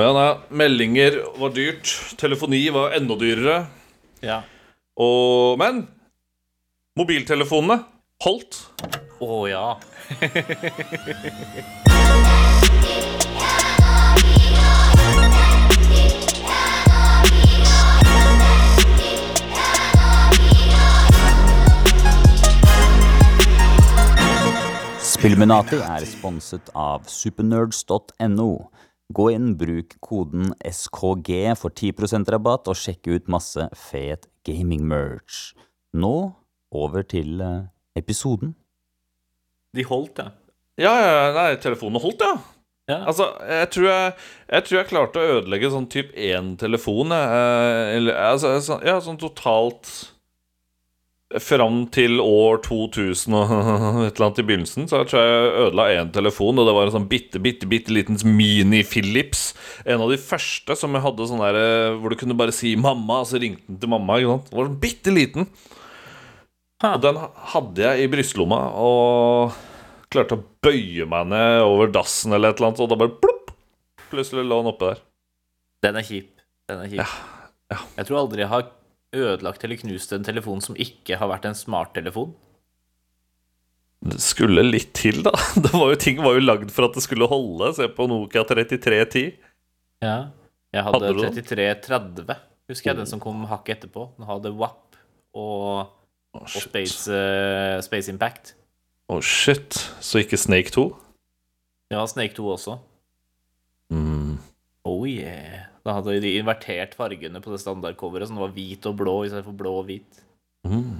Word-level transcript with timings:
Ja, 0.00 0.12
nei, 0.16 0.38
meldinger 0.56 1.18
var 1.36 1.50
dyrt. 1.52 1.90
Telefoni 2.16 2.62
var 2.72 2.94
enda 2.96 3.16
dyrere. 3.20 3.66
Ja. 4.24 4.40
Og 4.96 5.58
Men 5.60 5.82
mobiltelefonene 6.96 7.82
holdt. 8.24 8.62
Å 9.20 9.44
ja. 9.50 9.76
Spillminati 25.04 25.76
er 25.84 26.08
sponset 26.08 26.72
av 26.72 27.04
supernerds.no. 27.04 28.52
Gå 29.10 29.30
inn, 29.34 29.54
bruk 29.58 29.96
koden 30.04 30.52
SKG 30.62 31.56
for 31.58 31.74
10% 31.74 32.30
rabatt, 32.30 32.68
og 32.70 32.78
sjekk 32.78 33.10
ut 33.10 33.30
masse 33.32 33.64
fet 33.74 34.28
gaming-merch. 34.46 35.50
Nå 35.98 36.14
over 36.70 37.02
til 37.02 37.40
eh, 37.42 37.64
episoden. 37.98 38.54
De 39.74 39.82
holdt, 39.86 40.22
ja. 40.22 40.30
Ja, 40.80 40.94
ja, 41.02 41.24
nei, 41.34 41.48
telefonene 41.60 42.00
holdt, 42.02 42.22
ja. 42.22 42.36
ja. 42.92 43.00
Altså, 43.10 43.26
jeg 43.50 43.72
tror 43.74 43.88
jeg, 43.90 44.14
jeg 44.54 44.66
tror 44.66 44.78
jeg 44.78 44.90
klarte 44.92 45.20
å 45.20 45.34
ødelegge 45.40 45.72
sånn 45.74 45.90
typ 45.90 46.14
én 46.14 46.54
telefon. 46.60 47.10
Eh, 47.14 47.96
Eller, 47.98 48.14
altså, 48.30 48.78
ja, 48.86 48.96
sånn 49.02 49.18
totalt 49.20 49.90
Fram 51.38 51.84
til 51.94 52.18
år 52.18 52.56
2000 52.64 53.34
og 53.38 53.50
et 54.08 54.16
eller 54.16 54.24
annet 54.26 54.40
i 54.42 54.44
begynnelsen, 54.48 54.88
så 54.90 54.98
jeg 54.98 55.10
tror 55.12 55.20
jeg 55.22 55.50
ødela 55.62 55.84
én 55.94 56.08
telefon. 56.10 56.58
Og 56.58 56.66
det 56.66 56.74
var 56.74 56.88
en 56.88 56.94
sånn 56.96 57.06
bitte, 57.10 57.38
bitte, 57.38 57.68
bitte 57.70 57.94
liten 57.94 58.18
mini-Philips. 58.26 59.44
En 59.86 60.02
av 60.02 60.10
de 60.10 60.18
første 60.18 60.74
som 60.74 60.96
jeg 60.96 61.04
hadde 61.04 61.28
sånn 61.30 61.42
der 61.44 61.58
eh, 61.60 61.98
hvor 62.00 62.10
du 62.10 62.18
kunne 62.18 62.34
bare 62.38 62.54
si 62.56 62.72
'mamma', 62.74 63.20
og 63.22 63.30
så 63.30 63.38
ringte 63.38 63.62
den 63.68 63.78
til 63.78 63.92
mamma. 63.92 64.18
Ikke 64.18 64.34
sant? 64.34 64.50
Den 64.50 64.58
var 64.58 64.70
sånn 64.72 64.80
bitte 64.82 65.14
liten. 65.14 65.46
Og 66.88 67.00
den 67.04 67.22
hadde 67.54 67.84
jeg 67.84 68.02
i 68.02 68.10
brystlomma, 68.10 68.60
og 68.80 69.54
klarte 70.10 70.34
å 70.34 70.44
bøye 70.64 71.06
meg 71.06 71.30
ned 71.30 71.62
over 71.62 71.92
dassen 71.94 72.32
eller 72.34 72.50
et 72.50 72.58
eller 72.58 72.72
annet, 72.72 72.82
og 72.82 72.90
da 72.90 72.98
bare 72.98 73.14
plopp! 73.22 73.52
Plutselig 74.10 74.42
lå 74.48 74.58
den 74.64 74.72
oppe 74.72 74.88
der. 74.90 75.02
Den 75.86 76.00
er 76.00 76.06
kjip. 76.10 76.32
Den 76.66 76.82
er 76.82 76.90
kjip. 76.90 77.16
ja. 77.70 77.78
Jeg 78.00 78.08
tror 78.08 78.24
aldri 78.24 78.42
jeg 78.42 78.50
har 78.50 78.66
ødelagt 79.16 79.64
eller 79.66 79.80
knust 79.80 80.12
en 80.14 80.26
telefon 80.26 80.62
som 80.64 80.78
ikke 80.78 81.18
har 81.20 81.30
vært 81.30 81.48
en 81.50 81.58
smarttelefon. 81.58 82.32
Det 84.00 84.16
skulle 84.24 84.62
litt 84.64 84.94
til, 84.96 85.20
da. 85.26 85.34
Det 85.64 85.72
var 85.74 85.92
jo, 85.92 85.98
ting 86.00 86.20
var 86.24 86.38
jo 86.38 86.44
lagd 86.44 86.70
for 86.72 86.88
at 86.88 86.96
det 86.96 87.04
skulle 87.04 87.28
holde. 87.28 87.72
Se 87.76 87.88
på 87.92 88.06
Nokia 88.08 88.46
3310. 88.48 89.34
Ja. 90.00 90.18
Jeg 90.70 90.86
hadde, 90.86 91.10
Hadde 91.10 91.42
3330, 91.42 92.36
husker 92.70 92.92
jeg, 92.92 92.98
den 93.00 93.08
som 93.10 93.20
kom 93.20 93.42
hakket 93.50 93.80
etterpå. 93.80 94.06
Den 94.16 94.28
hadde 94.28 94.52
WAP 94.54 94.96
og, 95.34 95.90
oh, 95.90 96.38
og. 96.38 96.46
Space, 96.54 97.10
uh, 97.10 97.80
Space 97.84 98.12
Impact. 98.12 98.54
Å, 99.10 99.18
shit. 99.18 99.74
Så 99.98 100.22
ikke 100.22 100.38
Snake 100.38 100.70
2? 100.70 100.86
Ja, 101.90 102.04
Snake 102.06 102.36
2 102.38 102.46
også. 102.54 102.78
Mm. 103.90 104.38
Oh 104.86 105.02
yeah. 105.10 105.69
Da 105.86 105.94
hadde 105.96 106.18
de 106.20 106.34
invertert 106.38 106.92
fargene 106.98 107.40
på 107.40 107.52
det 107.54 107.60
standardcoveret, 107.62 108.28
så 108.28 108.34
den 108.34 108.42
var 108.42 108.52
hvit 108.56 108.84
og 108.90 108.98
blå 109.00 109.14
istedenfor 109.26 109.54
blå 109.56 109.72
og 109.80 109.86
hvit. 109.88 110.20
Mm. 110.68 110.98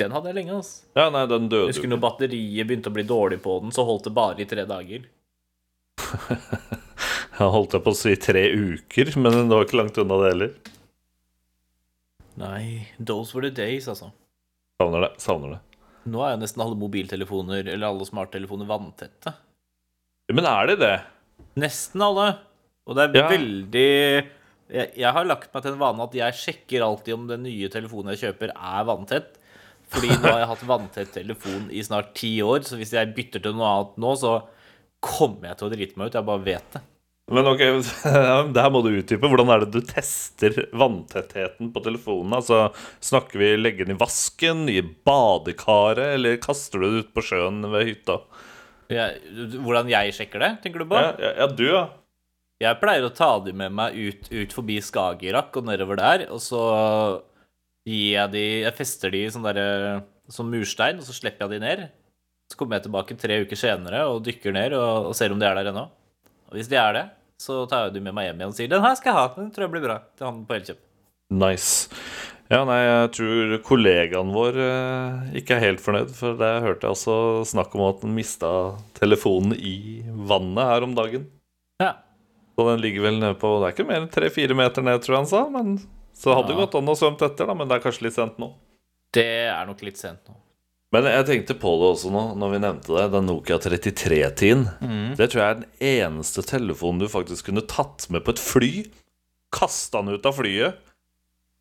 Den 0.00 0.14
hadde 0.16 0.30
jeg 0.30 0.38
lenge, 0.38 0.54
altså. 0.56 0.86
Ja, 0.96 1.10
nei, 1.12 1.26
den 1.28 1.44
Jeg 1.48 1.52
døde 1.52 1.72
husker 1.74 1.84
jo. 1.84 1.92
når 1.92 2.00
batteriet 2.06 2.68
begynte 2.70 2.88
å 2.88 2.96
bli 2.96 3.04
dårlig 3.04 3.40
på 3.44 3.58
den, 3.60 3.74
så 3.76 3.84
holdt 3.84 4.06
det 4.08 4.14
bare 4.16 4.40
i 4.40 4.48
tre 4.48 4.64
dager. 4.68 5.04
Jeg 7.40 7.48
holdt 7.54 7.72
jeg 7.72 7.80
på 7.86 7.92
å 7.94 7.96
si 7.96 8.10
tre 8.20 8.40
uker, 8.52 9.10
men 9.16 9.32
det 9.48 9.54
var 9.56 9.64
ikke 9.64 9.78
langt 9.78 9.96
unna 10.02 10.16
det 10.20 10.30
heller. 10.34 10.50
Nei, 12.40 12.88
those 13.00 13.32
were 13.36 13.46
the 13.48 13.54
days, 13.54 13.86
altså. 13.88 14.10
Savner 14.80 15.06
det. 15.06 15.10
Savner 15.24 15.54
det. 15.54 15.60
Nå 16.12 16.20
er 16.24 16.34
jo 16.34 16.40
nesten 16.42 16.60
alle 16.64 16.76
mobiltelefoner, 16.80 17.62
eller 17.64 17.86
alle 17.88 18.04
smarttelefoner, 18.08 18.68
vanntette. 18.68 19.32
Men 20.36 20.48
er 20.48 20.68
det 20.68 20.76
det? 20.82 20.92
Nesten 21.60 22.04
alle. 22.04 22.26
Og 22.88 22.96
det 22.96 23.08
er 23.08 23.18
Ja. 23.20 23.28
veldig 23.28 23.88
jeg, 24.70 24.92
jeg 25.02 25.12
har 25.12 25.26
lagt 25.26 25.52
meg 25.52 25.64
til 25.64 25.74
en 25.74 25.80
vane 25.82 26.04
at 26.06 26.14
jeg 26.14 26.38
sjekker 26.38 26.84
alltid 26.86 27.14
om 27.16 27.26
den 27.26 27.42
nye 27.42 27.68
telefonen 27.72 28.14
jeg 28.14 28.22
kjøper, 28.22 28.52
er 28.54 28.84
vanntett. 28.86 29.32
Fordi 29.90 30.12
nå 30.14 30.30
har 30.30 30.38
jeg 30.44 30.50
hatt 30.52 30.68
vanntett 30.68 31.10
telefon 31.16 31.66
i 31.74 31.82
snart 31.82 32.12
ti 32.14 32.36
år, 32.46 32.62
så 32.62 32.78
hvis 32.78 32.92
jeg 32.94 33.10
bytter 33.16 33.42
til 33.42 33.56
noe 33.58 33.66
annet 33.66 33.96
nå, 33.98 34.12
så 34.20 34.36
kommer 35.02 35.50
jeg 35.50 35.58
til 35.58 35.66
å 35.66 35.72
drite 35.74 35.98
meg 35.98 36.10
ut. 36.10 36.18
Jeg 36.20 36.28
bare 36.28 36.44
vet 36.46 36.76
det. 36.76 36.82
Men 37.30 37.46
ok, 37.46 37.60
det 38.54 38.62
her 38.62 38.70
må 38.74 38.82
du 38.86 38.90
utdype. 38.92 39.26
Hvordan 39.30 39.50
er 39.54 39.64
det 39.64 39.70
du 39.74 39.80
tester 39.86 40.54
vanntettheten 40.70 41.72
på 41.74 41.82
telefonen? 41.82 42.34
Altså, 42.38 42.68
Snakker 43.02 43.42
vi 43.42 43.50
legge 43.58 43.86
den 43.86 43.96
i 43.96 43.98
vasken, 43.98 44.64
i 44.70 44.80
badekaret, 44.82 46.14
eller 46.18 46.38
kaster 46.42 46.78
du 46.82 46.86
det 46.86 47.04
ut 47.04 47.12
på 47.14 47.26
sjøen 47.26 47.62
ved 47.74 47.90
hytta? 47.90 48.20
Ja, 48.90 49.10
hvordan 49.62 49.90
jeg 49.90 50.14
sjekker 50.16 50.42
det, 50.42 50.52
tenker 50.62 50.82
du 50.82 50.90
på? 50.90 50.98
Ja, 50.98 51.12
ja, 51.22 51.34
ja 51.42 51.50
du, 51.50 51.66
ja. 51.70 51.84
Jeg 52.60 52.76
pleier 52.76 53.06
å 53.06 53.12
ta 53.14 53.38
de 53.40 53.54
med 53.56 53.72
meg 53.72 53.94
ut, 53.96 54.26
ut 54.28 54.52
forbi 54.52 54.76
Skagerrak 54.84 55.54
og 55.56 55.68
nedover 55.70 55.96
der, 55.96 56.26
og 56.28 56.42
så 56.44 56.60
gir 57.88 58.18
jeg 58.18 58.32
de 58.34 58.42
Jeg 58.66 58.76
fester 58.76 59.14
de 59.14 59.22
sånn 59.32 59.46
derre 59.46 60.02
som 60.30 60.50
murstein, 60.52 61.00
og 61.00 61.08
så 61.08 61.16
slipper 61.16 61.46
jeg 61.46 61.56
de 61.56 61.62
ned. 61.64 61.86
Så 62.52 62.58
kommer 62.60 62.76
jeg 62.76 62.84
tilbake 62.88 63.16
tre 63.18 63.40
uker 63.46 63.58
senere 63.58 64.04
og 64.10 64.20
dykker 64.26 64.52
ned 64.52 64.76
og, 64.76 65.08
og 65.10 65.16
ser 65.16 65.32
om 65.32 65.40
de 65.40 65.48
er 65.48 65.56
der 65.56 65.72
ennå. 65.72 65.86
Og 66.50 66.58
hvis 66.58 66.68
de 66.68 66.76
er 66.76 66.92
det, 66.98 67.06
så 67.40 67.64
tar 67.70 67.88
jeg 67.88 67.96
de 67.96 68.04
med 68.04 68.14
meg 68.18 68.28
hjem 68.28 68.42
igjen 68.42 68.52
og 68.52 68.58
sier 68.58 68.68
'Den 68.68 68.84
her 68.84 68.94
skal 68.98 69.10
jeg 69.10 69.18
ha. 69.18 69.26
Den 69.38 69.50
tror 69.54 69.64
jeg 69.64 69.72
blir 69.72 69.86
bra.' 69.86 70.00
Til 70.18 70.26
han 70.28 70.44
på 70.44 70.56
Elkjøp. 70.58 70.80
Nice. 71.30 71.88
Ja, 72.50 72.64
nei, 72.66 72.80
jeg 72.82 73.10
tror 73.14 73.56
kollegaen 73.62 74.32
vår 74.34 74.56
eh, 74.58 75.34
ikke 75.38 75.56
er 75.56 75.66
helt 75.70 75.80
fornøyd, 75.80 76.10
for 76.10 76.34
det 76.34 76.50
hørte 76.66 76.88
jeg 76.88 76.96
også 76.96 77.46
snakk 77.46 77.76
om 77.78 77.86
at 77.86 78.02
han 78.02 78.16
mista 78.16 78.50
telefonen 78.98 79.54
i 79.54 80.02
vannet 80.10 80.66
her 80.74 80.82
om 80.82 80.96
dagen. 80.98 81.28
Så 82.60 82.66
den 82.68 82.82
ligger 82.84 83.06
vel 83.08 83.16
nede 83.16 83.38
på 83.40 83.48
Det 83.62 83.70
er 83.70 83.72
ikke 83.78 83.86
mer 83.88 84.02
enn 84.02 84.10
tre-fire 84.12 84.56
meter 84.58 84.84
ned, 84.84 85.00
tror 85.00 85.14
jeg 85.16 85.22
han 85.22 85.30
sa. 85.30 85.42
Men 85.48 85.70
så 86.12 86.34
hadde 86.36 86.50
det 86.52 86.58
Ja. 86.58 86.66
gått 86.66 86.74
an 86.76 86.90
å 86.92 86.96
svømt 86.98 87.22
etter, 87.24 87.46
da, 87.48 87.54
men 87.56 87.68
det 87.70 87.78
er 87.78 87.84
kanskje 87.86 88.02
litt 88.04 88.18
sent 88.18 88.36
nå. 88.42 88.50
Det 89.16 89.24
er 89.48 89.64
nok 89.66 89.80
litt 89.86 89.96
sent 89.96 90.20
nå. 90.28 90.34
Men 90.92 91.04
jeg 91.06 91.24
tenkte 91.26 91.54
på 91.56 91.70
det 91.80 91.88
også 91.94 92.10
nå, 92.12 92.24
når 92.36 92.50
vi 92.52 92.58
nevnte 92.66 92.92
det. 92.98 93.06
Den 93.14 93.26
Nokia 93.30 93.56
3310-en. 93.62 94.64
Det 95.16 95.30
tror 95.30 95.40
jeg 95.40 95.50
er 95.50 95.60
den 95.62 95.70
eneste 95.80 96.42
telefonen 96.44 96.98
du 97.00 97.06
faktisk 97.08 97.46
kunne 97.48 97.62
tatt 97.66 98.08
med 98.10 98.24
på 98.26 98.34
et 98.34 98.42
fly. 98.42 98.72
Kasta 99.54 100.02
den 100.02 100.18
ut 100.18 100.26
av 100.26 100.34
flyet. 100.36 100.74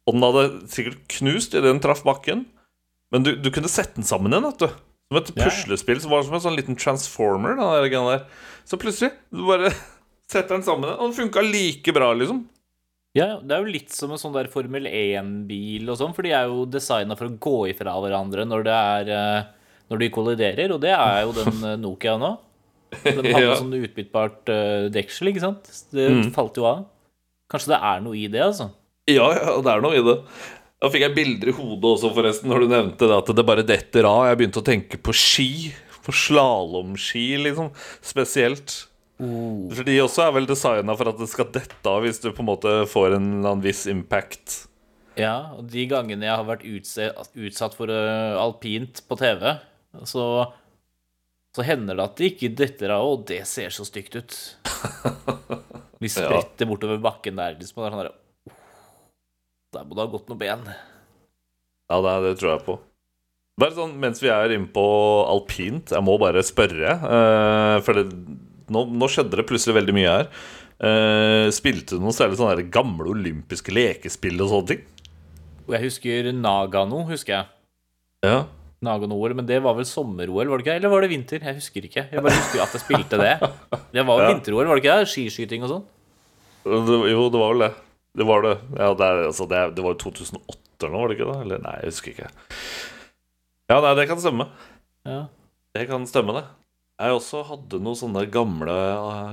Og 0.09 0.17
den 0.17 0.25
hadde 0.25 0.45
sikkert 0.73 1.03
knust 1.13 1.53
idet 1.53 1.69
den 1.69 1.79
traff 1.79 2.01
bakken. 2.03 2.47
Men 3.13 3.23
du, 3.23 3.35
du 3.37 3.51
kunne 3.53 3.69
sette 3.69 3.95
den 4.01 4.03
sammen 4.09 4.33
igjen, 4.33 4.49
vet 4.49 4.65
du. 4.65 4.67
Som 5.13 5.21
et 5.21 5.31
puslespill. 5.37 6.01
Som 6.01 6.11
var 6.11 6.25
som 6.25 6.33
en 6.37 6.43
sånn 6.49 6.57
liten 6.57 6.75
transformer. 6.77 7.55
Den 7.55 7.69
der, 7.69 7.89
den 7.93 8.09
der. 8.09 8.25
Så 8.65 8.77
plutselig 8.81 9.13
du 9.29 9.45
bare 9.45 9.71
setter 10.29 10.55
den 10.57 10.65
sammen 10.65 10.91
og 10.93 11.07
den 11.09 11.17
funka 11.17 11.41
like 11.45 11.93
bra, 11.95 12.11
liksom. 12.17 12.43
Ja, 13.17 13.39
det 13.41 13.55
er 13.55 13.63
jo 13.65 13.71
litt 13.73 13.89
som 13.95 14.11
en 14.13 14.19
sånn 14.21 14.35
der 14.35 14.47
Formel 14.53 14.85
1-bil 14.85 15.87
og 15.89 15.97
sånn, 15.97 16.11
for 16.13 16.21
de 16.27 16.33
er 16.37 16.45
jo 16.51 16.67
designa 16.69 17.15
for 17.17 17.25
å 17.25 17.37
gå 17.41 17.55
ifra 17.71 17.95
hverandre 18.03 18.45
når 18.45 18.67
det 18.67 18.75
er 18.75 19.09
eh, 19.15 19.47
Når 19.89 19.99
de 20.03 20.09
kolliderer, 20.13 20.71
og 20.75 20.83
det 20.83 20.91
er 20.93 21.23
jo 21.25 21.31
den 21.33 21.63
eh, 21.65 21.79
Nokia 21.81 22.13
nå. 22.21 22.29
Den 23.01 23.17
hadde 23.25 23.41
Ja. 23.47 23.55
sånn 23.57 23.73
utbyttbart 23.79 24.51
eh, 24.53 24.85
deksel, 24.93 25.31
ikke 25.33 25.41
sant? 25.47 25.71
Det 25.89 26.05
Mm. 26.13 26.29
falt 26.35 26.57
jo 26.61 26.67
av. 26.69 26.85
Kanskje 27.49 27.73
det 27.73 27.79
er 27.89 28.03
noe 28.05 28.13
i 28.21 28.27
det, 28.29 28.43
altså. 28.45 28.69
Ja, 29.09 29.25
ja, 29.33 29.55
det 29.65 29.71
er 29.73 29.81
noe 29.81 29.97
i 29.97 30.05
det. 30.05 30.19
Da 30.79 30.87
fikk 30.93 31.01
jeg 31.07 31.15
bilder 31.17 31.49
i 31.49 31.55
hodet 31.57 31.89
også, 31.95 32.13
forresten, 32.13 32.47
når 32.53 32.61
du 32.61 32.67
nevnte 32.75 33.09
det 33.09 33.17
at 33.17 33.31
det 33.35 33.45
bare 33.49 33.65
detter 33.65 34.05
av. 34.05 34.27
Jeg 34.29 34.37
begynte 34.43 34.61
å 34.61 34.67
tenke 34.69 35.01
på 35.01 35.11
ski. 35.17 35.49
På 36.05 36.13
slalåmski, 36.15 37.25
liksom. 37.41 37.71
Spesielt. 38.05 38.75
For 39.19 39.83
de 39.83 39.97
også 39.99 40.23
er 40.23 40.35
vel 40.37 40.47
designa 40.47 40.95
for 40.95 41.11
at 41.11 41.19
det 41.19 41.27
skal 41.27 41.49
dette 41.51 41.91
av 41.91 42.05
hvis 42.05 42.21
du 42.23 42.29
på 42.31 42.43
en 42.43 42.49
måte 42.53 42.75
får 42.87 43.17
en 43.17 43.25
eller 43.25 43.51
annen 43.51 43.65
viss 43.65 43.83
impact. 43.91 44.61
Ja, 45.19 45.51
og 45.57 45.67
de 45.73 45.83
gangene 45.91 46.29
jeg 46.29 46.37
har 46.39 46.47
vært 46.47 46.63
utsatt 46.63 47.75
for 47.75 47.91
eh, 47.91 48.39
alpint 48.39 49.01
på 49.09 49.17
TV, 49.19 49.43
så, 50.07 50.23
så 51.55 51.65
hender 51.67 51.99
det 51.99 52.05
at 52.05 52.15
det 52.19 52.31
ikke 52.31 52.53
detter 52.61 52.95
av, 52.95 53.07
og 53.11 53.25
det 53.27 53.41
ser 53.49 53.75
så 53.75 53.83
stygt 53.87 54.15
ut. 54.15 54.37
Vi 55.99 56.11
spretter 56.11 56.69
bortover 56.69 57.01
bakken 57.03 57.39
der, 57.41 57.57
liksom, 57.59 57.81
og 57.81 57.83
det 57.83 57.89
er 57.89 57.95
sånn 57.97 58.05
der 58.05 58.13
Der 59.75 59.89
må 59.89 59.97
det 59.97 60.05
ha 60.05 60.13
gått 60.13 60.31
noe 60.31 60.39
ben. 60.39 60.63
Ja, 61.89 61.99
det, 62.05 62.13
det 62.23 62.37
tror 62.39 62.53
jeg 62.53 62.63
på. 62.69 62.79
Bare 63.59 63.75
sånn, 63.75 63.97
Mens 63.99 64.21
vi 64.23 64.29
er 64.31 64.53
inne 64.55 64.69
på 64.71 64.85
alpint, 65.27 65.91
jeg 65.91 66.05
må 66.05 66.15
bare 66.21 66.45
spørre. 66.47 66.95
Uh, 67.03 67.77
for 67.83 67.99
det, 67.99 68.05
nå, 68.73 68.85
nå 68.95 69.09
skjedde 69.11 69.39
det 69.39 69.47
plutselig 69.49 69.75
veldig 69.79 69.95
mye 69.97 70.13
her. 70.13 70.29
Uh, 70.79 71.47
spilte 71.51 71.97
du 71.97 72.03
noe 72.05 72.15
særlig 72.15 72.37
sånne 72.39 72.63
gamle 72.71 73.09
olympiske 73.11 73.73
lekespill 73.75 74.39
og 74.45 74.51
sånne 74.53 74.69
ting? 74.71 74.85
Jeg 75.69 75.83
husker 75.85 76.29
Nagano, 76.33 77.03
husker 77.09 77.35
jeg. 77.35 77.49
Ja. 78.25 78.37
Nagano-OL, 78.85 79.33
men 79.35 79.45
det 79.49 79.57
var 79.61 79.75
vel 79.75 79.85
sommer-OL, 79.85 80.47
var 80.47 80.61
det 80.61 80.63
ikke? 80.65 80.75
Eller 80.79 80.91
var 80.93 81.03
det 81.03 81.09
vinter? 81.11 81.43
Jeg 81.43 81.57
husker 81.59 81.83
ikke. 81.89 82.05
Jeg 82.13 82.23
bare 82.23 82.37
husker 82.37 82.63
at 82.63 82.77
jeg 82.77 82.83
spilte 82.85 83.19
det. 83.19 83.33
Det 83.91 84.05
var 84.07 84.17
jo 84.23 84.23
Ja. 84.23 84.31
vinter-OL, 84.31 84.69
var 84.71 84.79
det 84.79 84.85
ikke? 84.85 84.95
det? 85.03 85.09
Skiskyting 85.11 85.65
og 85.67 85.73
sånn. 85.73 85.85
Jo, 86.69 87.27
det 87.33 87.41
var 87.41 87.53
vel 87.53 87.65
det. 87.67 87.71
Det 88.19 88.25
var 88.27 88.41
det. 88.47 88.53
Ja, 88.79 88.87
det, 88.97 89.05
er, 89.11 89.21
altså, 89.29 89.45
det, 89.51 89.59
det 89.75 89.83
var 89.85 89.93
jo 89.93 89.99
2008 90.07 90.57
eller 90.79 90.93
noe, 90.95 91.01
var 91.03 91.11
det 91.11 91.17
ikke 91.19 91.27
det? 91.29 91.37
Eller 91.43 91.61
nei, 91.67 91.75
jeg 91.83 91.91
husker 91.91 92.13
ikke. 92.15 92.29
Ja, 93.69 93.77
nei, 93.83 93.91
det 93.99 94.07
kan 94.09 94.21
stemme. 94.23 94.47
Ja. 95.05 95.19
Det 95.75 95.83
kan 95.91 96.07
stemme, 96.09 96.33
det. 96.39 96.45
Jeg 96.99 97.15
også 97.15 97.41
hadde 97.47 97.79
noen 97.79 97.95
sånne 97.95 98.25
gamle, 98.31 98.73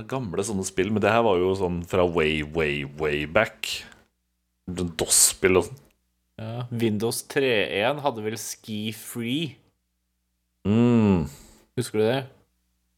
gamle 0.07 0.43
sånne 0.47 0.63
spill, 0.67 0.87
men 0.95 1.03
det 1.03 1.11
her 1.11 1.25
var 1.25 1.35
jo 1.41 1.49
sånn 1.59 1.81
fra 1.89 2.05
way, 2.07 2.39
way, 2.55 2.85
way 2.99 3.25
back. 3.27 3.67
DOS-spill 4.67 5.59
og 5.59 5.67
sånn. 5.67 5.81
ja. 6.39 6.63
Windows 6.71 7.21
3.1 7.31 7.99
hadde 8.05 8.23
vel 8.23 8.37
Ski 8.39 8.79
Free. 8.95 9.49
Mm. 10.67 11.25
Husker 11.79 11.99
du 12.01 12.05
det? 12.07 12.21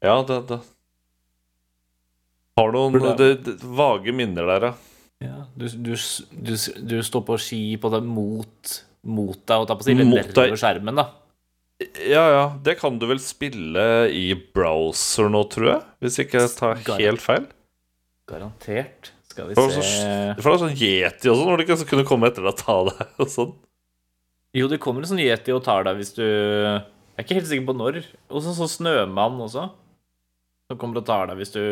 Ja, 0.05 0.19
det, 0.25 0.37
det. 0.49 0.59
Har 2.59 2.73
noen 2.75 2.97
det, 3.17 3.29
det, 3.45 3.55
vage 3.63 4.13
minner 4.15 4.47
der, 4.53 4.69
ja. 4.69 4.73
Ja. 5.19 5.37
Du, 5.59 5.65
du, 5.67 5.93
du, 6.31 6.53
du 6.93 6.95
står 7.03 7.25
på 7.27 7.35
ski 7.41 7.63
på 7.81 7.89
det 7.91 7.99
mot, 8.07 8.75
mot 9.03 9.35
deg, 9.35 9.55
holdt 9.57 9.73
jeg 9.73 9.79
på 9.81 9.83
å 9.83 9.87
si, 9.89 9.95
Mot 10.07 10.29
deg. 10.37 10.53
skjermen, 10.61 11.01
da. 11.01 11.09
Ja, 11.79 12.23
ja. 12.33 12.43
Det 12.63 12.75
kan 12.81 12.97
du 12.99 13.05
vel 13.07 13.21
spille 13.23 13.83
i 14.11 14.33
browser 14.35 15.29
nå, 15.31 15.45
tror 15.51 15.69
jeg? 15.71 15.79
Hvis 16.03 16.19
ikke 16.25 16.41
jeg 16.43 16.51
tar 16.57 16.81
helt 16.99 17.23
feil. 17.23 17.47
Garantert. 18.29 19.13
Skal 19.29 19.47
vi 19.47 19.55
Det 19.55 19.63
så, 19.63 19.81
se 19.85 20.11
det 20.35 20.43
var 20.43 20.57
sånn 20.59 20.75
yeti 20.75 21.29
også, 21.31 21.45
når 21.45 21.61
de 21.61 21.65
ikke 21.67 21.89
kunne 21.91 22.05
komme 22.09 22.27
etter 22.27 22.43
deg 22.43 22.51
og 22.51 22.59
ta 22.59 22.75
deg 22.89 23.11
og 23.23 23.31
sånn. 23.31 23.53
Jo, 24.57 24.67
det 24.67 24.79
kommer 24.81 25.05
en 25.05 25.11
sånn 25.11 25.21
yeti 25.21 25.53
og 25.53 25.61
tar 25.63 25.85
deg 25.85 25.99
hvis 25.99 26.15
du 26.17 26.25
Jeg 26.25 26.81
er 27.21 27.25
ikke 27.25 27.37
helt 27.37 27.49
sikker 27.51 27.67
på 27.69 27.77
når. 27.77 28.01
Og 28.33 28.43
så 28.43 28.55
sånn 28.57 28.71
snømann 28.73 29.39
også. 29.45 29.69
Som 30.69 30.79
kommer 30.81 31.01
og 31.01 31.07
tar 31.07 31.29
deg 31.29 31.39
hvis 31.39 31.53
du 31.55 31.63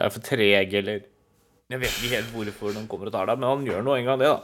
er 0.00 0.10
for 0.10 0.24
treg, 0.24 0.74
eller 0.80 1.04
Jeg 1.70 1.82
vet 1.84 1.98
ikke 2.00 2.14
helt 2.16 2.32
hvorfor 2.34 2.74
de 2.74 2.86
kommer 2.90 3.10
og 3.10 3.14
tar 3.14 3.30
deg, 3.30 3.38
men 3.38 3.52
han 3.52 3.68
gjør 3.68 3.84
nå 3.86 3.98
en 4.00 4.08
gang 4.10 4.24
det, 4.24 4.32
da. 4.32 4.40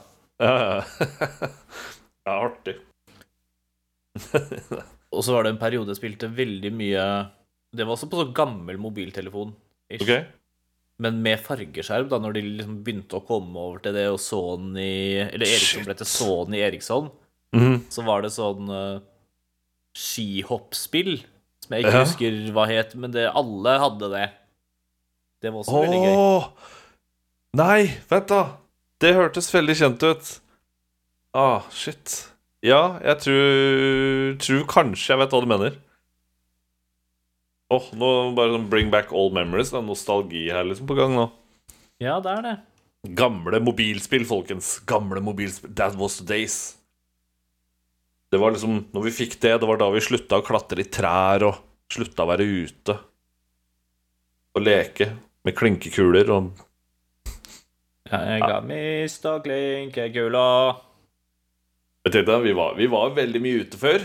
Ja, 0.46 0.54
ja. 0.60 1.08
ja, 2.28 2.36
artig. 2.44 2.76
Og 5.16 5.22
så 5.24 5.32
var 5.36 5.44
det 5.46 5.52
en 5.54 5.60
periode 5.60 5.88
jeg 5.94 6.00
spilte 6.00 6.28
veldig 6.34 6.70
mye 6.76 7.04
Det 7.76 7.84
var 7.86 7.94
også 7.96 8.08
på 8.10 8.18
sånn 8.20 8.34
gammel 8.36 8.78
mobiltelefon. 8.80 9.54
Okay. 9.92 10.24
Men 10.98 11.18
med 11.22 11.38
fargeskjerm, 11.44 12.08
da 12.08 12.18
når 12.18 12.32
de 12.38 12.42
liksom 12.58 12.78
begynte 12.84 13.18
å 13.18 13.24
komme 13.26 13.54
over 13.60 13.78
til 13.84 13.92
det, 13.96 14.06
og 14.08 14.18
Sony 14.22 15.20
Eller 15.28 15.44
Eriksson 15.46 15.84
ble 15.84 15.94
til 16.00 16.06
Sony 16.08 16.62
Eriksson, 16.64 17.10
Mhm. 17.54 17.76
så 17.92 18.02
var 18.04 18.22
det 18.24 18.32
sånn 18.34 18.68
uh, 18.68 18.98
skihoppspill 19.96 21.18
som 21.62 21.74
jeg 21.76 21.84
ikke 21.84 21.92
Ja. 21.94 22.04
husker 22.04 22.52
hva 22.52 22.66
het, 22.68 22.94
men 22.94 23.10
det, 23.14 23.26
alle 23.32 23.78
hadde 23.80 24.10
det. 24.12 24.30
Det 25.42 25.52
var 25.52 25.62
også 25.62 25.82
veldig 25.84 26.00
gøy. 26.04 26.50
Nei, 27.56 27.86
vent 28.10 28.28
da. 28.28 28.42
Det 29.00 29.14
hørtes 29.14 29.48
veldig 29.54 29.76
kjent 29.78 30.02
ut. 30.02 30.40
Ah, 31.34 31.62
shit. 31.70 32.28
Ja, 32.66 32.98
jeg 33.04 33.22
tror, 33.22 34.38
tror 34.42 34.62
kanskje 34.70 35.12
jeg 35.12 35.20
vet 35.20 35.34
hva 35.34 35.42
du 35.44 35.50
mener. 35.50 35.76
Åh, 37.70 37.90
nå 37.98 38.08
bare 38.34 38.54
sånn 38.54 38.70
bring 38.70 38.90
back 38.90 39.12
old 39.14 39.34
memories. 39.36 39.70
Det 39.70 39.78
er 39.80 39.86
nostalgi 39.86 40.46
her 40.54 40.66
liksom 40.66 40.88
på 40.90 40.96
gang 40.98 41.14
nå. 41.14 41.28
Ja, 42.02 42.18
det 42.22 42.32
er 42.32 42.42
det. 42.44 42.56
Gamle 43.18 43.60
mobilspill, 43.62 44.26
folkens. 44.26 44.76
Gamle 44.86 45.22
mobilspill. 45.22 45.74
That 45.78 45.94
was 45.98 46.18
the 46.20 46.26
days. 46.26 46.76
Det 48.30 48.40
var 48.42 48.54
liksom, 48.54 48.80
når 48.94 49.06
vi 49.06 49.14
fikk 49.14 49.38
det, 49.42 49.54
det 49.62 49.68
var 49.70 49.78
da 49.78 49.90
vi 49.94 50.02
slutta 50.02 50.40
å 50.40 50.46
klatre 50.46 50.82
i 50.82 50.88
trær 50.90 51.46
og 51.46 51.60
slutta 51.92 52.26
å 52.26 52.30
være 52.32 52.46
ute. 52.46 52.96
Og 54.56 54.64
leke 54.64 55.12
med 55.46 55.54
klinkekuler 55.54 56.32
og 56.34 56.50
Jeg 58.06 58.42
ga 58.42 58.58
mista 58.62 59.36
klinkekula. 59.42 60.46
Tenkte, 62.06 62.38
vi 62.44 62.54
var, 62.54 62.76
vi 62.78 62.86
var 62.90 63.14
veldig 63.16 63.42
mye 63.42 63.64
ute 63.66 63.80
før. 63.80 64.04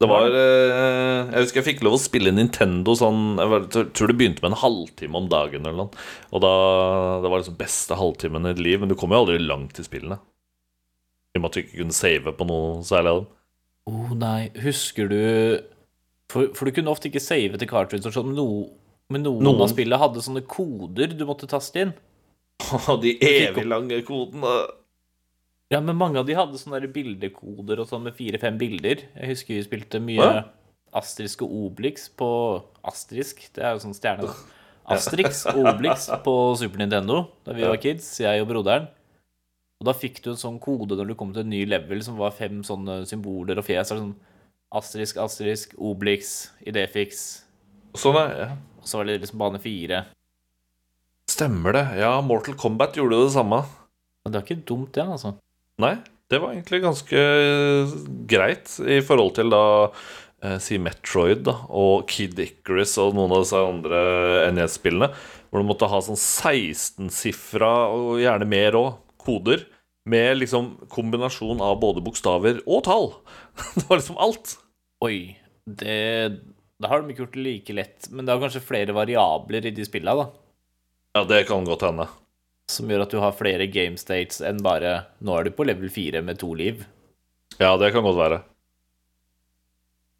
Det 0.00 0.08
var 0.08 0.32
eh, 0.32 1.28
Jeg 1.28 1.44
husker 1.44 1.60
jeg 1.60 1.66
fikk 1.66 1.82
lov 1.84 1.98
å 1.98 2.00
spille 2.00 2.30
Nintendo 2.32 2.94
sånn 2.96 3.36
Jeg 3.36 3.90
tror 3.92 4.08
det 4.08 4.14
begynte 4.16 4.40
med 4.40 4.54
en 4.54 4.62
halvtime 4.62 5.18
om 5.20 5.26
dagen 5.28 5.66
eller 5.66 5.76
noe. 5.82 6.06
Og 6.32 6.40
da 6.40 6.52
Det 7.20 7.32
var 7.32 7.42
liksom 7.42 7.58
beste 7.60 7.98
halvtimen 8.00 8.48
i 8.48 8.54
liv, 8.56 8.80
men 8.80 8.88
du 8.88 8.96
kom 8.98 9.12
jo 9.12 9.20
aldri 9.20 9.36
langt 9.42 9.76
i 9.76 9.84
spillene. 9.84 10.16
I 11.30 11.38
og 11.38 11.44
med 11.44 11.50
at 11.50 11.58
du 11.58 11.60
ikke 11.62 11.82
kunne 11.82 11.98
save 11.98 12.32
på 12.34 12.48
noe 12.48 12.80
særlig 12.86 13.12
av 13.12 13.20
dem. 13.20 13.28
Å 13.90 13.92
oh, 13.92 14.10
nei, 14.18 14.40
husker 14.64 15.10
du 15.10 15.20
for, 16.30 16.50
for 16.56 16.66
du 16.68 16.74
kunne 16.74 16.92
ofte 16.92 17.10
ikke 17.10 17.22
save 17.22 17.58
til 17.58 17.70
cartridge 17.70 18.06
og 18.08 18.14
sånn, 18.14 18.32
men, 18.32 18.38
no, 18.38 18.66
men 19.10 19.24
noen, 19.26 19.42
Noen. 19.44 19.64
av 19.64 19.70
spillene 19.72 20.00
hadde 20.00 20.22
sånne 20.24 20.44
koder 20.48 21.12
du 21.12 21.24
måtte 21.28 21.48
taste 21.50 21.84
inn. 21.84 21.94
De 23.04 23.16
evig 23.20 23.66
lange 23.68 24.00
kodene. 24.06 24.58
Ja, 25.70 25.78
men 25.78 25.98
mange 25.98 26.18
av 26.18 26.26
de 26.26 26.34
hadde 26.34 26.58
sånne 26.58 26.80
der 26.82 26.90
bildekoder 26.90 27.82
og 27.82 27.86
sånn 27.86 28.02
med 28.08 28.16
fire-fem 28.16 28.56
bilder. 28.58 29.04
Jeg 29.14 29.30
husker 29.30 29.54
vi 29.54 29.66
spilte 29.66 30.00
mye 30.02 30.18
Hva? 30.18 30.40
Astrisk 30.98 31.44
og 31.46 31.52
Obelix 31.54 32.08
på 32.18 32.30
Astrisk, 32.90 33.44
det 33.54 33.62
er 33.62 33.76
jo 33.76 33.82
sånn 33.84 33.94
stjerne. 33.94 34.32
Astrix 34.90 35.44
og 35.52 35.60
Obelix 35.62 36.08
på 36.24 36.34
Super 36.58 36.82
Nintendo 36.82 37.20
da 37.46 37.54
vi 37.54 37.68
var 37.68 37.78
kids, 37.82 38.08
jeg 38.18 38.42
og 38.42 38.48
broderen. 38.50 38.88
Og 39.80 39.86
da 39.86 39.94
fikk 39.96 40.18
du 40.24 40.32
en 40.32 40.40
sånn 40.40 40.58
kode 40.60 40.98
når 40.98 41.12
du 41.12 41.14
kom 41.16 41.30
til 41.32 41.44
en 41.44 41.52
ny 41.54 41.62
level 41.68 42.02
som 42.04 42.18
var 42.18 42.34
fem 42.36 42.64
sånne 42.66 43.04
symboler 43.08 43.62
og 43.62 43.68
fjes. 43.68 43.92
Sånn 43.94 44.16
Astrisk, 44.74 45.20
Astrisk, 45.22 45.76
Obelix, 45.78 46.50
Idefix. 46.66 47.22
Sånn, 47.98 48.18
er, 48.18 48.34
ja. 48.38 48.50
Og 48.82 48.90
så 48.90 49.00
var 49.00 49.06
det 49.06 49.20
liksom 49.22 49.40
bane 49.40 49.62
fire. 49.62 50.02
Stemmer 51.30 51.78
det. 51.78 51.84
Ja, 52.02 52.16
Mortal 52.26 52.58
Kombat 52.58 52.98
gjorde 52.98 53.22
jo 53.22 53.30
det 53.30 53.36
samme. 53.38 53.62
Men 54.24 54.34
det 54.34 54.40
er 54.40 54.46
ikke 54.46 54.66
dumt, 54.68 54.92
det, 54.98 55.06
altså. 55.06 55.32
Nei, 55.80 55.94
det 56.30 56.40
var 56.42 56.54
egentlig 56.54 56.82
ganske 56.84 57.22
greit 58.30 58.72
i 58.84 59.00
forhold 59.04 59.34
til 59.38 59.50
da 59.52 59.64
eh, 60.44 60.58
Si 60.62 60.78
Metroid 60.82 61.42
da, 61.48 61.56
og 61.68 62.06
Kid 62.10 62.38
Icarus 62.42 62.96
og 63.02 63.16
noen 63.16 63.34
av 63.34 63.44
disse 63.44 63.64
andre 63.64 64.04
NES-spillene. 64.54 65.10
Hvor 65.50 65.62
du 65.62 65.66
måtte 65.66 65.88
ha 65.90 65.98
sånn 66.04 66.20
16-sifra, 66.20 67.72
og 67.90 68.20
gjerne 68.22 68.46
mer 68.46 68.78
òg, 68.78 68.92
koder. 69.20 69.66
Med 70.10 70.38
liksom 70.38 70.72
kombinasjon 70.90 71.60
av 71.62 71.76
både 71.82 72.02
bokstaver 72.04 72.62
og 72.64 72.86
tall. 72.86 73.10
Det 73.76 73.84
var 73.88 74.00
liksom 74.00 74.20
alt. 74.22 74.54
Oi, 75.04 75.36
det 75.64 75.98
det 76.80 76.88
har 76.88 77.02
de 77.02 77.12
ikke 77.12 77.26
gjort 77.26 77.36
like 77.36 77.74
lett. 77.76 78.08
Men 78.08 78.24
det 78.24 78.32
er 78.32 78.40
kanskje 78.40 78.64
flere 78.64 78.96
variabler 78.96 79.68
i 79.68 79.74
de 79.76 79.84
spillene, 79.84 80.24
da. 80.24 80.30
Ja, 81.18 81.24
det 81.28 81.42
kan 81.50 81.66
godt 81.68 81.84
hende. 81.84 82.06
Som 82.70 82.90
gjør 82.90 83.04
at 83.04 83.12
du 83.14 83.18
har 83.22 83.34
flere 83.34 83.66
game 83.70 83.98
states 83.98 84.38
enn 84.44 84.62
bare 84.62 85.10
Nå 85.24 85.34
er 85.36 85.48
du 85.48 85.54
på 85.56 85.66
level 85.66 85.90
4 85.90 86.22
med 86.22 86.38
to 86.42 86.52
liv. 86.54 86.84
Ja, 87.58 87.74
det 87.80 87.90
kan 87.92 88.06
godt 88.06 88.20
være. 88.20 88.40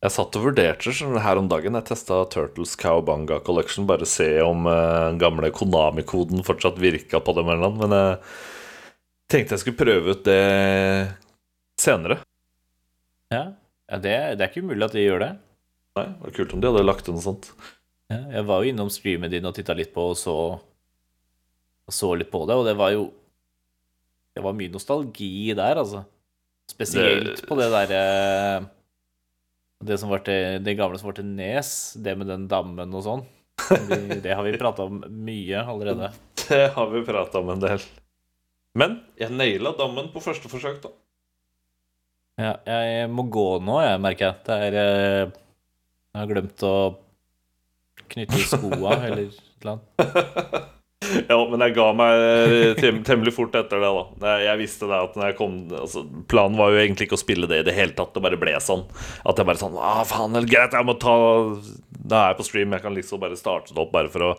Jeg 0.00 0.14
satt 0.14 0.36
og 0.38 0.46
vurderte 0.46 0.92
her 1.20 1.38
om 1.38 1.48
dagen. 1.48 1.76
Jeg 1.76 1.86
testa 1.90 2.22
Turtles 2.32 2.72
Cowbanga 2.80 3.38
Collection. 3.44 3.86
Bare 3.88 4.08
se 4.08 4.28
om 4.40 4.64
eh, 4.66 5.00
den 5.10 5.20
gamle 5.20 5.50
Konami-koden 5.52 6.40
fortsatt 6.44 6.80
virka 6.80 7.20
på 7.20 7.34
dem 7.36 7.52
eller 7.52 7.66
noe. 7.66 7.76
Men 7.82 7.96
jeg 7.96 8.16
tenkte 9.30 9.58
jeg 9.58 9.64
skulle 9.64 9.80
prøve 9.82 10.16
ut 10.16 10.24
det 10.24 10.40
senere. 11.80 12.20
Ja, 13.30 13.44
ja 13.92 14.00
det, 14.00 14.16
det 14.40 14.46
er 14.46 14.48
ikke 14.48 14.64
umulig 14.64 14.88
at 14.88 14.96
de 14.96 15.04
gjør 15.04 15.22
det. 15.26 15.30
Nei, 15.98 16.06
det 16.06 16.24
var 16.24 16.34
kult 16.38 16.56
om 16.56 16.62
de 16.62 16.72
hadde 16.72 16.86
lagt 16.88 17.06
til 17.06 17.16
noe 17.16 17.26
sånt. 17.26 17.52
Ja, 18.10 18.24
jeg 18.38 18.46
var 18.48 18.64
jo 18.64 18.72
innom 18.72 18.90
streamen 18.90 19.30
din 19.30 19.46
og 19.46 19.54
titta 19.54 19.76
litt 19.76 19.92
på 19.94 20.10
og 20.14 20.18
så, 20.18 20.34
og 21.90 21.94
så 21.96 22.12
litt 22.18 22.30
på 22.32 22.44
det, 22.48 22.54
og 22.56 22.64
det 22.68 22.76
var 22.78 22.92
jo 22.94 23.08
Det 24.36 24.44
var 24.44 24.54
mye 24.54 24.70
nostalgi 24.70 25.50
der, 25.58 25.80
altså. 25.82 26.04
Spesielt 26.70 27.40
Det- 27.40 27.48
på 27.48 27.56
det 27.58 27.66
derre 27.72 28.02
Det 29.82 29.98
som 29.98 30.08
var 30.12 30.22
til 30.22 30.62
Det 30.62 30.76
gamle 30.78 30.98
som 31.00 31.08
var 31.10 31.16
til 31.18 31.26
Nes, 31.26 31.72
det 31.98 32.14
med 32.20 32.28
den 32.30 32.46
dammen 32.48 32.94
og 32.94 33.02
sånn. 33.02 33.24
Det, 33.88 34.22
det 34.24 34.34
har 34.36 34.42
vi 34.46 34.54
prata 34.56 34.86
om 34.86 35.02
mye 35.26 35.60
allerede. 35.66 36.12
Det 36.50 36.70
har 36.74 36.86
vi 36.90 37.02
prata 37.06 37.38
om 37.42 37.50
en 37.52 37.60
del. 37.62 37.82
Men 38.74 38.96
jeg 39.18 39.30
naila 39.34 39.72
dammen 39.78 40.08
på 40.14 40.22
første 40.24 40.48
forsøk, 40.50 40.80
da. 40.82 40.90
Ja, 42.40 42.52
jeg 42.66 43.10
må 43.12 43.26
gå 43.30 43.44
nå, 43.62 43.76
jeg, 43.84 44.00
merker 44.00 44.30
jeg. 44.30 44.38
Det 44.46 44.56
er 44.66 44.76
eh, 44.80 45.30
Jeg 46.14 46.18
har 46.22 46.30
glemt 46.30 46.64
å 46.66 46.74
knytte 48.10 48.40
skoa 48.48 48.96
eller 49.06 49.26
et 49.26 49.40
eller 49.60 49.76
annet. 49.76 50.68
Ja, 51.30 51.36
men 51.50 51.62
jeg 51.64 51.74
ga 51.76 51.86
meg 51.96 52.24
tem 52.80 53.00
temmelig 53.06 53.34
fort 53.36 53.54
etter 53.58 53.82
det, 53.82 53.90
da. 53.90 54.34
Jeg, 54.44 54.58
visste 54.60 54.88
det 54.90 54.98
at 55.08 55.16
når 55.18 55.30
jeg 55.30 55.36
kom 55.38 55.54
altså, 55.74 56.04
Planen 56.30 56.58
var 56.60 56.74
jo 56.74 56.80
egentlig 56.82 57.08
ikke 57.08 57.18
å 57.18 57.22
spille 57.22 57.48
det 57.50 57.62
i 57.62 57.66
det 57.66 57.76
hele 57.76 57.96
tatt. 57.98 58.12
Det 58.14 58.22
bare 58.24 58.38
ble 58.40 58.56
sånn. 58.64 58.84
At 59.26 59.40
jeg 59.40 59.48
bare 59.48 59.60
sånn 59.60 59.78
Ah, 59.80 60.02
faen, 60.08 60.34
det 60.36 60.44
er 60.44 60.50
greit, 60.54 60.76
jeg 60.76 60.88
må 60.88 60.96
ta 61.00 61.16
Da 61.90 62.24
er 62.24 62.32
jeg 62.32 62.40
på 62.40 62.48
stream. 62.50 62.76
Jeg 62.76 62.84
kan 62.84 62.96
liksom 62.96 63.22
bare 63.22 63.38
starte 63.40 63.74
det 63.74 63.82
opp 63.82 63.94
bare 63.94 64.12
for 64.12 64.30
å 64.30 64.34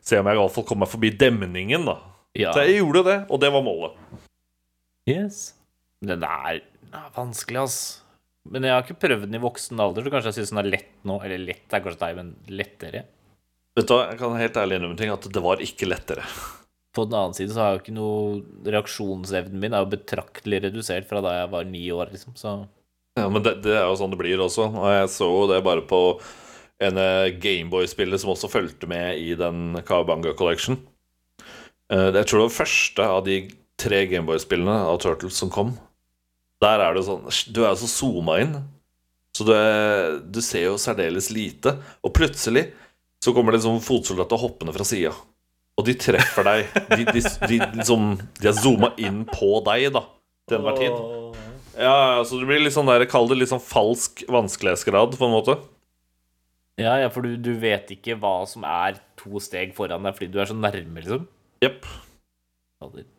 se 0.00 0.18
om 0.20 0.28
jeg 0.28 0.38
i 0.38 0.40
hvert 0.40 0.54
fall 0.54 0.66
kommer 0.68 0.86
meg 0.86 0.94
forbi 0.94 1.12
demningen, 1.20 1.86
da. 1.88 1.98
Ja. 2.38 2.52
Så 2.54 2.64
jeg 2.64 2.80
gjorde 2.80 3.04
det, 3.08 3.18
og 3.28 3.40
det 3.42 3.50
var 3.52 3.64
målet. 3.66 3.96
Yes. 5.10 5.50
Den 6.00 6.24
er, 6.24 6.60
den 6.80 6.96
er 6.96 7.10
vanskelig, 7.16 7.64
ass. 7.66 7.80
Men 8.48 8.64
jeg 8.64 8.72
har 8.72 8.84
ikke 8.86 9.00
prøvd 9.02 9.26
den 9.26 9.36
i 9.36 9.42
voksen 9.42 9.80
alder, 9.82 10.06
så 10.06 10.12
kanskje 10.14 10.30
jeg 10.32 10.38
syns 10.40 10.52
den 10.54 10.62
er 10.62 10.70
lett 10.72 10.92
nå. 11.06 11.18
Eller 11.26 11.42
lett 11.42 11.74
er 11.76 11.82
kanskje 11.84 12.00
deg, 12.06 12.20
men 12.20 12.30
lettere. 12.60 13.02
Vet 13.78 13.86
du 13.86 13.94
hva, 13.94 14.08
Jeg 14.10 14.18
kan 14.20 14.34
helt 14.38 14.56
ærlig 14.58 14.78
innrømme 14.80 14.98
ting 14.98 15.12
at 15.12 15.28
det 15.30 15.42
var 15.44 15.62
ikke 15.62 15.88
lettere. 15.90 16.24
På 16.96 17.04
den 17.06 17.14
annen 17.14 17.36
side 17.36 17.54
så 17.54 17.62
har 17.62 17.76
jo 17.76 17.82
ikke 17.84 17.94
noe 17.94 18.40
Reaksjonsevnen 18.66 19.60
min 19.62 19.74
er 19.76 19.84
jo 19.84 19.92
betraktelig 19.92 20.58
redusert 20.64 21.06
fra 21.06 21.20
da 21.22 21.36
jeg 21.36 21.50
var 21.52 21.68
ni 21.70 21.84
år, 21.94 22.10
liksom. 22.14 22.34
Så 22.38 22.56
Ja, 23.18 23.28
Men 23.30 23.44
det, 23.46 23.60
det 23.62 23.76
er 23.78 23.86
jo 23.86 23.98
sånn 24.00 24.10
det 24.14 24.18
blir 24.18 24.42
også. 24.42 24.66
Og 24.74 24.88
jeg 24.90 25.10
så 25.14 25.28
jo 25.30 25.44
det 25.50 25.60
bare 25.66 25.84
på 25.86 26.00
en 26.80 26.96
Gameboy-spiller 27.42 28.18
som 28.18 28.32
også 28.32 28.48
fulgte 28.50 28.88
med 28.90 29.18
i 29.20 29.34
den 29.38 29.76
Kawabanga 29.86 30.32
Collection. 30.38 30.78
Eh, 31.92 32.08
Jeg 32.16 32.26
tror 32.26 32.40
det 32.40 32.46
var 32.48 32.56
første 32.58 33.06
av 33.18 33.22
de 33.26 33.38
tre 33.80 34.02
Gameboy-spillene 34.10 34.78
av 34.88 34.98
Turtles 35.02 35.36
som 35.38 35.50
kom. 35.52 35.74
Der 36.64 36.82
er 36.84 36.96
det 36.96 37.06
sånn 37.06 37.22
Du 37.54 37.62
er 37.62 37.70
jo 37.74 37.80
så 37.84 37.88
zooma 37.88 38.38
inn, 38.42 38.56
så 39.36 39.46
du, 39.46 39.52
er, 39.54 40.18
du 40.26 40.40
ser 40.44 40.66
jo 40.66 40.74
særdeles 40.80 41.30
lite. 41.32 41.76
Og 42.02 42.12
plutselig 42.16 42.66
så 43.20 43.34
kommer 43.36 43.54
det 43.54 43.62
sånn 43.64 43.82
fotsoldater 43.84 44.40
hoppende 44.40 44.74
fra 44.76 44.86
sida. 44.88 45.12
Og 45.78 45.86
de 45.86 45.94
treffer 45.96 46.46
deg. 46.46 46.78
De, 46.90 47.04
de, 47.08 47.22
de, 47.22 47.58
liksom, 47.78 48.14
de 48.40 48.48
har 48.48 48.56
zooma 48.56 48.92
inn 49.00 49.22
på 49.28 49.58
deg, 49.68 49.90
da, 49.96 50.04
til 50.48 50.58
enhver 50.60 50.78
tid. 50.80 50.96
Ja, 51.80 52.20
så 52.26 52.40
det 52.40 52.48
blir 52.48 52.60
litt 52.60 52.74
sånn 52.74 52.88
der 52.90 53.06
Kall 53.08 53.30
det 53.30 53.38
litt 53.38 53.52
sånn 53.52 53.62
falsk 53.62 54.24
vanskelighetsgrad, 54.28 55.16
på 55.16 55.28
en 55.28 55.36
måte. 55.36 55.56
Ja, 56.80 56.96
ja, 57.02 57.10
for 57.12 57.24
du, 57.24 57.36
du 57.36 57.52
vet 57.60 57.92
ikke 57.92 58.16
hva 58.20 58.40
som 58.48 58.64
er 58.64 58.98
to 59.20 59.40
steg 59.42 59.74
foran 59.76 60.04
deg 60.06 60.16
fordi 60.16 60.30
du 60.32 60.40
er 60.40 60.48
så 60.48 60.56
nærme, 60.56 61.00
liksom. 61.00 61.28
Jepp. 61.60 61.88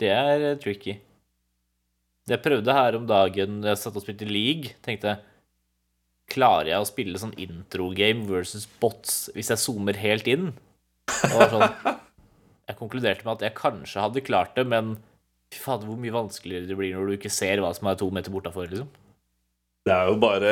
Det 0.02 0.10
er 0.10 0.46
eh, 0.52 0.60
tricky. 0.62 0.96
Jeg 2.30 2.42
prøvde 2.42 2.74
her 2.74 2.96
om 2.98 3.06
dagen 3.10 3.60
Jeg 3.66 3.78
satt 3.82 3.98
og 3.98 4.04
spilte 4.04 4.26
league. 4.30 4.74
Tenkte 4.86 5.20
Klarer 6.32 6.72
jeg 6.72 6.84
å 6.84 6.88
spille 6.88 7.20
sånn 7.20 7.36
intro-game 7.40 8.24
versus 8.30 8.68
bots 8.80 9.26
hvis 9.36 9.52
jeg 9.52 9.60
zoomer 9.60 9.98
helt 10.00 10.30
inn? 10.32 10.54
Sånn 11.12 11.68
Jeg 12.70 12.78
konkluderte 12.80 13.26
med 13.26 13.34
at 13.34 13.50
jeg 13.50 13.58
kanskje 13.58 14.00
hadde 14.00 14.24
klart 14.24 14.54
det, 14.56 14.64
men 14.70 14.94
fy 15.52 15.60
fader, 15.60 15.90
hvor 15.90 16.00
mye 16.00 16.14
vanskeligere 16.16 16.70
det 16.70 16.78
blir 16.80 16.94
når 16.96 17.10
du 17.10 17.16
ikke 17.18 17.32
ser 17.34 17.60
hva 17.60 17.74
som 17.76 17.90
er 17.92 17.98
to 18.00 18.08
meter 18.14 18.32
bortafor, 18.32 18.70
liksom. 18.72 18.88
Det 19.82 19.92
er 19.92 20.12
jo 20.12 20.18
bare 20.22 20.52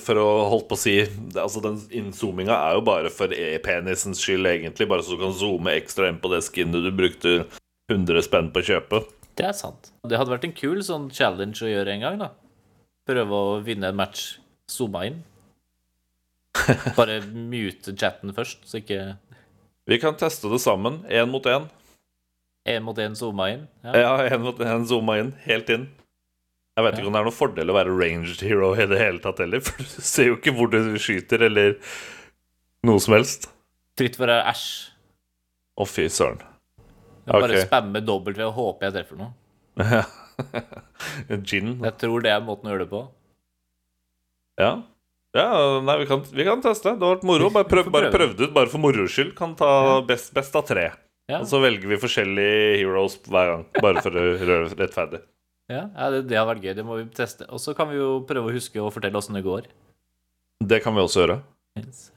for 0.00 0.16
å 0.16 0.28
holdt 0.48 0.64
på 0.70 0.78
å 0.78 0.80
si 0.80 0.94
Altså 1.36 1.60
Den 1.60 1.74
inzoominga 1.92 2.54
er 2.56 2.78
jo 2.78 2.84
bare 2.86 3.10
for 3.12 3.34
e-penisens 3.36 4.22
skyld, 4.24 4.48
egentlig. 4.48 4.88
Bare 4.88 5.04
så 5.04 5.12
du 5.12 5.20
kan 5.20 5.34
zoome 5.36 5.74
ekstra 5.76 6.08
inn 6.08 6.20
på 6.22 6.30
det 6.32 6.40
skinnet 6.46 6.86
du 6.86 6.88
brukte 6.96 7.34
100 7.92 8.24
spenn 8.24 8.48
på 8.54 8.62
å 8.62 8.68
kjøpe. 8.70 9.02
Det 9.36 9.44
er 9.48 9.56
sant. 9.56 9.92
Det 10.08 10.16
hadde 10.16 10.32
vært 10.32 10.48
en 10.48 10.56
kul 10.56 10.80
sånn 10.84 11.10
challenge 11.12 11.60
å 11.60 11.68
gjøre 11.68 11.92
en 11.92 12.06
gang, 12.06 12.16
da. 12.24 12.30
Prøve 13.08 13.42
å 13.44 13.60
vinne 13.64 13.92
en 13.92 13.98
match 13.98 14.38
zooma 14.76 15.04
inn. 15.08 15.22
Bare 16.98 17.20
mute 17.32 17.94
chatten 17.96 18.34
først, 18.36 18.66
så 18.68 18.80
ikke 18.82 19.16
Vi 19.88 19.98
kan 19.98 20.18
teste 20.18 20.50
det 20.52 20.60
sammen. 20.62 21.02
Én 21.10 21.30
mot 21.30 21.46
én. 21.46 21.68
én 22.68 22.82
mot 22.82 22.98
én 22.98 23.16
zooma 23.18 23.50
inn. 23.50 23.66
Ja. 23.82 23.96
Ja, 23.98 24.12
én 24.28 24.42
mot 24.44 24.58
én 24.58 24.86
zooma 24.86 25.18
inn. 25.18 25.32
Helt 25.46 25.68
inn. 25.72 25.88
Jeg 26.72 26.86
vet 26.86 26.96
ikke 26.96 27.08
om 27.10 27.12
det 27.12 27.20
er 27.20 27.26
noen 27.28 27.36
fordel 27.36 27.68
å 27.68 27.74
være 27.76 27.92
ranged 27.92 28.40
hero 28.46 28.70
i 28.72 28.86
det 28.88 29.00
hele 29.00 29.20
tatt 29.20 29.42
heller, 29.42 29.60
for 29.66 29.82
du 29.82 29.98
ser 30.00 30.30
jo 30.30 30.38
ikke 30.38 30.54
hvor 30.56 30.70
du 30.72 30.78
skyter, 30.96 31.44
eller 31.50 31.76
noe 32.86 33.02
som 33.02 33.16
helst. 33.18 33.50
Fritt 33.98 34.16
for 34.16 34.32
æsj. 34.32 34.64
Å, 35.76 35.88
fy 35.88 36.06
søren. 36.12 36.40
Bare 37.28 37.50
okay. 37.50 37.66
spamme 37.66 38.00
dobbelt 38.04 38.38
ved 38.38 38.48
å 38.48 38.54
håpe 38.56 38.88
jeg 38.88 38.96
treffer 38.96 39.20
noe. 39.20 39.32
Gin. 41.48 41.76
Jeg 41.84 41.94
tror 42.00 42.24
det 42.24 42.32
er 42.32 42.42
måten 42.44 42.68
å 42.68 42.72
gjøre 42.72 42.86
det 42.86 42.92
på. 42.92 43.02
Ja. 44.60 44.72
ja 45.36 45.46
nei, 45.84 45.96
vi 46.02 46.06
kan, 46.10 46.24
vi 46.32 46.44
kan 46.48 46.62
teste. 46.64 46.92
Det 46.98 47.06
har 47.06 47.16
vært 47.16 47.26
moro. 47.28 47.50
Bare, 47.54 47.68
prøv, 47.70 47.88
bare 47.92 48.10
prøve. 48.10 48.16
prøv 48.18 48.34
det 48.36 48.48
ut, 48.48 48.54
bare 48.56 48.72
for 48.72 48.82
moro 48.82 49.06
skyld. 49.08 49.34
Kan 49.38 49.54
ta 49.58 50.00
best, 50.08 50.32
best 50.36 50.56
av 50.58 50.66
tre. 50.68 50.90
Ja, 51.30 51.38
Og 51.40 51.46
så 51.48 51.60
velger 51.62 51.86
vi 51.88 52.00
forskjellige 52.02 52.80
heroes 52.82 53.14
hver 53.30 53.52
gang. 53.52 53.62
Bare 53.80 54.02
for 54.04 54.12
å 54.18 54.24
røre 54.42 54.66
rettferdig. 54.82 55.22
ja, 55.72 55.86
ja 55.94 56.10
det, 56.12 56.24
det 56.28 56.36
har 56.40 56.48
vært 56.50 56.64
gøy. 56.66 56.74
Det 56.76 56.84
må 56.86 56.98
vi 57.00 57.06
teste. 57.16 57.46
Og 57.48 57.62
så 57.62 57.72
kan 57.78 57.88
vi 57.92 57.96
jo 58.00 58.18
prøve 58.28 58.50
å 58.50 58.56
huske 58.56 58.82
å 58.82 58.90
fortelle 58.92 59.16
åssen 59.20 59.38
det 59.38 59.44
går. 59.46 59.70
Det 60.62 60.82
kan 60.84 60.94
vi 60.94 61.02
også 61.02 61.24
gjøre. 61.24 61.38
Yes. 61.80 62.10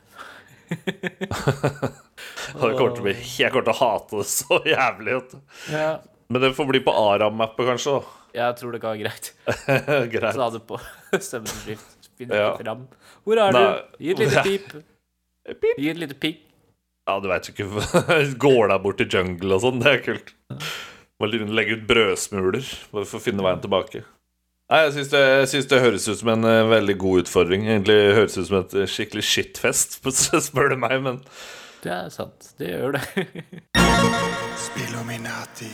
jeg, 0.75 2.73
kommer 2.75 3.01
bli, 3.05 3.13
jeg 3.37 3.51
kommer 3.53 3.65
til 3.67 3.73
å 3.73 3.77
hate 3.79 4.19
det 4.21 4.27
så 4.29 4.57
jævlig. 4.65 5.17
Ja, 5.71 5.89
Men 6.33 6.41
det 6.41 6.51
får 6.57 6.67
bli 6.71 6.81
på 6.85 6.93
Aram-mappet, 6.97 7.67
kanskje. 7.69 7.99
jeg 8.35 8.57
tror 8.59 8.73
det 8.75 8.81
kan 8.83 8.95
være 8.95 9.05
greit. 9.05 9.31
Greit. 10.15 10.33
Så 10.35 10.41
ha 10.41 10.49
det 10.53 10.63
på 10.67 10.79
stemmeskift. 11.21 11.94
Finn 12.17 12.31
Ja. 12.33 12.53
ikke 12.53 12.63
fram. 12.65 12.87
Hvor 13.25 13.41
er 13.43 13.51
Nei. 13.55 13.61
du? 13.61 14.03
Gi 14.05 14.11
et 14.15 14.19
lite 14.23 14.43
pip. 14.47 14.73
Pip. 15.61 15.77
Gi 15.77 15.89
et 15.91 15.99
lite 16.01 16.15
pikk. 16.17 16.41
Ja, 17.05 17.19
du 17.21 17.27
veit 17.29 17.45
jo 17.45 17.53
ikke 17.53 17.67
Går 18.47 18.71
deg 18.71 18.81
bort 18.81 18.97
til 18.97 19.09
jungle 19.13 19.53
og 19.57 19.61
sånn. 19.61 19.79
Det 19.83 19.91
er 19.91 19.99
kult. 20.07 20.31
Må 21.21 21.27
legge 21.29 21.77
ut 21.77 21.83
brødsmuler 21.87 22.65
bare 22.91 23.05
for 23.07 23.19
å 23.19 23.23
finne 23.23 23.43
veien 23.45 23.61
tilbake. 23.63 24.01
Nei, 24.71 24.79
Jeg 24.87 24.95
syns 24.95 25.11
det, 25.13 25.19
jeg 25.21 25.49
synes 25.51 25.67
det 25.69 25.81
høres 25.83 26.07
ut 26.09 26.17
som 26.23 26.31
en 26.33 26.47
eh, 26.49 26.63
veldig 26.71 26.95
god 27.03 27.21
utfordring. 27.25 27.67
Egentlig 27.69 27.99
høres 28.17 28.37
ut 28.39 28.47
som 28.49 28.57
et 28.63 28.73
eh, 28.81 28.87
skikkelig 28.89 29.23
shitfest, 29.29 29.99
spør 30.47 30.73
du 30.73 30.79
meg, 30.81 30.97
men 31.05 31.21
Det 31.85 31.93
er 31.93 32.09
sant. 32.09 32.49
Det 32.57 32.71
gjør 32.73 32.97
det. 32.97 33.03
Spillominati. 34.65 35.69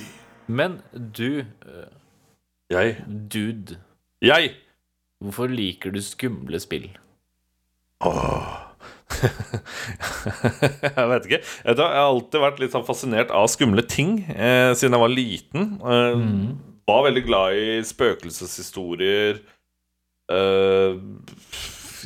Men 0.52 0.82
du, 1.18 1.46
øh, 1.66 1.88
jeg 2.70 2.98
dude, 3.32 3.78
Jeg! 4.22 4.52
Hvorfor 5.22 5.52
liker 5.54 5.94
du 5.94 6.02
skumle 6.04 6.60
spill? 6.62 6.90
Åh. 8.06 8.58
jeg 9.22 11.08
vet 11.12 11.26
ikke. 11.28 11.40
Jeg 11.68 11.78
har 11.78 11.98
alltid 12.02 12.42
vært 12.42 12.62
litt 12.64 12.74
sånn 12.76 12.86
fascinert 12.88 13.34
av 13.36 13.50
skumle 13.52 13.84
ting 13.86 14.22
eh, 14.34 14.72
siden 14.78 14.96
jeg 14.98 15.04
var 15.04 15.14
liten. 15.14 15.68
Eh, 15.82 16.24
Var 16.92 17.04
veldig 17.08 17.24
glad 17.28 17.58
i 17.60 17.68
spøkelseshistorier. 17.88 19.42
Eh, 20.32 20.96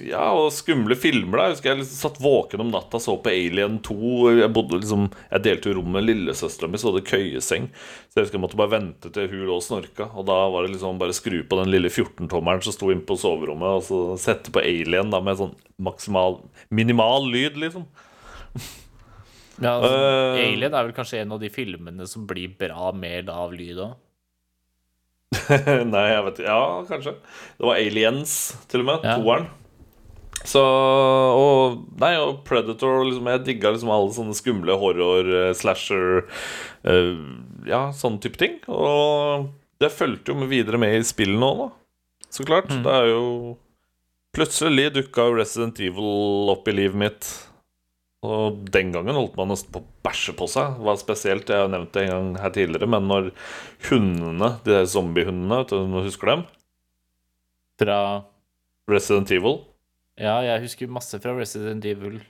ja, 0.03 0.25
og 0.35 0.51
skumle 0.53 0.95
filmer. 0.99 1.37
da 1.37 1.45
Jeg 1.45 1.55
husker 1.55 1.69
jeg 1.71 1.79
liksom 1.81 1.99
satt 1.99 2.19
våken 2.23 2.63
om 2.65 2.71
natta 2.73 2.99
så 3.01 3.15
på 3.21 3.31
Alien 3.31 3.77
2. 3.85 3.97
Jeg 4.41 4.51
bodde 4.55 4.79
liksom 4.81 5.07
Jeg 5.31 5.43
delte 5.45 5.71
jo 5.71 5.77
rom 5.79 5.91
med 5.95 6.07
lillesøstera 6.07 6.69
mi, 6.71 6.79
så 6.81 6.91
hadde 6.91 7.05
køyeseng. 7.07 7.67
Så 8.09 8.19
jeg 8.19 8.27
husker 8.27 8.39
jeg 8.39 8.45
måtte 8.45 8.59
bare 8.59 8.73
vente 8.75 9.11
til 9.15 9.29
hun 9.31 9.45
lå 9.49 9.59
og 9.59 9.65
snorka. 9.65 10.09
Og 10.13 10.27
da 10.29 10.37
var 10.53 10.65
det 10.65 10.75
liksom 10.75 11.01
bare 11.01 11.15
skru 11.17 11.41
på 11.47 11.59
den 11.61 11.73
lille 11.73 11.91
14-tommeren 11.91 12.63
som 12.65 12.75
sto 12.75 12.91
inne 12.93 13.05
på 13.07 13.19
soverommet, 13.19 13.81
og 13.81 13.85
så 13.87 14.01
sette 14.21 14.53
på 14.53 14.63
Alien 14.63 15.13
da 15.13 15.21
med 15.23 15.41
sånn 15.41 15.55
maksimal 15.81 16.41
Minimal 16.73 17.29
lyd, 17.29 17.59
liksom. 17.59 17.85
Ja, 19.61 19.77
altså, 19.77 19.91
uh, 19.95 20.39
Alien 20.41 20.73
er 20.73 20.87
vel 20.87 20.95
kanskje 20.95 21.21
en 21.21 21.35
av 21.35 21.39
de 21.39 21.51
filmene 21.53 22.07
som 22.11 22.25
blir 22.27 22.55
bra 22.59 22.91
med 22.95 23.29
av 23.31 23.53
lyd 23.55 23.79
òg. 23.85 23.93
Nei, 25.93 26.05
jeg 26.11 26.23
vet 26.27 26.41
ikke. 26.41 26.49
Ja, 26.49 26.65
kanskje. 26.89 27.13
Det 27.57 27.69
var 27.69 27.79
Aliens, 27.79 28.33
til 28.71 28.83
og 28.83 28.89
med. 28.91 29.07
Ja. 29.07 29.19
Toeren. 29.19 29.47
Så 30.45 30.61
Og 30.61 31.79
Nei, 32.01 32.13
og 32.21 32.43
Predator 32.47 33.03
liksom, 33.07 33.29
Jeg 33.33 33.43
digga 33.47 33.73
liksom 33.73 33.91
alle 33.93 34.13
sånne 34.15 34.37
skumle 34.37 34.77
horror, 34.79 35.29
eh, 35.41 35.51
slasher 35.57 36.25
uh, 36.85 37.15
Ja, 37.65 37.87
sånne 37.95 38.21
type 38.23 38.39
ting. 38.41 38.59
Og 38.69 39.49
det 39.81 39.91
fulgte 39.91 40.31
jo 40.31 40.39
med 40.39 40.51
videre 40.53 40.79
med 40.79 40.95
i 40.95 41.03
spillet 41.05 41.39
nå, 41.41 41.51
da. 41.59 41.69
Så 42.31 42.45
klart. 42.47 42.69
Mm. 42.71 42.83
Det 42.85 42.93
er 42.93 43.09
jo 43.11 43.25
Plutselig 44.35 44.89
dukka 44.91 45.29
Resident 45.31 45.77
Evil 45.79 46.49
opp 46.51 46.65
i 46.67 46.73
livet 46.75 46.99
mitt. 46.99 47.27
Og 48.25 48.57
den 48.73 48.89
gangen 48.91 49.15
holdt 49.15 49.37
man 49.39 49.47
nesten 49.51 49.71
på 49.71 49.79
å 49.79 49.87
bæsje 50.03 50.33
på 50.35 50.47
seg. 50.51 50.75
Det 50.75 50.87
var 50.87 50.97
spesielt, 50.99 51.49
Jeg 51.49 51.63
har 51.63 51.71
nevnt 51.71 51.93
det 51.95 52.03
en 52.03 52.11
gang 52.11 52.27
her 52.41 52.51
tidligere, 52.51 52.89
men 52.89 53.07
når 53.07 53.29
hundene, 53.87 54.49
de 54.65 54.73
der 54.73 54.89
zombiehundene, 54.91 55.61
vet 55.61 55.71
du 55.71 55.99
husker 56.03 56.31
dem? 56.33 56.43
Fra 57.79 57.99
Resident 58.91 59.31
Evil. 59.31 59.61
Ja, 60.21 60.39
jeg 60.45 60.63
husker 60.63 60.91
masse 60.91 61.19
fra 61.19 61.35
Resident 61.35 61.85
Evil. 61.85 62.21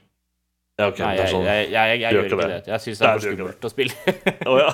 Ja, 0.75 0.89
okay, 0.89 1.05
Nei, 1.05 1.11
det 1.15 1.21
jeg, 1.23 1.31
sånn 1.31 1.45
jeg, 1.47 1.67
jeg, 1.71 1.99
jeg, 2.01 2.15
gjør 2.17 2.25
ikke 2.27 2.37
det. 2.41 2.55
Jeg 2.67 2.83
syns 2.83 2.99
det 2.99 3.05
er 3.07 3.13
for 3.13 3.25
skummelt 3.25 3.67
å 3.67 3.69
spille. 3.71 4.15
oh, 4.51 4.57
ja. 4.59 4.71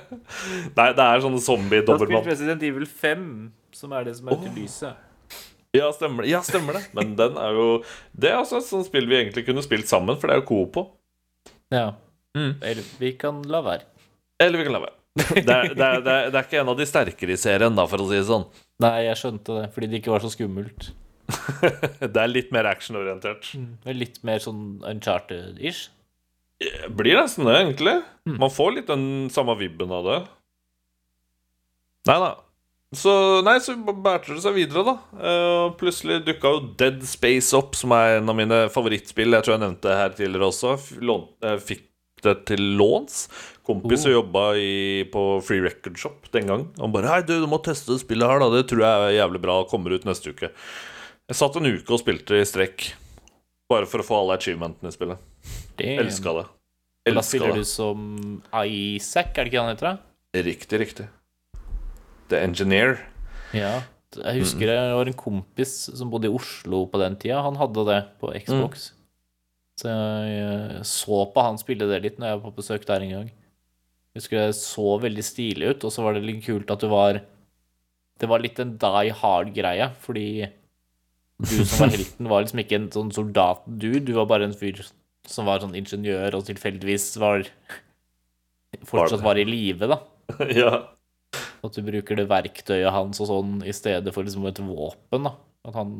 Nei, 0.78 0.88
det 0.90 0.90
er 0.90 0.98
sånne 0.98 0.98
Jeg 1.00 1.14
har 1.14 1.22
spilt 1.24 1.46
zombie-dobbeltmann. 1.46 2.26
Resident 2.28 2.66
Evil 2.68 2.84
5, 2.84 3.22
som 3.78 3.94
er 3.96 4.10
det 4.10 4.18
som 4.18 4.28
er 4.28 4.36
oh. 4.36 4.50
lyset. 4.58 5.06
Ja, 5.72 5.88
stemmer 5.94 6.26
det. 6.26 6.32
Ja, 6.34 6.42
stemmer 6.44 6.76
det. 6.76 6.84
Men 6.98 7.14
den 7.16 7.38
er 7.38 7.54
jo 7.54 7.66
Det 8.10 8.32
er 8.32 8.40
også 8.40 8.58
et 8.58 8.66
sånt 8.66 8.88
spill 8.90 9.06
vi 9.08 9.20
egentlig 9.20 9.46
kunne 9.46 9.62
spilt 9.64 9.88
sammen, 9.88 10.18
for 10.18 10.28
det 10.28 10.36
er 10.36 10.42
jo 10.42 10.48
coop 10.50 10.72
på. 10.76 10.86
Ja. 11.72 11.92
Mm. 12.36 12.58
Eller 12.58 12.94
vi 13.00 13.14
kan 13.18 13.40
la 13.48 13.62
være. 13.64 13.86
Eller 14.42 14.60
vi 14.60 14.66
kan 14.66 14.76
la 14.76 14.84
være. 14.84 14.96
Det 15.20 15.40
er, 15.40 15.44
det, 15.46 15.54
er, 15.54 15.72
det, 15.74 15.86
er, 16.12 16.28
det 16.30 16.36
er 16.36 16.44
ikke 16.44 16.60
en 16.60 16.72
av 16.72 16.76
de 16.78 16.86
sterkere 16.86 17.34
i 17.34 17.40
serien, 17.40 17.74
da, 17.76 17.86
for 17.88 18.02
å 18.02 18.10
si 18.10 18.18
det 18.18 18.26
sånn. 18.28 18.44
Nei, 18.82 18.96
jeg 19.08 19.18
skjønte 19.18 19.56
det, 19.56 19.64
fordi 19.74 19.88
det 19.90 20.02
ikke 20.02 20.12
var 20.12 20.24
så 20.24 20.30
skummelt. 20.32 20.90
Det 22.14 22.20
er 22.20 22.30
litt 22.30 22.52
mer 22.54 22.68
actionorientert. 22.70 23.52
Mm. 23.56 23.72
litt 23.98 24.20
mer 24.26 24.42
sånn 24.42 24.82
uncharted-ish. 24.90 25.88
Blir 26.92 27.16
nesten 27.16 27.48
det, 27.48 27.56
egentlig. 27.62 27.96
Mm. 28.28 28.36
Man 28.42 28.52
får 28.52 28.76
litt 28.76 28.90
den 28.90 29.04
samme 29.32 29.56
vibben 29.60 29.92
av 29.96 30.04
det. 30.08 30.18
Nei 32.10 32.16
da. 32.20 32.30
Så 32.96 33.12
nei, 33.46 33.54
så 33.62 33.76
bærte 33.78 34.34
det 34.34 34.42
seg 34.42 34.56
videre, 34.56 34.82
da. 34.88 34.94
Eh, 35.14 35.58
Og 35.68 35.76
plutselig 35.80 36.24
dukka 36.26 36.50
jo 36.56 36.62
Dead 36.80 36.98
Space 37.06 37.54
opp, 37.56 37.76
som 37.78 37.94
er 37.94 38.16
en 38.18 38.32
av 38.32 38.36
mine 38.36 38.64
favorittspill. 38.74 39.36
Jeg 39.36 39.46
tror 39.46 39.56
jeg 39.56 39.62
nevnte 39.62 39.88
det 39.88 40.00
her 40.00 40.16
tidligere 40.18 40.48
også. 40.50 40.74
Lån, 40.98 41.28
eh, 41.46 41.56
fikk 41.62 41.86
det 42.24 42.34
til 42.50 42.64
låns. 42.76 43.28
Kompis 43.64 44.02
som 44.02 44.12
jobba 44.12 44.42
i, 44.58 45.04
på 45.12 45.22
Free 45.46 45.62
Record 45.62 45.96
Shop 45.96 46.26
den 46.34 46.48
gang. 46.50 46.66
Han 46.80 46.92
bare 46.92 47.06
'Hei, 47.06 47.20
du, 47.22 47.38
du 47.40 47.46
må 47.46 47.62
teste 47.62 47.94
det 47.94 48.02
spillet 48.02 48.26
her, 48.28 48.40
da. 48.42 48.50
Det 48.50 48.66
tror 48.68 48.82
jeg 48.82 49.06
er 49.06 49.18
jævlig 49.22 49.40
bra. 49.40 49.64
Kommer 49.70 49.94
ut 49.94 50.04
neste 50.04 50.34
uke'. 50.34 50.50
Jeg 51.30 51.38
satt 51.38 51.56
en 51.60 51.68
uke 51.70 51.94
og 51.94 52.00
spilte 52.02 52.40
i 52.40 52.46
strekk. 52.48 52.88
Bare 53.70 53.86
for 53.86 54.02
å 54.02 54.06
få 54.06 54.16
alle 54.18 54.34
achievementene 54.34 54.90
i 54.90 54.94
spillet. 54.96 55.20
Elska 55.78 56.32
det. 56.34 56.42
Da 57.14 57.22
spiller 57.22 57.54
det. 57.54 57.62
du 57.62 57.68
som 57.70 58.00
Isaac, 58.66 59.30
er 59.38 59.46
det 59.46 59.52
ikke 59.52 59.62
han 59.62 59.70
heter? 59.70 59.92
da? 59.92 60.42
Riktig, 60.42 60.80
riktig. 60.82 61.06
The 62.34 62.42
Engineer. 62.42 62.98
Ja. 63.54 63.76
Jeg 64.18 64.42
husker 64.42 64.66
det 64.66 64.76
var 64.98 65.06
en 65.06 65.18
kompis 65.18 65.76
som 65.94 66.10
bodde 66.10 66.26
i 66.26 66.34
Oslo 66.34 66.82
på 66.90 66.98
den 66.98 67.14
tida. 67.14 67.44
Han 67.46 67.58
hadde 67.62 67.86
det 67.86 68.00
på 68.18 68.34
Xbox. 68.34 68.90
Så 69.78 69.86
jeg 69.86 70.84
så 70.84 71.24
på 71.30 71.44
han 71.46 71.62
spille 71.62 71.86
det 71.88 72.02
litt 72.02 72.18
når 72.18 72.32
jeg 72.32 72.40
var 72.40 72.50
på 72.50 72.58
besøk 72.58 72.86
der 72.90 73.06
en 73.06 73.14
gang. 73.20 73.34
Jeg 74.10 74.18
husker 74.18 74.48
det 74.48 74.58
så 74.58 74.98
veldig 74.98 75.22
stilig 75.24 75.76
ut, 75.76 75.86
og 75.86 75.94
så 75.94 76.02
var 76.02 76.18
det 76.18 76.26
litt 76.26 76.42
kult 76.42 76.74
at 76.74 76.82
du 76.82 76.90
var 76.90 77.22
Det 78.18 78.28
var 78.28 78.42
litt 78.42 78.58
en 78.58 78.74
die 78.82 79.14
hard-greie, 79.14 79.92
fordi 80.02 80.50
du 81.40 81.64
som 81.64 81.84
var 81.84 81.92
helten, 81.94 82.28
var 82.30 82.44
liksom 82.44 82.62
ikke 82.62 82.78
en 82.78 82.88
sånn 82.94 83.12
soldat 83.14 83.62
Du, 83.66 83.88
Du 84.02 84.12
var 84.16 84.28
bare 84.30 84.48
en 84.48 84.56
fyr 84.56 84.82
som 85.28 85.46
var 85.48 85.62
sånn 85.62 85.76
ingeniør 85.78 86.38
og 86.38 86.46
tilfeldigvis 86.48 87.12
var 87.20 87.44
Fortsatt 88.86 89.22
var 89.24 89.38
i 89.40 89.44
live, 89.44 89.88
da. 89.90 89.98
ja. 90.62 90.72
At 91.60 91.76
du 91.76 91.82
bruker 91.84 92.16
det 92.16 92.28
verktøyet 92.30 92.94
hans 92.94 93.18
og 93.20 93.28
sånn 93.28 93.56
i 93.66 93.74
stedet 93.76 94.14
for 94.14 94.24
liksom 94.24 94.46
et 94.48 94.60
våpen. 94.62 95.26
da 95.26 95.34
At 95.66 95.76
han 95.76 95.94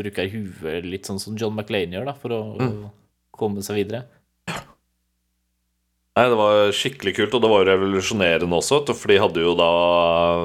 bruker 0.00 0.30
huet 0.32 0.88
litt 0.88 1.06
sånn 1.06 1.20
som 1.22 1.36
John 1.38 1.54
McLean 1.54 1.92
gjør, 1.94 2.08
da 2.08 2.14
for 2.18 2.34
å 2.34 2.40
komme 3.36 3.62
seg 3.66 3.82
videre. 3.82 4.04
Nei, 6.14 6.28
det 6.30 6.36
var 6.38 6.68
skikkelig 6.70 7.12
kult, 7.16 7.32
og 7.34 7.42
det 7.42 7.48
var 7.50 7.62
jo 7.64 7.70
revolusjonerende 7.72 8.58
også, 8.60 8.84
for 8.94 9.10
de 9.10 9.16
hadde 9.18 9.42
jo 9.42 9.56
da 9.58 9.70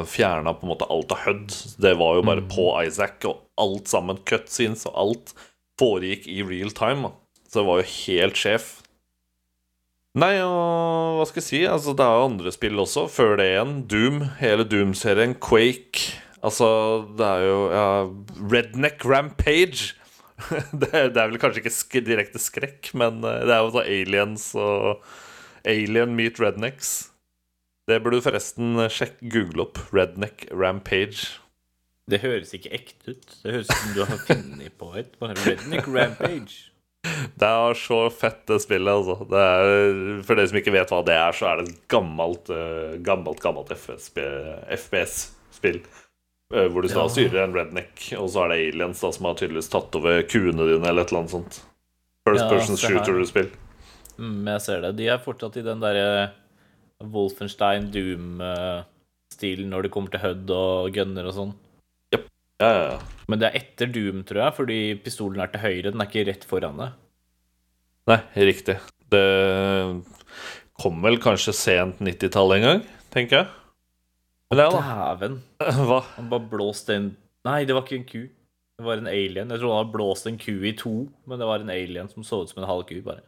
fjerna 0.09 0.55
alt 0.57 1.13
av 1.13 1.27
HUD. 1.27 1.53
Det 1.77 1.91
var 1.99 2.17
jo 2.17 2.23
bare 2.25 2.45
på 2.49 2.65
Isaac, 2.81 3.21
og 3.29 3.43
alt 3.61 3.91
sammen, 3.91 4.17
cutscenes 4.25 4.87
og 4.89 4.97
alt, 5.03 5.35
foregikk 5.77 6.25
i 6.25 6.41
real 6.41 6.73
time. 6.73 7.13
Så 7.45 7.61
det 7.61 7.67
var 7.69 7.83
jo 7.83 7.91
helt 7.91 8.41
sjef. 8.41 8.71
Nei, 10.17 10.39
og 10.41 11.19
hva 11.19 11.29
skal 11.29 11.43
jeg 11.43 11.47
si? 11.51 11.61
Altså, 11.69 11.93
det 11.93 12.01
er 12.01 12.17
jo 12.17 12.25
andre 12.31 12.55
spill 12.57 12.81
også, 12.81 13.05
før 13.13 13.37
det 13.37 13.51
igjen. 13.51 13.77
Doom, 13.93 14.19
hele 14.41 14.65
Doom-serien. 14.65 15.37
Quake. 15.37 16.17
Altså, 16.41 16.73
det 17.13 17.29
er 17.29 17.45
jo 17.45 17.61
ja, 17.69 17.87
Redneck 18.57 19.05
Rampage. 19.05 19.93
det, 20.81 20.89
er, 20.89 21.13
det 21.13 21.19
er 21.19 21.29
vel 21.29 21.37
kanskje 21.37 21.61
ikke 21.61 21.77
sk 21.77 22.01
direkte 22.09 22.41
skrekk, 22.41 22.95
men 22.97 23.21
eh, 23.21 23.43
det 23.45 23.53
er 23.53 23.65
jo 23.65 23.73
så 23.75 23.83
aliens 23.83 24.53
og 24.57 25.03
Alien 25.69 26.15
meet 26.17 26.39
rednecks. 26.41 27.09
Det 27.89 27.99
burde 28.03 28.19
du 28.19 28.25
forresten 28.25 28.75
sjekke, 28.93 29.29
google 29.33 29.65
opp. 29.67 29.79
Redneck 29.95 30.47
Rampage. 30.53 31.37
Det 32.09 32.19
høres 32.23 32.51
ikke 32.57 32.71
ekte 32.73 33.13
ut. 33.15 33.27
Det 33.43 33.53
høres 33.53 33.69
ut 33.69 33.79
som 33.83 33.93
du 33.95 34.01
har 34.05 34.19
funnet 34.27 34.73
på 34.81 34.87
et. 34.97 35.13
Redneck 35.21 35.87
Rampage. 35.93 36.65
Det 37.39 37.47
er 37.47 37.73
så 37.79 37.97
fett, 38.11 38.41
det 38.49 38.57
spillet. 38.59 38.91
altså 38.91 39.23
det 39.31 39.39
er, 39.39 40.17
For 40.27 40.35
dere 40.35 40.49
som 40.51 40.57
ikke 40.59 40.73
vet 40.75 40.89
hva 40.91 40.97
det 41.07 41.13
er, 41.15 41.31
så 41.37 41.45
er 41.47 41.61
det 41.61 41.69
et 41.71 41.77
gammelt, 41.91 42.49
eh, 42.51 42.97
gammelt, 43.07 43.39
gammelt 43.39 43.71
FPS-spill. 43.71 45.79
eh, 46.53 46.67
hvor 46.67 46.81
du 46.83 46.87
da 46.89 46.99
Ja. 47.03 47.07
styrer 47.07 47.43
en 47.45 47.53
redneck, 47.55 47.93
og 48.19 48.27
så 48.33 48.43
er 48.43 48.47
det 48.49 48.59
aliens 48.73 48.99
da 49.01 49.11
som 49.15 49.25
har 49.29 49.35
tydeligvis 49.39 49.69
tatt 49.71 49.95
over 49.95 50.21
kuene 50.23 50.67
dine, 50.73 50.87
eller 50.89 51.01
et 51.03 51.11
eller 51.13 51.19
annet 51.23 51.31
sånt. 51.37 51.61
First 52.27 52.43
Ja, 52.43 52.49
person 52.49 52.75
shooter-spill. 52.75 53.49
Mm, 54.19 54.43
jeg 54.51 54.63
ser 54.65 54.83
det. 54.83 54.93
De 54.99 55.07
er 55.07 55.21
fortsatt 55.23 55.57
i 55.59 55.63
den 55.65 55.81
derre 55.81 56.31
Wolfenstein 56.99 57.87
Doom-stilen 57.93 59.69
når 59.71 59.87
det 59.87 59.91
kommer 59.95 60.11
til 60.11 60.23
HUD 60.23 60.51
og 60.55 60.89
gunner 60.95 61.29
og 61.29 61.35
sånn. 61.37 61.53
Ja, 62.11 62.19
ja, 62.59 62.81
ja. 62.89 62.97
Men 63.31 63.39
det 63.39 63.47
er 63.49 63.61
etter 63.61 63.91
Doom, 63.93 64.25
tror 64.27 64.43
jeg, 64.43 64.55
fordi 64.57 64.79
pistolen 65.05 65.39
er 65.43 65.53
til 65.53 65.63
høyre. 65.63 65.93
Den 65.93 66.03
er 66.03 66.09
ikke 66.09 66.25
rett 66.27 66.43
foran 66.49 66.81
deg. 66.81 66.97
Nei, 68.09 68.19
riktig. 68.49 68.75
Det 69.13 69.23
kom 70.79 70.99
vel 71.05 71.19
kanskje 71.23 71.55
sent 71.55 72.03
90-tallet 72.03 72.59
en 72.59 72.67
gang, 72.67 72.83
tenker 73.13 73.41
jeg. 73.41 73.55
Men 74.49 74.63
ja, 74.65 74.69
da. 74.73 74.81
Dæven. 74.81 75.39
Hva? 75.87 76.03
Han 76.17 76.29
bare 76.31 76.51
blåste 76.51 76.97
en 76.97 77.09
Nei, 77.47 77.63
det 77.63 77.71
var 77.71 77.85
ikke 77.85 77.95
en 78.01 78.07
ku. 78.09 78.21
Det 78.27 78.83
var 78.83 78.99
en 78.99 79.07
alien. 79.07 79.47
Jeg 79.47 79.61
tror 79.61 79.71
han 79.71 79.85
hadde 79.85 79.93
blåst 79.93 80.27
en 80.27 80.37
ku 80.41 80.51
i 80.67 80.73
to, 80.75 80.93
men 81.23 81.39
det 81.39 81.47
var 81.47 81.63
en 81.63 81.71
alien 81.71 82.09
som 82.11 82.25
så 82.27 82.41
ut 82.43 82.51
som 82.51 82.59
en 82.59 82.67
halv 82.67 82.83
ku, 82.89 82.97
bare. 83.05 83.23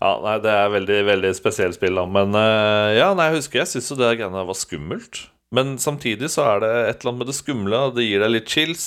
Ja, 0.00 0.14
nei, 0.24 0.36
det 0.40 0.52
er 0.54 0.70
veldig, 0.72 0.98
veldig 1.10 1.30
spesielt 1.36 1.76
spill, 1.76 1.98
da. 1.98 2.06
Men 2.08 2.32
eh, 2.38 2.96
ja, 2.96 3.10
nei, 3.16 3.26
jeg 3.30 3.42
husker 3.42 3.60
jeg 3.60 3.70
syntes 3.74 3.90
jo 3.92 3.98
det 4.00 4.14
greiene 4.16 4.44
var 4.48 4.56
skummelt. 4.56 5.26
Men 5.52 5.74
samtidig 5.82 6.30
så 6.30 6.44
er 6.46 6.62
det 6.62 6.70
et 6.70 7.00
eller 7.02 7.10
annet 7.10 7.22
med 7.24 7.30
det 7.32 7.36
skumle. 7.36 7.80
Det 7.96 8.06
gir 8.06 8.22
deg 8.22 8.32
litt 8.32 8.52
chills. 8.52 8.84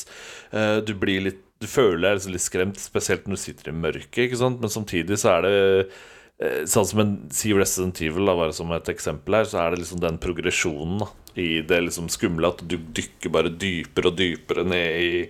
Eh, 0.56 0.80
du 0.86 0.94
blir 0.98 1.28
litt 1.30 1.42
Du 1.64 1.68
føler 1.70 2.02
deg 2.02 2.18
liksom 2.18 2.34
litt 2.34 2.44
skremt, 2.44 2.80
spesielt 2.82 3.28
når 3.28 3.38
du 3.38 3.42
sitter 3.44 3.70
i 3.72 3.76
mørket, 3.78 4.18
ikke 4.26 4.40
sant. 4.42 4.58
Men 4.64 4.72
samtidig 4.74 5.20
så 5.22 5.36
er 5.38 5.46
det 5.46 5.54
eh, 6.42 6.64
Sånn 6.68 6.88
som 6.90 7.04
en 7.04 7.14
Sea 7.32 7.56
Resident 7.60 8.02
Evil, 8.04 8.26
da, 8.28 8.34
bare 8.36 8.56
som 8.58 8.74
et 8.76 8.90
eksempel 8.92 9.38
her, 9.38 9.48
så 9.48 9.62
er 9.62 9.72
det 9.76 9.84
liksom 9.84 10.02
den 10.04 10.18
progresjonen 10.24 11.04
da, 11.06 11.08
i 11.40 11.62
det 11.68 11.78
liksom 11.86 12.10
skumle 12.12 12.50
at 12.50 12.66
du 12.68 12.76
dykker 12.98 13.32
bare 13.32 13.54
dypere 13.54 14.10
og 14.10 14.18
dypere 14.20 14.66
ned 14.68 15.06
i 15.06 15.22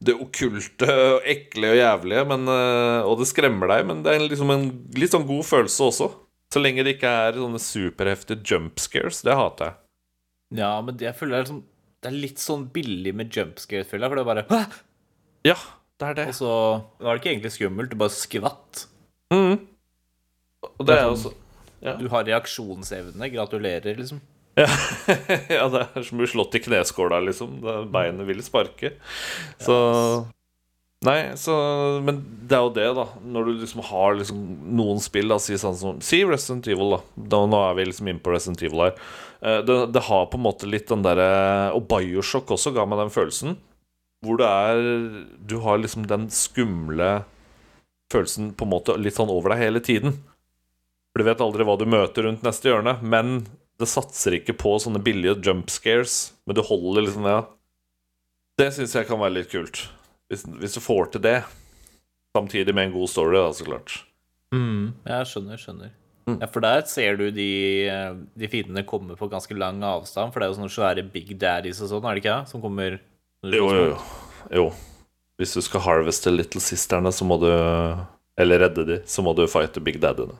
det 0.00 0.16
okkulte 0.16 0.88
og 0.88 1.26
ekle 1.28 1.74
og 1.74 1.78
jævlige, 1.78 2.24
men, 2.30 2.48
eh, 2.48 3.04
og 3.04 3.20
det 3.20 3.28
skremmer 3.28 3.68
deg, 3.68 3.84
men 3.90 4.02
det 4.04 4.14
er 4.14 4.24
liksom 4.24 4.52
en 4.54 4.66
litt 4.96 5.12
sånn 5.12 5.28
god 5.28 5.44
følelse 5.44 5.88
også. 5.90 6.08
Så 6.50 6.62
lenge 6.62 6.82
det 6.86 6.96
ikke 6.96 7.10
er 7.28 7.36
sånne 7.38 7.60
superheftige 7.62 8.42
jump 8.42 8.80
scares. 8.82 9.20
Det 9.26 9.36
hater 9.38 9.68
jeg. 9.70 9.76
Ja, 10.58 10.72
men 10.82 10.96
det, 10.98 11.06
jeg 11.06 11.18
føler 11.18 11.36
det 11.36 11.38
er, 11.38 11.44
liksom, 11.44 11.60
det 12.00 12.10
er 12.10 12.22
litt 12.24 12.40
sånn 12.42 12.64
billig 12.74 13.12
med 13.14 13.36
jumpscare, 13.36 13.86
føler 13.86 14.06
jeg, 14.06 14.10
for 14.10 14.18
det 14.18 14.24
er 14.24 14.30
bare 14.30 14.46
Hæ? 14.48 14.80
Ja, 15.46 15.58
det 16.00 16.08
er 16.08 16.16
det. 16.18 16.26
Og 16.32 16.38
så 16.40 16.54
var 16.98 17.12
det 17.12 17.20
ikke 17.20 17.32
egentlig 17.34 17.54
skummelt, 17.54 17.92
du 17.92 18.00
bare 18.00 18.16
skvatt. 18.16 18.86
Mm. 19.30 19.60
Og 20.74 20.82
det 20.88 20.96
er 20.96 21.06
også 21.08 21.32
Du 21.80 22.08
har 22.12 22.26
reaksjonsevne. 22.26 23.30
Gratulerer, 23.32 23.94
liksom. 23.96 24.20
Ja, 24.58 24.66
ja, 25.58 25.68
det 25.70 25.86
er 25.86 26.04
som 26.06 26.18
å 26.18 26.22
bli 26.22 26.28
slått 26.30 26.56
i 26.58 26.62
kneskåla, 26.64 27.20
liksom. 27.28 27.60
Beinet 27.92 28.28
vil 28.28 28.42
sparke. 28.44 28.94
Så 29.62 29.76
Nei, 31.00 31.32
så 31.40 31.54
Men 32.04 32.18
det 32.44 32.58
er 32.58 32.64
jo 32.66 32.72
det, 32.76 32.88
da. 32.98 33.06
Når 33.24 33.46
du 33.46 33.52
liksom 33.62 33.80
har 33.88 34.18
liksom 34.18 34.40
noen 34.76 35.00
spill, 35.00 35.30
da, 35.32 35.38
si 35.40 35.56
sånn 35.56 35.78
som 35.80 36.00
Si 36.04 36.20
Resident 36.28 36.68
Evil, 36.68 36.96
da. 36.98 37.00
da 37.36 37.40
nå 37.48 37.60
er 37.70 37.78
vi 37.78 37.86
liksom 37.88 38.10
inne 38.10 38.20
på 38.20 38.34
Resident 38.34 38.60
Evil 38.66 38.84
her. 38.84 38.98
Eh, 39.40 39.62
Det, 39.64 39.78
det 39.94 40.02
har 40.10 40.26
på 40.28 40.36
en 40.36 40.44
måte 40.44 40.68
litt 40.68 40.90
den 40.92 41.04
derre 41.06 41.72
Og 41.72 41.86
Bioshock 41.88 42.52
også 42.52 42.74
ga 42.76 42.84
meg 42.84 43.00
den 43.00 43.14
følelsen. 43.14 43.56
Hvor 44.20 44.36
det 44.36 44.50
er 44.50 44.82
Du 45.48 45.56
har 45.64 45.80
liksom 45.80 46.04
den 46.10 46.28
skumle 46.28 47.22
følelsen 48.12 48.50
på 48.58 48.66
en 48.66 48.72
måte 48.74 48.98
litt 49.00 49.16
sånn 49.16 49.32
over 49.32 49.54
deg 49.54 49.64
hele 49.64 49.80
tiden. 49.80 50.18
For 51.14 51.22
du 51.22 51.28
vet 51.30 51.40
aldri 51.40 51.64
hva 51.64 51.78
du 51.78 51.86
møter 51.88 52.26
rundt 52.26 52.44
neste 52.44 52.68
hjørne. 52.68 52.98
Men 53.00 53.46
det 53.80 53.88
satser 53.90 54.36
ikke 54.38 54.54
på 54.60 54.74
sånne 54.82 55.00
billige 55.02 55.38
jump 55.46 55.70
scares. 55.72 56.32
Men 56.46 56.58
du 56.58 56.62
holder 56.66 57.06
liksom 57.06 57.26
Ja. 57.28 57.40
Det 58.60 58.68
syns 58.76 58.92
jeg 58.94 59.08
kan 59.08 59.20
være 59.20 59.38
litt 59.38 59.50
kult. 59.52 59.86
Hvis, 60.28 60.44
hvis 60.44 60.76
du 60.76 60.80
får 60.84 61.12
til 61.14 61.22
det. 61.24 61.38
Samtidig 62.36 62.74
med 62.76 62.90
en 62.90 62.92
god 62.94 63.08
story, 63.10 63.34
da, 63.38 63.48
så 63.56 63.64
klart. 63.66 63.94
Jeg 64.52 65.30
skjønner, 65.30 65.58
skjønner. 65.58 65.94
Mm. 66.28 66.36
Ja, 66.42 66.46
For 66.52 66.62
der 66.62 66.84
ser 66.86 67.16
du 67.18 67.24
de, 67.34 67.46
de 68.38 68.50
fiendene 68.52 68.84
komme 68.86 69.16
på 69.18 69.28
ganske 69.32 69.56
lang 69.56 69.80
avstand. 69.86 70.30
For 70.32 70.40
det 70.42 70.46
er 70.46 70.52
jo 70.52 70.58
sånne 70.60 70.74
svære 70.74 71.06
big 71.10 71.32
daddies 71.40 71.80
og 71.82 71.90
sånn, 71.90 72.06
er 72.06 72.18
det 72.18 72.22
ikke? 72.24 72.36
det? 72.42 72.52
Som 72.52 72.62
kommer 72.62 72.98
Jo, 73.48 73.66
jo, 73.72 73.84
jo. 73.94 73.98
jo. 74.60 74.68
Hvis 75.40 75.56
du 75.56 75.62
skal 75.64 75.80
harveste 75.86 76.30
Little 76.34 76.60
Sisterne, 76.60 77.08
så 77.16 77.24
må 77.24 77.38
du 77.40 77.48
Eller 78.40 78.60
redde 78.66 78.84
de, 78.84 79.00
så 79.08 79.24
må 79.24 79.32
du 79.36 79.46
fighte 79.50 79.80
Big 79.84 79.98
Daddyene. 80.00 80.36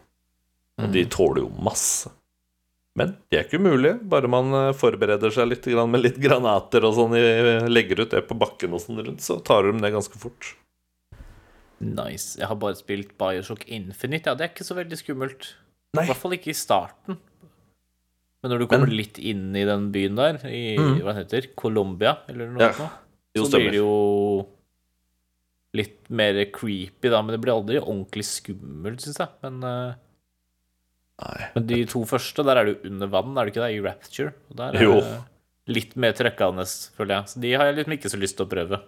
Og 0.81 0.93
de 0.93 1.03
tåler 1.13 1.43
jo 1.43 1.51
masse. 1.61 2.09
Men 3.01 3.15
det 3.33 3.39
er 3.39 3.47
ikke 3.47 3.61
umulig, 3.63 3.95
bare 4.13 4.31
man 4.31 4.53
eh, 4.59 4.71
forbereder 4.77 5.33
seg 5.35 5.49
litt 5.49 5.69
med 5.89 6.05
litt 6.05 6.19
granater 6.21 6.85
og 6.87 6.97
sånn, 6.99 7.17
legger 7.73 8.05
ut 8.05 8.15
det 8.15 8.27
på 8.29 8.37
bakken 8.39 8.77
og 8.77 8.85
sånn 8.85 9.01
rundt, 9.01 9.25
så 9.25 9.39
tar 9.45 9.69
de 9.69 9.81
det 9.81 9.93
ganske 9.95 10.21
fort. 10.21 10.53
Nice. 11.81 12.37
Jeg 12.37 12.45
har 12.51 12.59
bare 12.61 12.77
spilt 12.77 13.17
Bioshock 13.19 13.65
Infinite. 13.73 14.29
Ja, 14.29 14.37
det 14.37 14.45
er 14.45 14.53
ikke 14.53 14.69
så 14.69 14.77
veldig 14.77 14.99
skummelt. 15.01 15.55
Nei. 15.97 16.05
I 16.05 16.11
hvert 16.13 16.21
fall 16.21 16.37
ikke 16.37 16.53
i 16.53 16.59
starten. 16.59 17.17
Men 18.41 18.53
når 18.53 18.63
du 18.63 18.67
kommer 18.69 18.89
Men- 18.89 18.97
litt 18.97 19.19
inn 19.19 19.57
i 19.57 19.65
den 19.69 19.91
byen 19.93 20.17
der, 20.17 20.41
i 20.49 20.77
mm. 20.77 21.01
hva 21.05 21.17
heter 21.17 21.51
Colombia, 21.57 22.19
eller 22.29 22.53
noe 22.53 22.69
Ja, 22.69 22.73
sånt, 22.73 23.51
så 23.53 23.61
blir 23.61 23.71
det 23.71 23.81
jo 23.81 24.47
litt 25.77 26.09
mer 26.09 26.45
creepy, 26.53 27.09
da. 27.09 27.23
Men 27.23 27.35
det 27.35 27.41
blir 27.41 27.55
aldri 27.55 27.81
ordentlig 27.81 28.25
skummelt, 28.29 29.01
syns 29.01 29.21
jeg. 29.21 29.29
Men 29.45 29.63
eh, 29.65 29.99
Nei. 31.21 31.49
Men 31.57 31.67
de 31.69 31.81
to 31.91 32.05
første, 32.09 32.45
der 32.47 32.61
er 32.61 32.71
du 32.71 32.87
under 32.89 33.11
vann, 33.13 33.35
er 33.37 33.47
du 33.47 33.53
ikke 33.53 33.65
det? 33.65 33.75
I 33.77 33.83
Rapture. 33.85 34.33
Og 34.51 34.57
der 34.61 34.79
er 34.79 34.87
Jo. 34.87 34.95
litt 35.71 35.93
mer 36.01 36.15
trekkende, 36.17 36.65
føler 36.97 37.19
jeg. 37.19 37.33
Så 37.33 37.43
de 37.45 37.53
har 37.55 37.69
jeg 37.69 37.77
liksom 37.81 37.97
ikke 37.99 38.13
så 38.13 38.21
lyst 38.21 38.39
til 38.39 38.47
å 38.47 38.53
prøve. 38.55 38.81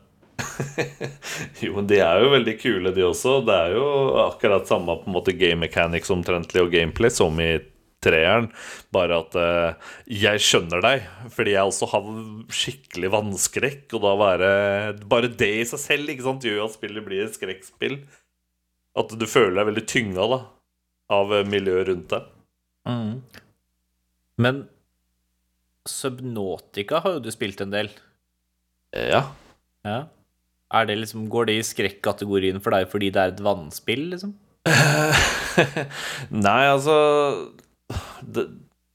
Jo, 1.62 1.74
men 1.76 1.86
de 1.90 1.98
er 2.02 2.22
jo 2.22 2.30
veldig 2.32 2.54
kule, 2.60 2.92
de 2.96 3.04
også. 3.06 3.40
Det 3.46 3.58
er 3.66 3.76
jo 3.76 3.84
akkurat 4.24 4.66
samme 4.68 4.96
på 5.02 5.10
en 5.10 5.16
måte 5.16 5.36
game 5.36 5.60
mechanics 5.66 6.10
omtrentlig 6.10 6.64
og 6.64 6.72
gameplay 6.72 7.12
som 7.12 7.36
i 7.42 7.50
treeren. 8.02 8.48
Bare 8.94 9.20
at 9.22 9.36
uh, 9.38 9.92
jeg 10.10 10.42
skjønner 10.42 10.82
deg, 10.82 11.04
fordi 11.30 11.54
jeg 11.54 11.68
også 11.68 11.90
har 11.92 12.08
skikkelig 12.62 13.12
vannskrekk. 13.12 13.84
Og 13.94 14.02
da 14.06 14.16
være 14.24 14.50
Bare 15.06 15.30
det 15.30 15.52
i 15.60 15.68
seg 15.68 15.84
selv 15.84 16.10
ikke 16.14 16.26
sant, 16.26 16.48
gjør 16.48 16.64
at 16.66 16.74
spillet 16.78 17.06
blir 17.06 17.28
et 17.28 17.38
skrekkspill. 17.38 18.00
At 18.98 19.14
du 19.16 19.28
føler 19.28 19.60
deg 19.60 19.70
veldig 19.70 19.86
tynga 19.88 20.28
da 20.34 20.42
av 21.10 21.32
eh, 21.34 21.46
miljøet 21.48 21.88
rundt 21.90 22.12
deg. 22.12 22.30
Men 24.42 24.64
Subnautica 25.88 27.00
har 27.02 27.16
jo 27.16 27.22
du 27.24 27.30
spilt 27.34 27.60
en 27.64 27.72
del. 27.74 27.90
Ja. 28.94 29.24
Ja. 29.86 30.02
Er 30.72 30.88
det 30.88 30.96
liksom, 31.02 31.26
går 31.32 31.50
det 31.50 31.58
i 31.58 31.66
skrekkategorien 31.66 32.62
for 32.64 32.74
deg 32.74 32.88
fordi 32.92 33.10
det 33.12 33.22
er 33.22 33.34
et 33.34 33.42
vannspill, 33.44 34.06
liksom? 34.14 34.34
Nei, 36.30 36.60
altså 36.70 36.94
det, 38.22 38.44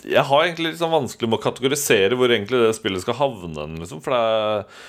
Jeg 0.08 0.24
har 0.30 0.46
egentlig 0.46 0.70
litt 0.72 0.80
sånn 0.80 0.94
vanskelig 0.94 1.28
med 1.28 1.42
å 1.42 1.44
kategorisere 1.44 2.16
hvor 2.18 2.32
egentlig 2.32 2.62
det 2.64 2.78
spillet 2.78 3.04
skal 3.04 3.20
havne. 3.20 3.68
Liksom, 3.84 4.02
for 4.06 4.16
det 4.16 4.22
er, 4.24 4.86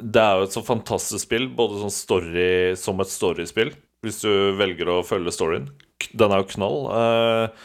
det 0.00 0.24
er 0.24 0.40
jo 0.40 0.48
et 0.48 0.56
så 0.56 0.64
fantastisk 0.66 1.22
spill, 1.28 1.50
både 1.58 1.82
sånn 1.84 1.94
story 1.94 2.48
som 2.80 3.02
et 3.04 3.12
storyspill, 3.12 3.74
hvis 4.06 4.22
du 4.24 4.32
velger 4.58 4.90
å 4.96 5.02
følge 5.06 5.34
storyen. 5.36 5.68
Den 6.16 6.32
er 6.32 6.42
jo 6.42 6.50
knall. 6.54 6.78
Eh, 6.96 7.64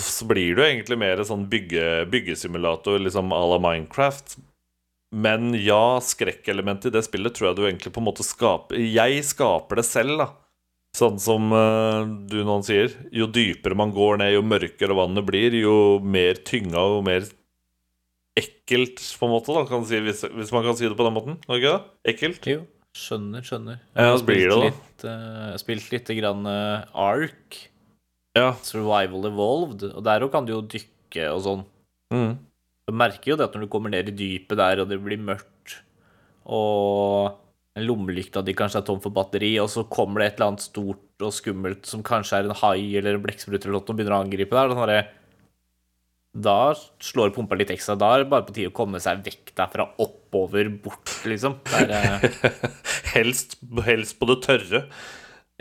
så 0.00 0.26
blir 0.30 0.54
det 0.54 0.62
jo 0.62 0.68
egentlig 0.68 0.98
mer 1.00 1.22
sånn 1.26 1.46
bygge, 1.50 2.06
byggesimulator, 2.12 3.00
liksom 3.02 3.34
à 3.34 3.42
la 3.50 3.58
Minecraft. 3.62 4.38
Men 5.14 5.52
ja, 5.54 6.00
skrekkelementet 6.02 6.90
i 6.90 6.96
det 6.96 7.04
spillet 7.06 7.36
tror 7.36 7.50
jeg 7.50 7.58
du 7.58 7.66
egentlig 7.68 7.92
på 7.94 8.02
en 8.02 8.08
måte 8.08 8.24
skaper 8.26 8.80
Jeg 8.82 9.20
skaper 9.26 9.78
det 9.78 9.86
selv, 9.86 10.16
da. 10.18 10.26
Sånn 10.94 11.20
som 11.22 11.50
uh, 11.54 12.06
du 12.30 12.40
noen 12.46 12.62
sier. 12.66 12.92
Jo 13.14 13.26
dypere 13.30 13.78
man 13.78 13.94
går 13.94 14.20
ned, 14.22 14.34
jo 14.36 14.44
mørkere 14.46 14.94
vannet 14.94 15.26
blir, 15.26 15.54
jo 15.58 15.98
mer 16.02 16.38
tynga 16.46 16.82
og 16.98 17.02
mer 17.06 17.26
ekkelt, 18.38 18.98
på 18.98 19.26
en 19.26 19.34
måte, 19.34 19.54
da, 19.54 19.80
si, 19.86 20.00
hvis, 20.02 20.24
hvis 20.34 20.52
man 20.54 20.64
kan 20.66 20.78
si 20.78 20.88
det 20.88 20.96
på 20.98 21.06
den 21.06 21.14
måten. 21.14 21.38
Ikke 21.46 21.70
det? 21.70 21.80
Ekkelt? 22.14 22.48
Jo. 22.50 22.62
Skjønner, 22.94 23.42
skjønner. 23.42 23.78
Jeg 23.96 24.10
har 24.10 24.18
spilt 24.20 24.50
det 24.52 24.58
litt, 24.62 25.04
uh, 25.08 25.54
spilt 25.58 25.86
litt 25.90 26.10
grann 26.20 26.46
uh, 26.46 26.84
Ark, 26.94 27.60
Ja. 28.38 28.52
Survival 28.62 29.30
Evolved, 29.30 29.88
og 29.90 30.04
der 30.06 30.26
òg 30.26 30.30
kan 30.34 30.46
du 30.46 30.54
jo 30.54 30.60
dykke 30.62 31.30
og 31.32 31.40
sånn. 31.42 31.64
Mm. 32.14 32.36
Du 32.86 32.94
merker 32.94 33.32
jo 33.32 33.38
det 33.40 33.48
at 33.48 33.56
når 33.56 33.66
du 33.66 33.72
kommer 33.72 33.90
ned 33.90 34.12
i 34.12 34.14
dypet 34.14 34.60
der, 34.60 34.82
og 34.82 34.90
det 34.90 35.00
blir 35.02 35.18
mørkt, 35.18 35.80
og 36.44 37.34
lommelykta 37.82 38.44
di 38.46 38.54
kanskje 38.54 38.82
er 38.82 38.86
tom 38.86 39.02
for 39.02 39.14
batteri, 39.14 39.56
og 39.58 39.66
så 39.72 39.86
kommer 39.90 40.22
det 40.22 40.28
et 40.28 40.38
eller 40.38 40.52
annet 40.52 40.66
stort 40.66 41.24
og 41.24 41.34
skummelt 41.34 41.88
som 41.90 42.04
kanskje 42.06 42.38
er 42.38 42.48
en 42.48 42.58
hai 42.60 42.94
eller 43.00 43.18
en 43.18 43.24
blekksprut 43.24 43.58
eller 43.58 43.74
noe, 43.74 43.82
og 43.82 43.98
begynner 43.98 44.14
å 44.14 44.22
angripe 44.22 44.54
deg, 44.54 44.74
sånn 44.78 45.23
da 46.34 46.74
slår 47.02 47.30
pumpa 47.34 47.54
litt 47.58 47.70
ekstra. 47.70 47.94
Da 47.98 48.10
er 48.14 48.24
det 48.24 48.30
bare 48.32 48.46
på 48.46 48.54
tide 48.56 48.72
å 48.72 48.74
komme 48.74 48.98
seg 49.02 49.22
vekk 49.26 49.52
derfra, 49.54 49.86
oppover, 50.02 50.70
bort, 50.82 51.12
liksom. 51.30 51.60
Det 51.70 52.00
er, 52.00 52.26
eh, 52.26 52.58
Helst, 53.14 53.54
helst 53.86 54.18
på 54.18 54.26
det 54.26 54.40
tørre. 54.42 54.80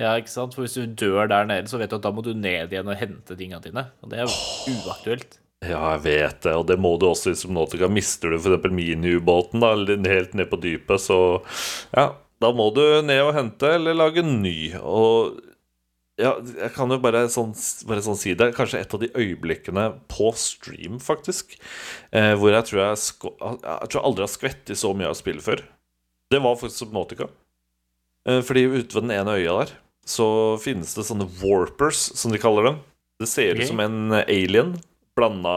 ja, 0.01 0.15
ikke 0.17 0.33
sant? 0.33 0.55
For 0.57 0.65
hvis 0.65 0.73
du 0.73 0.89
dør 0.97 1.29
der 1.29 1.45
nede, 1.45 1.69
så 1.69 1.77
vet 1.77 1.93
du 1.93 1.99
at 1.99 2.05
da 2.05 2.09
må 2.09 2.23
du 2.25 2.31
ned 2.33 2.73
igjen 2.73 2.89
og 2.89 2.97
hente 2.97 3.38
tinga 3.38 3.62
dine. 3.62 3.86
Og 4.01 4.09
det 4.09 4.23
er 4.23 4.25
jo 4.25 4.79
uaktuelt. 4.88 5.38
Ja, 5.63 5.93
jeg 5.93 6.01
vet 6.03 6.41
det, 6.43 6.55
og 6.57 6.65
det 6.67 6.79
må 6.81 6.95
du 6.99 7.05
også 7.07 7.31
i 7.31 7.38
Subnautica. 7.39 7.88
Mister 7.88 8.33
du 8.33 8.39
f.eks. 8.41 8.65
miniubåten 8.73 9.63
helt 10.09 10.33
ned 10.36 10.49
på 10.51 10.59
dypet, 10.59 10.99
så 10.99 11.19
ja, 11.93 12.09
da 12.43 12.49
må 12.51 12.67
du 12.75 12.81
ned 13.05 13.21
og 13.23 13.36
hente 13.38 13.69
eller 13.77 13.95
lage 13.95 14.25
ny. 14.25 14.73
Og 14.81 15.38
ja, 16.21 16.36
jeg 16.45 16.69
kan 16.76 16.93
jo 16.93 16.99
bare 17.02 17.23
sånn, 17.32 17.56
bare 17.89 18.04
sånn 18.06 18.17
si 18.19 18.36
det. 18.38 18.52
Kanskje 18.58 18.84
et 18.84 18.93
av 18.93 19.02
de 19.02 19.10
øyeblikkene 19.17 19.86
på 20.12 20.30
stream, 20.38 20.99
faktisk, 21.02 21.56
eh, 22.13 22.34
hvor 22.38 22.54
jeg 22.54 22.69
tror 22.69 22.82
jeg, 22.84 22.99
jeg 22.99 23.88
tror 23.89 23.97
jeg 23.97 24.04
aldri 24.04 24.26
har 24.26 24.34
skvettet 24.34 24.78
så 24.78 24.93
mye 24.93 25.10
av 25.10 25.17
spillet 25.17 25.45
før. 25.45 25.63
Det 26.30 26.41
var 26.43 26.60
faktisk 26.60 26.86
Subnotica. 26.86 27.30
Eh, 28.30 28.41
fordi 28.45 28.67
ute 28.69 28.93
ved 28.93 29.08
den 29.08 29.15
ene 29.15 29.38
øya 29.39 29.58
der 29.63 29.73
så 30.06 30.28
finnes 30.60 30.93
det 30.97 31.06
sånne 31.08 31.30
warpers, 31.39 32.12
som 32.19 32.34
de 32.34 32.41
kaller 32.41 32.67
dem. 32.67 32.82
Det 33.21 33.30
ser 33.32 33.56
ut 33.56 33.69
som 33.69 33.80
en 33.80 34.12
alien 34.26 34.73
blanda 35.15 35.56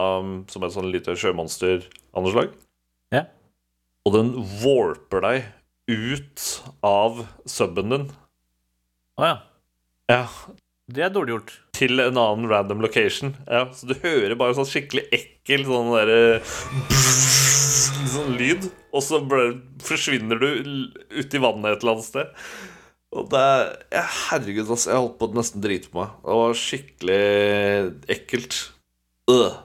som 0.51 0.63
et 0.63 0.73
sånn 0.73 0.91
lite 0.93 1.17
sjømonster 1.19 1.83
av 2.15 2.23
noe 2.23 2.33
slag. 2.33 2.53
Ja. 3.13 3.25
Og 4.07 4.15
den 4.15 4.33
warper 4.61 5.23
deg 5.25 5.49
ut 5.91 6.45
av 6.85 7.25
suben 7.49 7.93
din. 7.93 8.07
Å 9.17 9.27
ja. 9.27 9.37
Ja, 10.07 10.25
Det 10.87 11.03
er 11.03 11.09
dårlig 11.11 11.33
gjort. 11.35 11.51
til 11.75 11.99
en 11.99 12.17
annen 12.17 12.47
random 12.49 12.79
location. 12.81 13.35
Ja, 13.47 13.65
Så 13.73 13.87
du 13.89 13.93
hører 14.01 14.35
bare 14.39 14.55
sånn 14.55 14.65
skikkelig 14.69 15.03
ekkel 15.11 15.65
sånn 15.67 15.91
derre 15.93 16.39
Sånn 18.07 18.37
lyd, 18.39 18.69
og 18.95 19.03
så 19.03 19.19
forsvinner 19.83 20.39
du 20.39 20.47
uti 21.19 21.37
vannet 21.43 21.75
et 21.75 21.83
eller 21.83 21.97
annet 21.97 22.07
sted. 22.07 22.31
Og 23.17 23.27
det 23.31 23.39
er 23.39 23.67
ja, 23.93 24.03
Herregud, 24.29 24.67
altså. 24.73 24.89
Jeg 24.91 25.01
holdt 25.01 25.17
på 25.19 25.27
å 25.27 25.35
nesten 25.37 25.63
drite 25.63 25.91
på 25.91 25.99
meg. 26.01 26.15
Det 26.23 26.37
var 26.39 26.57
skikkelig 26.61 27.19
ekkelt. 28.15 28.57
Øh. 29.31 29.57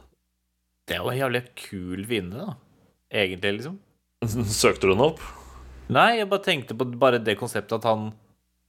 Det 0.86 0.96
er 0.96 1.00
jo 1.02 1.12
en 1.12 1.18
jævlig 1.22 1.42
kul 1.58 2.04
fiende, 2.10 2.42
da. 2.42 2.56
Egentlig, 3.22 3.54
liksom. 3.60 3.78
Søkte 4.62 4.86
du 4.90 4.92
den 4.94 5.04
opp? 5.06 5.22
Nei, 5.92 6.18
jeg 6.20 6.28
bare 6.30 6.44
tenkte 6.46 6.76
på 6.78 6.86
bare 6.98 7.18
det 7.22 7.38
konseptet 7.40 7.78
at 7.80 7.88
han 7.88 8.10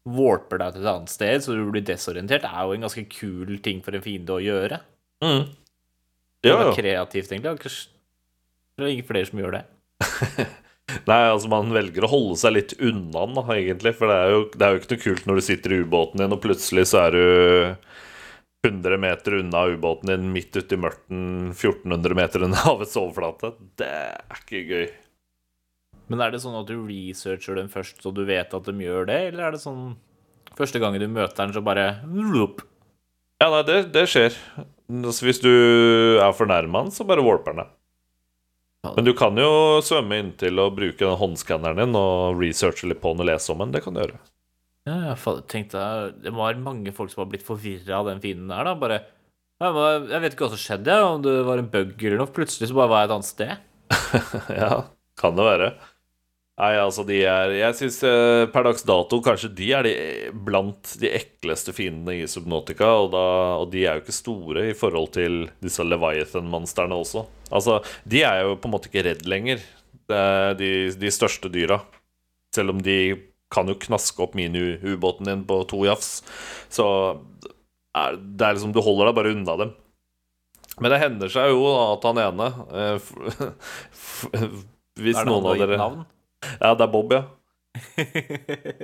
warper 0.03 0.59
deg 0.59 0.73
til 0.75 0.83
et 0.83 0.91
annet 0.91 1.11
sted, 1.11 1.43
så 1.45 1.55
du 1.55 1.63
blir 1.71 1.85
desorientert, 1.87 2.43
er 2.47 2.65
jo 2.67 2.75
en 2.75 2.87
ganske 2.87 3.05
kul 3.11 3.59
ting 3.63 3.79
for 3.85 3.95
en 3.95 4.03
fiende 4.03 4.35
å 4.35 4.41
gjøre. 4.43 4.81
Mm. 5.23 5.45
Ja, 6.43 6.57
er 6.57 6.67
ja. 6.67 6.75
kreativt, 6.75 7.31
egentlig. 7.31 7.43
Det 7.43 8.83
er 8.83 8.89
ikke- 8.89 9.03
er 9.03 9.07
flere 9.07 9.29
som 9.29 9.39
gjør 9.39 9.51
det. 9.59 9.63
Nei, 11.07 11.21
altså 11.31 11.47
man 11.47 11.71
velger 11.71 12.03
å 12.03 12.11
holde 12.11 12.35
seg 12.37 12.53
litt 12.57 12.73
unna 12.79 13.25
den, 13.25 13.39
egentlig. 13.55 13.95
For 13.95 14.11
det 14.11 14.17
er, 14.19 14.31
jo, 14.35 14.41
det 14.51 14.65
er 14.65 14.73
jo 14.73 14.81
ikke 14.81 14.91
noe 14.91 15.03
kult 15.05 15.27
når 15.29 15.35
du 15.39 15.45
sitter 15.47 15.73
i 15.73 15.81
ubåten 15.83 16.23
din, 16.23 16.35
og 16.35 16.41
plutselig 16.43 16.85
så 16.91 17.05
er 17.07 17.15
du 17.15 17.75
100 18.67 18.99
meter 18.99 19.39
unna 19.39 19.63
ubåten 19.71 20.11
din, 20.11 20.27
midt 20.35 20.55
ute 20.55 20.75
i 20.75 20.79
mørten, 20.83 21.23
1400 21.55 22.19
meter 22.19 22.43
unna 22.43 22.59
havets 22.67 22.99
overflate. 22.99 23.53
Det 23.79 23.87
er 23.87 24.43
ikke 24.43 24.63
gøy. 24.67 24.85
Men 26.13 26.21
er 26.21 26.34
det 26.36 26.43
sånn 26.43 26.60
at 26.60 26.69
du 26.69 26.76
researcher 26.86 27.58
den 27.58 27.71
først, 27.73 27.97
så 28.06 28.12
du 28.13 28.21
vet 28.28 28.54
at 28.54 28.67
de 28.69 28.86
gjør 28.86 29.08
det, 29.10 29.19
eller 29.32 29.47
er 29.47 29.56
det 29.56 29.63
sånn 29.63 29.95
første 30.54 30.78
gangen 30.78 31.02
du 31.02 31.10
møter 31.10 31.39
den, 31.41 31.56
så 31.56 31.63
bare. 31.65 31.88
Ja, 33.41 33.47
nei, 33.49 33.63
det, 33.65 33.78
det 33.95 34.04
skjer. 34.12 34.36
Altså, 34.93 35.26
hvis 35.26 35.41
du 35.41 35.49
er 36.21 36.36
fornærma, 36.38 36.86
så 36.93 37.08
bare 37.10 37.26
warper 37.26 37.56
den 37.56 37.63
deg. 37.63 37.71
Men 38.84 39.08
du 39.08 39.13
kan 39.17 39.38
jo 39.39 39.80
svømme 39.82 40.19
inntil 40.19 40.60
og 40.60 40.76
bruke 40.76 40.99
den 41.02 41.17
håndskanneren 41.17 41.80
din 41.80 41.97
og 41.97 42.38
researche 42.38 42.89
litt 42.91 43.02
på 43.02 43.15
den 43.15 43.23
og 43.23 43.30
lese 43.32 43.54
om 43.56 43.63
den. 43.63 43.71
Det 43.73 43.82
kan 43.86 43.95
du 43.95 44.04
gjøre. 44.04 44.19
Ja, 44.84 44.97
jeg 45.15 45.43
tenkte 45.47 45.82
Det 46.19 46.34
var 46.36 46.58
mange 46.60 46.91
folk 46.91 47.10
som 47.13 47.23
har 47.23 47.30
blitt 47.32 47.45
forvirra 47.47 48.02
av 48.02 48.12
den 48.12 48.21
fienden 48.21 48.52
der, 48.52 48.67
da. 48.67 48.76
Bare 48.78 48.99
jeg, 49.63 50.19
vet 50.19 50.34
ikke 50.36 50.43
hva 50.43 50.52
som 50.52 50.60
skjedde, 50.60 50.95
om 51.08 51.21
det 51.23 51.38
var 51.47 51.62
en 51.62 51.69
bug 51.71 51.95
eller 52.04 52.19
noe. 52.19 52.32
Plutselig 52.36 52.67
så 52.67 52.76
bare 52.76 52.91
var 52.91 53.04
jeg 53.04 53.10
et 53.10 53.15
annet 53.17 53.30
sted. 53.32 53.69
Ja, 54.63 54.76
kan 55.19 55.38
det 55.39 55.47
være. 55.47 55.69
Nei, 56.53 56.73
altså 56.77 57.01
de 57.07 57.15
er 57.25 57.49
Jeg 57.57 57.75
syns 57.79 57.95
eh, 58.05 58.43
per 58.53 58.67
dags 58.67 58.83
dato 58.85 59.17
kanskje 59.25 59.49
de 59.57 59.69
er 59.73 59.87
de 59.87 59.93
blant 60.45 60.91
de 61.01 61.09
ekleste 61.17 61.73
fiendene 61.73 62.19
i 62.19 62.27
Subnautica. 62.29 62.91
Og, 63.01 63.09
da, 63.15 63.23
og 63.63 63.71
de 63.73 63.87
er 63.87 63.97
jo 63.97 64.03
ikke 64.03 64.15
store 64.19 64.67
i 64.69 64.75
forhold 64.77 65.09
til 65.17 65.47
disse 65.65 65.85
Leviathan-monstrene 65.85 66.99
også. 67.01 67.25
Altså, 67.49 67.79
de 68.05 68.21
er 68.29 68.43
jo 68.45 68.55
på 68.61 68.69
en 68.69 68.75
måte 68.75 68.91
ikke 68.91 69.05
redd 69.09 69.25
lenger, 69.29 69.65
er 70.13 70.53
de, 70.59 70.71
de 70.93 71.13
største 71.13 71.49
dyra. 71.49 71.81
Selv 72.53 72.75
om 72.75 72.85
de 72.85 72.99
kan 73.53 73.69
jo 73.69 73.77
knaske 73.81 74.21
opp 74.21 74.37
mini-ubåten 74.37 75.29
din 75.29 75.45
på 75.49 75.59
to 75.69 75.81
jafs. 75.89 76.19
Så 76.73 76.85
er, 77.97 78.17
det 78.17 78.45
er 78.45 78.55
liksom 78.57 78.73
Du 78.73 78.81
holder 78.85 79.09
deg 79.09 79.17
bare 79.17 79.33
unna 79.33 79.57
dem. 79.65 79.73
Men 80.81 80.93
det 80.93 81.01
hender 81.01 81.29
seg 81.33 81.49
jo 81.53 81.65
at 81.77 82.05
han 82.09 82.21
ene 82.21 82.47
eh, 82.73 83.11
Hvis 85.01 85.17
er 85.17 85.25
det 85.25 85.29
noen 85.29 85.49
av 85.49 85.61
dere 85.61 85.77
navn? 85.81 86.03
Ja, 86.60 86.73
det 86.73 86.86
er 86.86 86.91
Bob, 86.91 87.13
ja. 87.13 87.23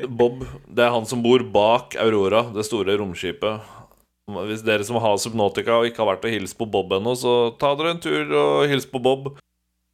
Bob. 0.08 0.42
Det 0.66 0.86
er 0.86 0.94
han 0.94 1.06
som 1.10 1.22
bor 1.26 1.44
bak 1.54 1.98
Aurora, 2.02 2.48
det 2.56 2.66
store 2.68 2.98
romskipet. 3.00 3.76
Hvis 4.50 4.62
dere 4.66 4.86
som 4.86 5.00
har 5.02 5.18
Subnautica 5.22 5.80
og 5.80 5.90
ikke 5.90 6.04
har 6.04 6.12
vært 6.12 6.28
og 6.28 6.34
hilst 6.34 6.58
på 6.58 6.68
Bob 6.70 6.92
ennå, 6.94 7.16
så 7.18 7.56
ta 7.62 7.74
dere 7.78 7.96
en 7.96 8.04
tur 8.04 8.34
og 8.38 8.68
hils 8.70 8.86
på 8.90 9.02
Bob. 9.02 9.32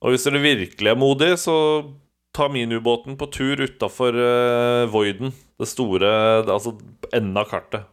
Og 0.03 0.11
hvis 0.11 0.27
dere 0.27 0.43
virkelig 0.43 0.91
er 0.91 0.99
modige, 0.99 1.37
så 1.39 1.55
ta 2.35 2.49
miniubåten 2.51 3.15
på 3.19 3.29
tur 3.31 3.63
utafor 3.63 4.17
uh, 4.19 4.91
Voiden. 4.91 5.31
Det 5.55 5.69
store 5.71 6.09
det, 6.43 6.51
Altså 6.51 6.75
enden 7.15 7.39
av 7.39 7.47
kartet. 7.51 7.87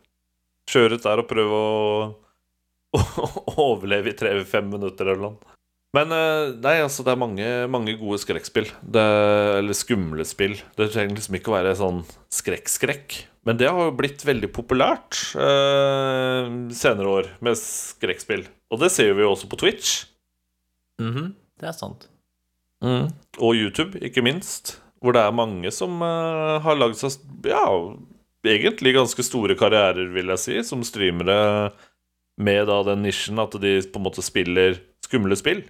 Kjør 0.71 0.97
ut 0.97 1.07
der 1.07 1.23
og 1.23 1.31
prøv 1.31 1.55
å 1.55 1.65
overleve 3.69 4.13
i 4.13 4.19
tre-fem 4.19 4.67
minutter 4.73 5.13
eller 5.13 5.29
noe. 5.29 5.52
Men 5.93 6.13
eh, 6.17 6.55
nei, 6.65 6.79
altså, 6.81 7.05
det 7.05 7.13
er 7.13 7.21
mange, 7.21 7.49
mange 7.69 7.95
gode 8.01 8.17
skrekkspill. 8.23 8.71
Det, 8.81 9.03
eller 9.59 9.77
skumle 9.77 10.25
spill. 10.25 10.55
Det 10.79 10.89
trenger 10.95 11.19
liksom 11.19 11.37
ikke 11.37 11.53
å 11.53 11.57
være 11.59 11.75
sånn 11.77 12.01
skrekk-skrekk. 12.33 13.19
Men 13.45 13.59
det 13.61 13.69
har 13.69 13.89
jo 13.91 13.97
blitt 13.99 14.23
veldig 14.25 14.49
populært 14.55 15.19
eh, 15.37 16.49
senere 16.79 17.13
år 17.19 17.29
med 17.45 17.59
skrekkspill. 17.61 18.47
Og 18.73 18.81
det 18.81 18.89
ser 18.95 19.13
vi 19.19 19.25
jo 19.27 19.35
også 19.35 19.51
på 19.53 19.59
Twitch. 19.61 19.93
Mhm, 21.03 21.35
Det 21.61 21.69
er 21.69 21.77
sant. 21.77 22.09
Og 22.83 23.53
YouTube, 23.55 24.01
ikke 24.03 24.25
minst. 24.25 24.79
Hvor 25.03 25.15
det 25.15 25.21
er 25.27 25.35
mange 25.35 25.71
som 25.75 26.01
eh, 26.03 26.57
har 26.63 26.79
lagd 26.79 26.97
seg 27.01 27.19
Ja, 27.51 27.67
egentlig 28.47 28.95
ganske 28.97 29.23
store 29.27 29.57
karrierer, 29.59 30.09
vil 30.15 30.31
jeg 30.33 30.41
si, 30.41 30.57
som 30.67 30.83
streamere 30.87 31.73
med 32.41 32.65
da 32.71 32.81
den 32.87 33.05
nisjen 33.05 33.39
at 33.43 33.55
de 33.61 33.77
på 33.93 34.01
en 34.01 34.07
måte 34.07 34.25
spiller 34.25 34.79
skumle 35.05 35.37
spill. 35.39 35.63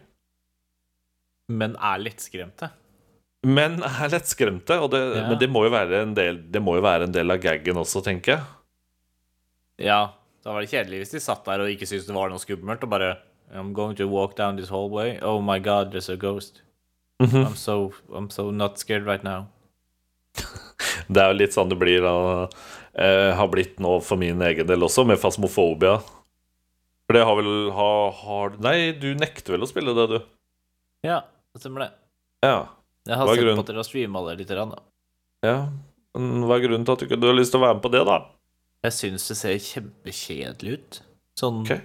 Men 1.52 1.76
er 1.76 2.00
lettskremte. 2.02 2.70
Men 3.42 3.80
er 3.82 4.12
lettskremte, 4.12 4.76
og 4.78 4.92
det, 4.94 5.00
Ja. 5.16 5.28
men 5.28 5.38
det 5.38 5.48
må, 5.50 5.64
del, 6.14 6.38
det 6.50 6.62
må 6.62 6.76
jo 6.78 6.84
være 6.84 7.08
en 7.08 7.14
del 7.14 7.30
av 7.34 7.40
gaggen 7.42 7.80
også, 7.80 8.02
tenker 8.06 8.36
jeg. 8.36 8.42
Ja, 9.88 10.12
da 10.44 10.52
var 10.54 10.62
det 10.62 10.70
kjedelig 10.70 11.02
hvis 11.02 11.14
de 11.16 11.20
satt 11.22 11.44
der 11.48 11.64
og 11.64 11.70
ikke 11.72 11.88
syntes 11.88 12.06
det 12.06 12.14
var 12.14 12.30
noe 12.30 12.38
skummelt, 12.42 12.84
og 12.86 12.90
bare 12.92 13.16
I'm 13.52 13.72
going 13.74 13.96
to 13.96 14.06
walk 14.08 14.36
down 14.36 14.56
this 14.56 14.70
hallway. 14.70 15.18
Oh 15.20 15.40
my 15.42 15.58
god, 15.58 15.92
there's 15.92 16.08
a 16.08 16.16
ghost. 16.16 16.62
Mhm. 17.20 17.44
I'm 17.46 17.56
so, 17.56 17.92
I'm 18.14 18.30
so 18.30 18.50
not 18.50 18.78
scared 18.78 19.06
right 19.06 19.22
now. 19.24 19.46
Det 21.12 21.20
er 21.20 21.32
jo 21.32 21.38
litt 21.38 21.52
sånn 21.54 21.68
det 21.68 21.76
blir 21.80 22.00
da 22.04 22.12
eh, 22.94 23.34
Har 23.36 23.48
blitt 23.52 23.78
nå 23.82 23.98
for 24.04 24.16
min 24.20 24.40
egen 24.42 24.66
del 24.66 24.82
også, 24.86 25.04
med 25.06 25.20
fasmofobia. 25.20 25.98
For 27.06 27.18
det 27.18 27.24
har 27.26 27.36
vel 27.36 27.70
ha, 27.76 27.90
har, 28.22 28.56
Nei, 28.64 28.92
du 28.96 29.10
nekter 29.18 29.56
vel 29.56 29.66
å 29.66 29.68
spille 29.68 29.92
det, 29.96 30.06
du? 30.08 30.18
Ja, 31.04 31.20
stemmer 31.60 31.84
det. 31.84 31.90
Ja. 32.46 32.56
Jeg 33.08 33.18
har 33.18 33.28
sett 33.34 33.48
på 33.52 33.64
at 33.64 33.70
dere 33.70 33.82
har 33.82 33.88
streama 33.88 34.22
det 34.30 34.36
litt. 34.40 34.52
Da. 34.56 34.82
ja. 35.44 35.56
Men 36.16 36.44
hva 36.46 36.58
er 36.58 36.66
grunnen 36.66 36.84
til 36.86 36.94
at 36.94 37.02
du 37.02 37.06
ikke 37.08 37.18
har 37.24 37.36
lyst 37.36 37.54
til 37.54 37.60
å 37.60 37.64
være 37.66 37.78
med 37.78 37.84
på 37.84 37.90
det, 37.92 38.02
da? 38.08 38.18
Jeg 38.86 38.96
syns 38.96 39.24
det 39.30 39.38
ser 39.38 39.56
kjempekjedelig 39.64 40.76
ut. 40.76 41.00
Sånn 41.38 41.62
okay. 41.62 41.82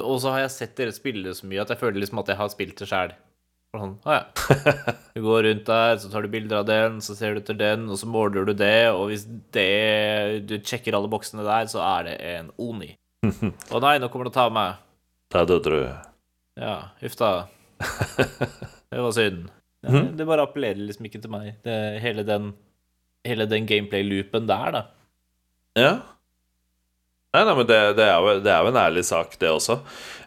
Og 0.00 0.16
så 0.22 0.32
har 0.32 0.44
jeg 0.44 0.54
sett 0.54 0.78
dere 0.78 0.94
spille 0.94 1.26
det 1.26 1.34
så 1.36 1.48
mye 1.48 1.60
at 1.64 1.72
jeg 1.72 1.80
føler 1.80 2.00
liksom 2.00 2.20
at 2.22 2.30
jeg 2.32 2.38
har 2.38 2.50
spilt 2.52 2.78
det 2.80 2.88
sjæl. 2.88 3.12
Sånn, 3.72 3.94
ah, 4.04 4.20
ja. 4.20 4.92
Du 5.16 5.22
går 5.24 5.46
rundt 5.46 5.68
der, 5.68 5.98
så 6.00 6.10
tar 6.12 6.24
du 6.24 6.32
bilder 6.32 6.60
av 6.60 6.66
den, 6.68 6.98
så 7.04 7.16
ser 7.16 7.34
du 7.34 7.40
etter 7.40 7.56
den, 7.56 7.86
og 7.92 8.00
så 8.00 8.08
måler 8.08 8.48
du 8.48 8.52
det, 8.56 8.90
og 8.92 9.06
hvis 9.08 9.24
det 9.56 10.44
Du 10.48 10.58
sjekker 10.60 10.96
alle 10.96 11.08
boksene 11.12 11.44
der, 11.46 11.68
så 11.72 11.80
er 11.84 12.08
det 12.08 12.16
en 12.34 12.52
Oni. 12.60 12.92
Å 13.72 13.82
nei, 13.84 13.96
nå 14.00 14.10
kommer 14.12 14.28
det 14.28 14.34
å 14.34 14.38
ta 14.38 14.46
meg. 14.52 14.80
Der 15.32 15.48
døde 15.48 15.72
du. 15.72 15.82
Ja, 16.60 16.76
huff 17.00 17.16
da. 17.16 17.32
Det 18.92 19.00
var 19.00 19.12
synd. 19.16 19.46
Ja, 19.82 20.02
det 20.14 20.24
bare 20.28 20.44
appellerer 20.44 20.78
liksom 20.78 21.06
ikke 21.08 21.20
til 21.22 21.32
meg. 21.32 21.54
Det, 21.64 21.76
hele 22.04 22.22
den, 22.28 22.50
hele 23.26 23.46
den 23.50 23.64
gameplay-loopen 23.66 24.44
der, 24.46 24.74
da. 24.76 24.82
Ja. 25.80 25.92
Nei, 27.32 27.42
nei, 27.48 27.54
men 27.56 27.66
det, 27.66 27.78
det, 27.96 28.04
er 28.04 28.18
jo, 28.20 28.34
det 28.44 28.52
er 28.52 28.60
jo 28.60 28.70
en 28.70 28.78
ærlig 28.82 29.02
sak, 29.08 29.38
det 29.40 29.48
også. 29.48 29.78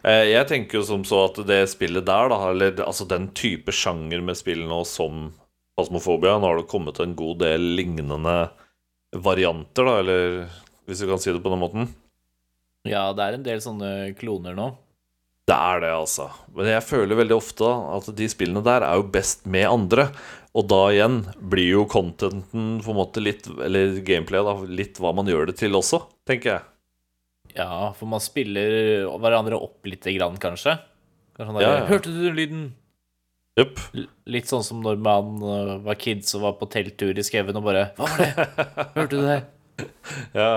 Eh, 0.02 0.32
jeg 0.32 0.48
tenker 0.50 0.80
jo 0.80 0.86
som 0.88 1.04
så 1.06 1.28
at 1.28 1.38
det 1.46 1.60
spillet 1.70 2.04
der, 2.08 2.32
da, 2.32 2.40
eller 2.50 2.82
altså 2.82 3.06
den 3.06 3.28
type 3.38 3.70
sjanger 3.70 4.24
med 4.26 4.38
spill 4.38 4.64
nå 4.66 4.80
som 4.88 5.28
Fasmofobia 5.76 6.38
Nå 6.40 6.48
har 6.48 6.58
det 6.58 6.70
kommet 6.72 6.98
en 7.04 7.14
god 7.14 7.38
del 7.44 7.70
lignende 7.78 8.34
varianter, 9.14 9.86
da, 9.86 10.00
eller 10.02 10.34
hvis 10.88 11.04
du 11.04 11.06
kan 11.12 11.22
si 11.22 11.30
det 11.30 11.44
på 11.44 11.52
den 11.52 11.62
måten. 11.62 11.86
Ja, 12.86 13.12
det 13.14 13.22
er 13.22 13.38
en 13.38 13.46
del 13.46 13.62
sånne 13.62 13.92
kloner 14.18 14.58
nå. 14.58 14.72
Det 15.46 15.54
er 15.54 15.82
det, 15.84 15.92
altså. 15.94 16.26
Men 16.56 16.72
jeg 16.72 16.82
føler 16.82 17.20
veldig 17.20 17.36
ofte 17.36 17.68
at 17.68 18.08
de 18.18 18.26
spillene 18.30 18.64
der 18.66 18.82
er 18.82 18.98
jo 18.98 19.06
best 19.14 19.44
med 19.46 19.68
andre. 19.68 20.08
Og 20.56 20.64
da 20.70 20.80
igjen 20.90 21.20
blir 21.38 21.68
jo 21.68 21.84
contenten 21.90 22.80
på 22.82 22.92
en 22.92 22.96
måte 22.96 23.20
litt 23.20 23.44
Eller 23.60 23.98
gameplayet, 24.00 24.48
da, 24.48 24.54
litt 24.78 24.96
hva 25.02 25.12
man 25.14 25.28
gjør 25.28 25.50
det 25.50 25.58
til 25.60 25.76
også, 25.76 26.00
tenker 26.26 26.54
jeg. 26.54 26.64
Ja, 27.56 27.92
for 27.96 28.10
man 28.10 28.24
spiller 28.24 29.06
hverandre 29.20 29.60
opp 29.60 29.86
lite 29.88 30.12
grann, 30.16 30.40
kanskje. 30.40 30.74
Kanskje 31.36 31.52
sånn 31.52 31.60
der, 31.60 31.68
Ja, 31.68 31.78
ja. 31.78 31.86
Hørte 31.92 32.10
du 32.10 32.18
den 32.24 32.36
lyden? 32.36 32.66
Jupp. 33.56 33.80
Litt 34.28 34.50
sånn 34.50 34.64
som 34.66 34.82
når 34.84 34.98
man 35.00 35.38
øh, 35.40 35.70
var 35.86 35.96
kids 36.00 36.34
og 36.36 36.42
var 36.42 36.58
på 36.58 36.68
telttur 36.72 37.16
i 37.16 37.24
skauen 37.24 37.56
og 37.56 37.64
bare 37.64 37.86
Hva 37.96 38.08
var 38.10 38.20
det? 38.20 38.48
Hørte 38.98 39.14
du 39.14 39.22
det? 39.22 39.40
Ja, 40.36 40.50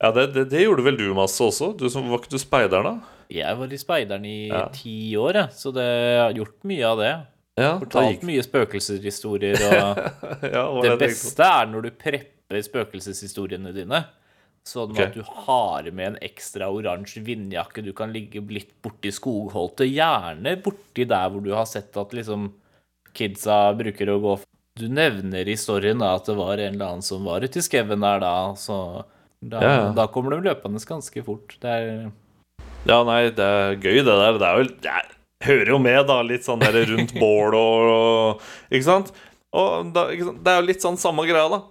ja 0.00 0.10
det, 0.14 0.30
det, 0.34 0.48
det 0.50 0.64
gjorde 0.64 0.86
vel 0.86 0.98
du 0.98 1.08
masse 1.14 1.42
også? 1.42 1.72
Du 1.78 1.86
som, 1.90 2.08
var 2.10 2.22
ikke 2.22 2.32
du 2.34 2.42
speideren, 2.42 2.86
da? 2.98 3.19
Jeg 3.30 3.58
var 3.58 3.72
i 3.72 3.78
speideren 3.78 4.24
i 4.26 4.48
Ja. 4.48 4.64
ti 4.74 5.16
år, 5.16 5.34
jeg, 5.44 5.52
så 5.54 5.72
det 5.74 5.86
jeg 5.86 6.22
har 6.22 6.32
gjort 6.40 6.64
mye 6.66 6.86
av 6.86 6.98
det. 6.98 7.12
Ja, 7.60 7.72
Fortalt 7.78 8.14
gikk 8.14 8.24
mye 8.28 8.42
spøkelseshistorier, 8.46 9.58
og 9.70 10.46
ja, 10.46 10.64
var 10.70 10.86
det 10.86 10.96
beste 11.02 11.44
er 11.44 11.68
når 11.70 11.86
du 11.86 11.90
prepper 12.00 12.62
spøkelseshistoriene 12.66 13.74
dine. 13.76 14.04
Sånn 14.66 14.92
okay. 14.92 15.08
at 15.08 15.14
du 15.16 15.24
har 15.46 15.86
med 15.88 16.06
en 16.12 16.18
ekstra 16.24 16.68
oransje 16.72 17.22
vindjakke 17.24 17.82
du 17.84 17.94
kan 17.96 18.12
ligge 18.12 18.42
litt 18.52 18.70
borti 18.84 19.12
skogholtet. 19.14 19.88
Gjerne 19.88 20.52
borti 20.60 21.06
der 21.08 21.30
hvor 21.32 21.40
du 21.44 21.52
har 21.56 21.64
sett 21.68 21.96
at 21.96 22.12
liksom 22.16 22.50
kidsa 23.16 23.72
bruker 23.74 24.12
å 24.12 24.18
gå 24.22 24.34
Du 24.78 24.84
nevner 24.88 25.48
i 25.48 25.56
storyen 25.58 25.98
da 26.00 26.12
at 26.16 26.28
det 26.28 26.36
var 26.38 26.60
en 26.60 26.76
eller 26.76 26.92
annen 26.92 27.04
som 27.04 27.24
var 27.26 27.42
ute 27.42 27.58
i 27.58 27.64
skauen 27.64 28.04
der 28.04 28.20
da, 28.22 28.34
så 28.56 28.76
da, 29.40 29.60
Ja, 29.60 29.72
ja. 29.72 29.88
da 29.96 30.06
kommer 30.12 30.36
de 30.36 30.44
løpende 30.46 30.80
ganske 30.86 31.24
fort. 31.24 31.56
Det 31.60 31.72
er 31.72 32.10
Ja, 32.88 33.02
nei, 33.04 33.22
det 33.36 33.44
er 33.44 33.74
gøy, 33.76 33.98
det 34.00 34.06
der. 34.08 34.38
Det 34.40 34.46
er 34.50 34.60
jo 34.62 34.68
det 34.84 34.94
er, 34.98 35.10
Hører 35.40 35.70
jo 35.72 35.78
med, 35.80 36.00
da. 36.08 36.18
Litt 36.26 36.44
sånn 36.44 36.60
der 36.60 36.76
rundt 36.90 37.14
bål 37.22 37.54
og, 37.56 37.90
og 37.90 38.72
Ikke 38.72 38.84
sant? 38.86 39.12
Og 39.56 39.92
da, 39.94 40.08
ikke 40.12 40.26
sant? 40.30 40.40
Det 40.44 40.52
er 40.52 40.58
jo 40.60 40.66
litt 40.68 40.84
sånn 40.84 40.98
samme 41.00 41.24
greia, 41.28 41.46
da. 41.52 41.62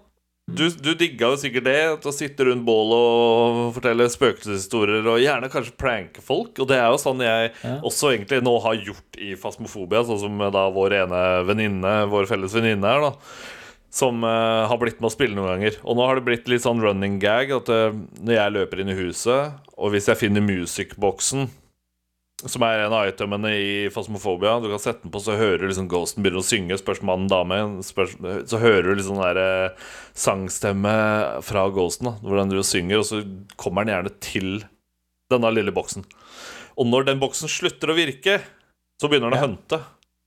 Du, 0.49 0.63
du 0.81 0.95
digga 0.97 1.27
jo 1.29 1.37
sikkert 1.37 1.67
det, 1.67 1.75
å 2.09 2.11
sitte 2.15 2.47
rundt 2.47 2.63
bålet 2.65 2.97
og 2.97 3.59
fortelle 3.75 4.07
spøkelseshistorier, 4.09 5.05
og 5.05 5.19
gjerne 5.21 5.49
kanskje 5.53 5.75
pranke 5.77 6.23
folk. 6.25 6.57
Og 6.57 6.65
det 6.71 6.79
er 6.81 6.87
jo 6.89 6.97
sånn 6.97 7.21
jeg 7.21 7.51
Ja. 7.61 7.75
også 7.85 8.09
egentlig 8.15 8.39
nå 8.41 8.55
har 8.63 8.79
gjort 8.81 9.19
i 9.21 9.35
Fasmofobia, 9.37 10.01
sånn 10.09 10.17
som 10.23 10.41
da 10.49 10.63
vår 10.73 10.95
ene 11.03 11.21
venninne, 11.45 11.93
vår 12.09 12.25
felles 12.31 12.55
venninne 12.57 12.89
her, 12.89 13.05
da. 13.05 13.13
Som 13.89 14.21
uh, 14.21 14.67
har 14.69 14.77
blitt 14.81 14.99
med 15.01 15.09
å 15.09 15.13
spille 15.13 15.33
noen 15.33 15.49
ganger. 15.55 15.79
Og 15.81 15.97
nå 15.97 16.05
har 16.05 16.19
det 16.19 16.27
blitt 16.27 16.49
litt 16.51 16.61
sånn 16.65 16.81
running 16.83 17.17
gag 17.21 17.49
at 17.55 17.71
uh, 17.73 17.95
når 18.21 18.35
jeg 18.35 18.55
løper 18.57 18.83
inn 18.83 18.93
i 18.93 18.99
huset, 18.99 19.55
og 19.79 19.95
hvis 19.95 20.11
jeg 20.11 20.19
finner 20.19 20.45
music-boksen, 20.45 21.49
som 22.47 22.63
er 22.63 22.85
en 22.85 22.93
av 22.95 23.07
itemene 23.09 23.51
i 23.51 23.71
Fasmofobia. 23.91 24.59
Du 24.63 24.69
kan 24.71 24.79
sette 24.79 25.03
den 25.03 25.11
på, 25.11 25.19
så 25.19 25.35
hører 25.35 25.59
du 25.59 25.67
liksom 25.67 25.89
Ghosten 25.91 26.23
begynner 26.23 26.39
å 26.39 26.47
synge. 26.47 26.77
Spørs 26.79 27.01
mann, 27.03 27.27
dame. 27.31 27.57
Spørs, 27.83 28.15
så 28.47 28.61
hører 28.61 28.87
du 28.87 28.93
liksom 28.95 29.19
der 29.19 29.39
uh, 29.41 29.89
sangstemme 30.15 30.93
fra 31.43 31.65
Ghosten. 31.75 32.07
da 32.07 32.15
hvordan 32.23 32.53
du 32.53 32.61
synger, 32.63 33.01
og 33.01 33.09
så 33.09 33.23
kommer 33.59 33.83
den 33.83 33.95
gjerne 33.95 34.13
til 34.23 34.51
denne 35.33 35.51
lille 35.51 35.73
boksen. 35.75 36.07
Og 36.79 36.87
når 36.87 37.09
den 37.09 37.19
boksen 37.19 37.51
slutter 37.51 37.91
å 37.91 37.97
virke, 37.97 38.39
så 39.01 39.11
begynner 39.11 39.33
den 39.33 39.41
å 39.41 39.43
hunte. 39.43 39.81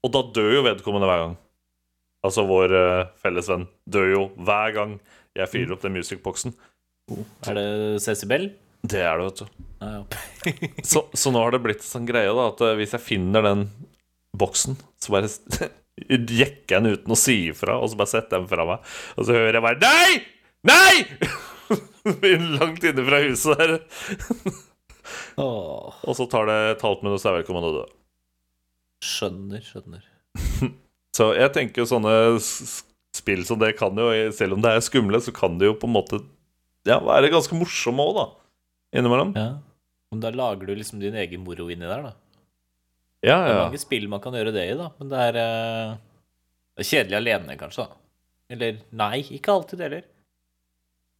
Og 0.04 0.12
da 0.12 0.24
dør 0.36 0.58
jo 0.58 0.66
vedkommende 0.66 1.08
hver 1.08 1.24
gang. 1.24 1.36
Altså 2.22 2.44
vår 2.46 2.74
uh, 2.76 3.06
felles 3.22 3.48
venn 3.50 3.66
dør 3.90 4.10
jo 4.12 4.22
hver 4.46 4.74
gang 4.76 4.96
jeg 5.38 5.50
fyrer 5.50 5.74
opp 5.74 5.82
den 5.84 5.96
music-boksen. 5.96 6.54
Er 7.48 7.56
det 7.58 7.68
Cecibel? 8.04 8.50
Det 8.82 9.00
er 9.02 9.18
det, 9.18 9.28
vet 9.28 9.40
du. 9.42 9.62
Ah, 9.82 9.94
ja. 9.94 10.02
Så, 10.90 11.04
så 11.14 11.30
nå 11.34 11.42
har 11.42 11.54
det 11.54 11.62
blitt 11.64 11.84
sånn 11.86 12.06
greie 12.06 12.30
da 12.34 12.48
at 12.50 12.60
eh, 12.66 12.74
hvis 12.78 12.94
jeg 12.96 13.02
finner 13.04 13.44
den 13.46 13.64
boksen, 14.38 14.76
så 15.02 15.14
bare 15.14 15.30
jekker 16.42 16.76
jeg 16.76 16.82
den 16.82 16.96
uten 16.96 17.14
å 17.14 17.18
si 17.18 17.36
ifra, 17.52 17.78
og 17.78 17.90
så 17.90 17.98
bare 18.00 18.12
setter 18.12 18.36
jeg 18.38 18.44
den 18.44 18.50
fra 18.50 18.66
meg. 18.68 18.92
Og 19.16 19.26
så 19.28 19.36
hører 19.36 19.58
jeg 19.58 19.66
bare 19.66 19.82
Nei! 19.82 20.20
Nei! 20.66 20.94
Langt 22.58 22.86
inne 22.86 23.06
fra 23.06 23.22
huset 23.24 23.58
der. 23.62 23.76
oh. 25.40 25.94
Og 26.02 26.18
så 26.18 26.26
tar 26.30 26.50
det 26.50 26.58
et 26.76 26.86
halvt 26.86 27.06
minutt, 27.06 27.22
så 27.22 27.30
er 27.30 27.38
jeg 27.38 27.42
velkommen 27.42 27.66
til 27.66 27.74
å 27.74 27.82
dø. 27.82 27.84
skjønner, 29.06 29.66
skjønner. 29.66 30.08
Så 31.16 31.32
jeg 31.36 31.52
tenker 31.52 31.82
jo 31.82 31.88
sånne 31.90 32.12
spill 33.12 33.42
som 33.44 33.60
det 33.60 33.74
kan 33.78 33.96
jo, 33.98 34.08
selv 34.32 34.56
om 34.56 34.62
det 34.64 34.72
er 34.72 34.84
skumle, 34.84 35.20
så 35.20 35.34
kan 35.36 35.58
det 35.60 35.68
jo 35.68 35.76
på 35.76 35.88
en 35.88 35.96
måte 35.98 36.22
ja, 36.88 36.96
være 37.04 37.30
ganske 37.32 37.56
morsomme 37.56 38.04
òg, 38.04 38.16
da. 38.16 38.24
Innimellom. 38.98 39.34
Ja. 39.36 39.50
Men 40.12 40.22
da 40.24 40.32
lager 40.34 40.68
du 40.68 40.74
liksom 40.76 41.00
din 41.00 41.16
egen 41.16 41.44
moro 41.44 41.68
inni 41.72 41.88
der, 41.88 42.08
da. 42.08 42.14
Ja, 43.22 43.36
ja. 43.36 43.42
Det 43.44 43.52
er 43.52 43.60
mange 43.66 43.80
spill 43.80 44.08
man 44.10 44.22
kan 44.24 44.34
gjøre 44.34 44.54
det 44.54 44.64
i, 44.72 44.78
da, 44.78 44.88
men 44.98 45.12
det 45.12 45.20
er, 45.28 45.38
eh, 45.42 45.92
det 46.72 46.84
er 46.84 46.88
kjedelig 46.88 47.18
alene, 47.20 47.58
kanskje. 47.60 47.86
da. 47.86 48.00
Eller 48.52 48.80
nei, 48.90 49.22
ikke 49.38 49.54
alltid 49.54 49.84
heller. 49.84 50.08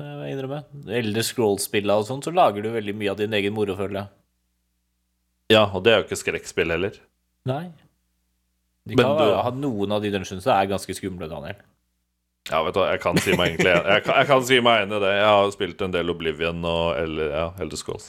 Jeg 0.02 0.34
innrømme. 0.34 0.64
Eldre 0.98 1.22
scroll-spilla 1.24 1.94
og 2.00 2.08
sånn, 2.08 2.24
så 2.24 2.32
lager 2.34 2.64
du 2.64 2.72
veldig 2.74 2.94
mye 2.98 3.12
av 3.12 3.20
din 3.20 3.36
egen 3.38 3.54
moro, 3.54 3.76
føler 3.78 4.00
jeg. 4.00 4.12
ja, 5.54 5.66
og 5.68 5.84
det 5.84 5.92
er 5.92 6.00
jo 6.00 6.06
ikke 6.08 6.20
skrekkspill 6.24 6.72
heller. 6.74 6.96
Nei. 7.48 7.66
De 8.88 8.96
kan 8.98 9.16
du- 9.16 9.34
ha 9.42 9.50
noen 9.54 9.92
av 9.92 10.02
de 10.02 10.10
dungeonsa 10.10 10.56
er 10.60 10.66
ganske 10.66 10.94
skumle, 10.98 11.28
Daniel. 11.30 11.54
Ja, 12.50 12.58
vet 12.64 12.74
du 12.74 12.80
hva, 12.80 12.88
jeg 12.90 13.00
kan 13.00 13.16
si 13.22 13.36
meg 13.38 13.52
egentlig 13.52 13.70
Jeg 13.86 14.02
kan, 14.02 14.14
jeg 14.18 14.26
kan 14.26 14.42
si 14.42 14.56
meg 14.60 14.80
enig 14.82 14.96
i 14.96 15.00
det. 15.04 15.12
Jeg 15.14 15.26
har 15.30 15.50
spilt 15.54 15.82
en 15.86 15.92
del 15.94 16.10
Oblivion 16.10 16.64
og 16.66 16.96
eller, 16.98 17.28
ja, 17.30 17.44
Elder 17.62 17.76
Scrolls. 17.78 18.08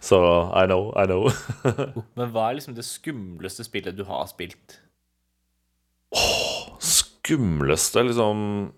Så 0.00 0.16
I 0.56 0.64
know, 0.64 0.86
I 0.96 1.04
know. 1.04 1.28
Men 2.16 2.32
hva 2.32 2.46
er 2.48 2.54
liksom 2.56 2.74
det 2.78 2.86
skumleste 2.88 3.62
spillet 3.66 3.94
du 3.98 4.04
har 4.08 4.24
spilt? 4.32 4.78
Åh, 6.16 6.78
Skumleste, 6.80 8.02
liksom 8.08 8.72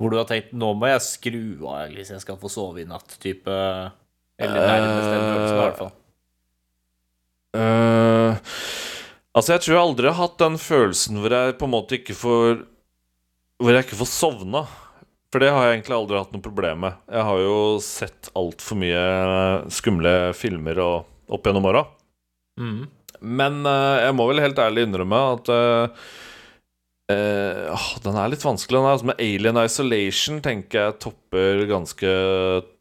Hvor 0.00 0.10
du 0.10 0.16
har 0.16 0.24
tenkt 0.26 0.52
'nå 0.56 0.74
må 0.74 0.86
jeg 0.90 1.00
skru 1.06 1.68
av 1.68 1.90
hvis 1.94 2.10
jeg 2.10 2.20
skal 2.24 2.36
få 2.40 2.48
sove 2.50 2.80
i 2.82 2.84
natt', 2.88 3.18
type 3.20 3.46
Eller 4.40 4.60
nærmest 4.66 5.10
den 5.10 5.26
følelsen, 5.30 5.56
i 5.56 5.60
hvert 5.60 5.78
fall. 5.78 5.92
øh, 7.54 8.36
Altså, 9.30 9.54
jeg 9.54 9.62
tror 9.62 9.76
jeg 9.76 9.84
aldri 9.84 10.10
har 10.10 10.18
hatt 10.18 10.38
den 10.42 10.56
følelsen 10.58 11.20
hvor 11.22 11.34
jeg 11.34 11.56
på 11.58 11.66
en 11.68 11.74
måte 11.76 11.98
ikke 12.00 12.16
får 12.18 12.64
Hvor 13.60 13.76
jeg 13.76 13.86
ikke 13.86 14.00
får 14.00 14.10
sovna. 14.10 14.64
For 15.30 15.42
det 15.42 15.52
har 15.54 15.68
jeg 15.68 15.76
egentlig 15.76 15.94
aldri 15.94 16.18
hatt 16.18 16.32
noe 16.34 16.42
problem 16.42 16.80
med. 16.86 16.96
Jeg 17.06 17.26
har 17.28 17.42
jo 17.44 17.58
sett 17.84 18.30
altfor 18.34 18.80
mye 18.80 19.02
skumle 19.70 20.14
filmer 20.34 20.80
og, 20.82 21.04
opp 21.30 21.46
gjennom 21.46 21.68
åra. 21.70 21.84
Mm. 22.58 22.88
Men 23.20 23.60
uh, 23.62 24.00
jeg 24.02 24.16
må 24.18 24.26
vel 24.30 24.42
helt 24.42 24.58
ærlig 24.58 24.88
innrømme 24.88 25.20
at 25.36 25.52
uh, 25.54 26.08
uh, 27.12 27.86
Den 28.02 28.18
er 28.18 28.32
litt 28.32 28.42
vanskelig. 28.42 28.80
Den 28.80 28.88
er 28.88 28.96
altså 28.96 29.10
med 29.12 29.22
Alien 29.22 29.62
Isolation 29.62 30.42
tenker 30.42 30.88
jeg 30.88 30.98
topper 31.04 31.62
ganske 31.70 32.16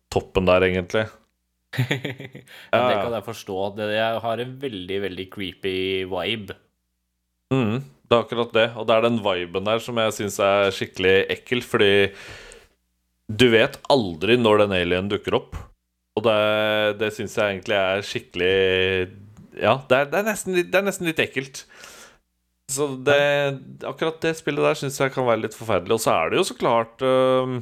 toppen 0.10 0.50
der, 0.50 0.66
egentlig. 0.66 1.06
Men 1.78 2.86
det 2.90 2.98
kan 2.98 3.14
jeg 3.14 3.26
forstå. 3.28 3.58
Det, 3.78 3.88
jeg 3.94 4.22
har 4.26 4.44
en 4.44 4.58
veldig, 4.64 5.00
veldig 5.06 5.26
creepy 5.34 5.78
vibe. 6.10 6.58
Mm, 7.54 7.82
det 7.82 8.16
er 8.16 8.24
akkurat 8.24 8.54
det. 8.56 8.68
Og 8.76 8.88
det 8.90 8.96
er 8.96 9.06
den 9.06 9.20
viben 9.26 9.70
der 9.70 9.84
som 9.84 10.00
jeg 10.02 10.16
syns 10.18 10.40
er 10.44 10.74
skikkelig 10.76 11.16
ekkel, 11.38 11.64
fordi 11.66 11.92
du 13.30 13.46
vet 13.54 13.78
aldri 13.94 14.40
når 14.42 14.64
den 14.66 14.78
alien 14.80 15.12
dukker 15.12 15.38
opp. 15.38 15.58
Og 16.18 16.26
det, 16.26 16.40
det 17.00 17.14
syns 17.16 17.38
jeg 17.38 17.54
egentlig 17.54 17.78
er 17.78 18.04
skikkelig 18.04 18.54
Ja, 19.60 19.78
det 19.88 19.98
er, 19.98 20.10
det 20.10 20.20
er, 20.20 20.26
nesten, 20.28 20.56
litt, 20.58 20.70
det 20.72 20.80
er 20.80 20.88
nesten 20.88 21.08
litt 21.08 21.22
ekkelt. 21.22 21.64
Så 22.70 22.86
det, 23.06 23.20
akkurat 23.88 24.20
det 24.22 24.36
spillet 24.38 24.66
der 24.66 24.78
syns 24.78 25.00
jeg 25.02 25.14
kan 25.14 25.26
være 25.26 25.46
litt 25.46 25.58
forferdelig. 25.58 25.96
Og 25.98 26.04
så 26.04 26.16
er 26.18 26.32
det 26.32 26.40
jo 26.42 26.48
så 26.50 26.58
klart 26.58 27.02
øh, 27.06 27.60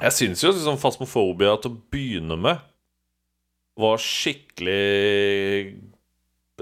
Jeg 0.00 0.16
syns 0.16 0.44
jo 0.44 0.52
liksom 0.52 0.80
Fasmofobia 0.80 1.54
til 1.60 1.72
å 1.72 1.82
begynne 1.92 2.40
med 2.40 2.64
var 3.80 3.98
skikkelig 4.02 4.82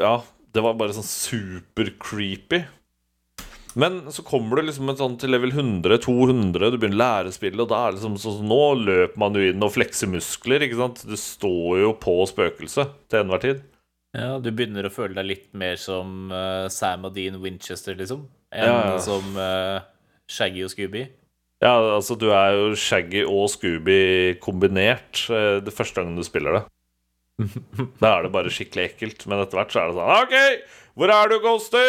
Ja, 0.01 0.14
det 0.53 0.62
var 0.64 0.79
bare 0.79 0.94
sånn 0.96 1.07
super 1.09 1.90
creepy. 2.01 2.62
Men 3.75 4.03
så 4.12 4.22
kommer 4.25 4.59
du 4.59 4.66
liksom 4.68 4.90
sånn 4.98 5.14
til 5.20 5.33
level 5.33 5.53
100-200, 5.55 6.72
du 6.75 6.77
begynner 6.77 6.98
å 6.98 7.03
lære 7.03 7.33
spillet, 7.33 7.61
og 7.64 7.70
da 7.70 7.79
er 7.87 7.92
det 7.92 8.01
liksom 8.01 8.18
sånn 8.20 8.40
så 8.40 8.44
Nå 8.44 8.61
løper 8.83 9.20
man 9.20 9.37
jo 9.38 9.46
inn 9.48 9.64
og 9.64 9.72
flekser 9.72 10.11
muskler, 10.12 10.66
ikke 10.66 10.81
sant? 10.81 11.05
Du 11.09 11.16
står 11.16 11.81
jo 11.87 11.94
på 12.01 12.18
spøkelset 12.29 12.92
til 13.09 13.22
enhver 13.22 13.44
tid. 13.44 13.62
Ja, 14.12 14.37
Du 14.44 14.51
begynner 14.53 14.85
å 14.85 14.92
føle 14.92 15.16
deg 15.16 15.29
litt 15.31 15.48
mer 15.57 15.81
som 15.81 16.29
uh, 16.33 16.68
Sam 16.72 17.09
og 17.09 17.16
Dean 17.16 17.40
Winchester, 17.40 17.96
liksom, 17.96 18.27
enn 18.53 18.68
Ja, 18.68 18.79
ja. 18.92 19.01
som 19.01 19.40
uh, 19.40 19.81
Shaggy 20.29 20.66
og 20.66 20.72
Scooby. 20.75 21.07
Ja, 21.64 21.72
altså, 21.94 22.18
du 22.18 22.29
er 22.35 22.59
jo 22.59 22.77
Shaggy 22.77 23.22
og 23.25 23.48
Scooby 23.55 24.37
kombinert 24.42 25.25
uh, 25.33 25.62
det 25.64 25.72
første 25.72 26.03
gangen 26.03 26.20
du 26.20 26.27
spiller 26.29 26.59
det. 26.61 26.64
Da 28.02 28.11
er 28.18 28.26
det 28.26 28.33
bare 28.35 28.50
skikkelig 28.52 28.90
ekkelt, 28.92 29.26
men 29.31 29.42
etter 29.42 29.59
hvert 29.61 29.74
så 29.74 29.83
er 29.83 29.90
det 29.90 29.98
sånn 29.98 30.16
OK, 30.16 30.35
hvor 31.00 31.12
er 31.14 31.31
du, 31.33 31.37
Ghosty? 31.44 31.85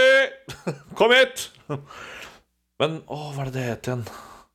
Kom 1.00 1.12
hit! 1.16 1.48
Men 2.82 3.02
å, 3.12 3.18
hva 3.36 3.46
er 3.46 3.52
det 3.52 3.56
det 3.58 3.66
het 3.70 3.90
igjen? 3.90 4.06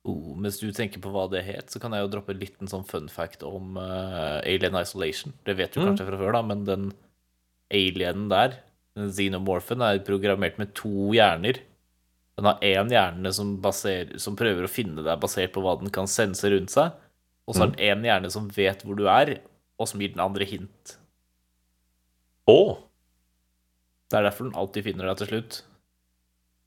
Oh, 0.09 0.31
mens 0.39 0.57
du 0.61 0.69
tenker 0.73 1.01
på 1.03 1.11
hva 1.13 1.25
det 1.31 1.43
het, 1.45 1.69
så 1.73 1.79
kan 1.81 1.93
jeg 1.93 2.05
jo 2.05 2.11
droppe 2.15 2.33
en 2.33 2.39
liten 2.41 2.69
sånn 2.71 2.85
fun 2.87 3.09
fact 3.11 3.43
om 3.45 3.75
uh, 3.77 4.39
Alien 4.47 4.77
Isolation. 4.79 5.33
Det 5.45 5.57
vet 5.59 5.75
du 5.75 5.81
Mm. 5.81 5.89
kanskje 5.91 6.07
fra 6.07 6.19
før, 6.21 6.33
da, 6.37 6.41
men 6.49 6.63
den 6.67 6.87
alienen 7.73 8.29
der, 8.31 8.55
den 8.97 9.11
xenomorphen, 9.13 9.83
er 9.85 9.99
programmert 10.07 10.57
med 10.61 10.71
to 10.77 11.11
hjerner. 11.13 11.59
Den 12.39 12.47
har 12.47 12.63
én 12.65 12.89
hjerne 12.93 13.33
som, 13.35 13.57
baser, 13.61 14.15
som 14.23 14.37
prøver 14.39 14.65
å 14.65 14.71
finne 14.71 15.03
deg 15.05 15.19
basert 15.21 15.51
på 15.53 15.61
hva 15.65 15.75
den 15.81 15.91
kan 15.93 16.07
sense 16.09 16.47
rundt 16.49 16.71
seg, 16.73 16.95
og 17.45 17.55
så 17.55 17.65
har 17.65 17.71
den 17.73 17.83
én 17.91 18.07
hjerne 18.07 18.31
som 18.33 18.47
vet 18.55 18.83
hvor 18.85 18.95
du 18.97 19.05
er, 19.11 19.35
og 19.79 19.89
som 19.89 20.03
gir 20.03 20.11
den 20.13 20.23
andre 20.23 20.47
hint. 20.47 20.97
Å! 22.49 22.59
Det 24.09 24.17
er 24.17 24.25
derfor 24.25 24.49
den 24.49 24.57
alltid 24.57 24.87
finner 24.89 25.09
deg 25.09 25.21
til 25.21 25.31
slutt. 25.31 25.59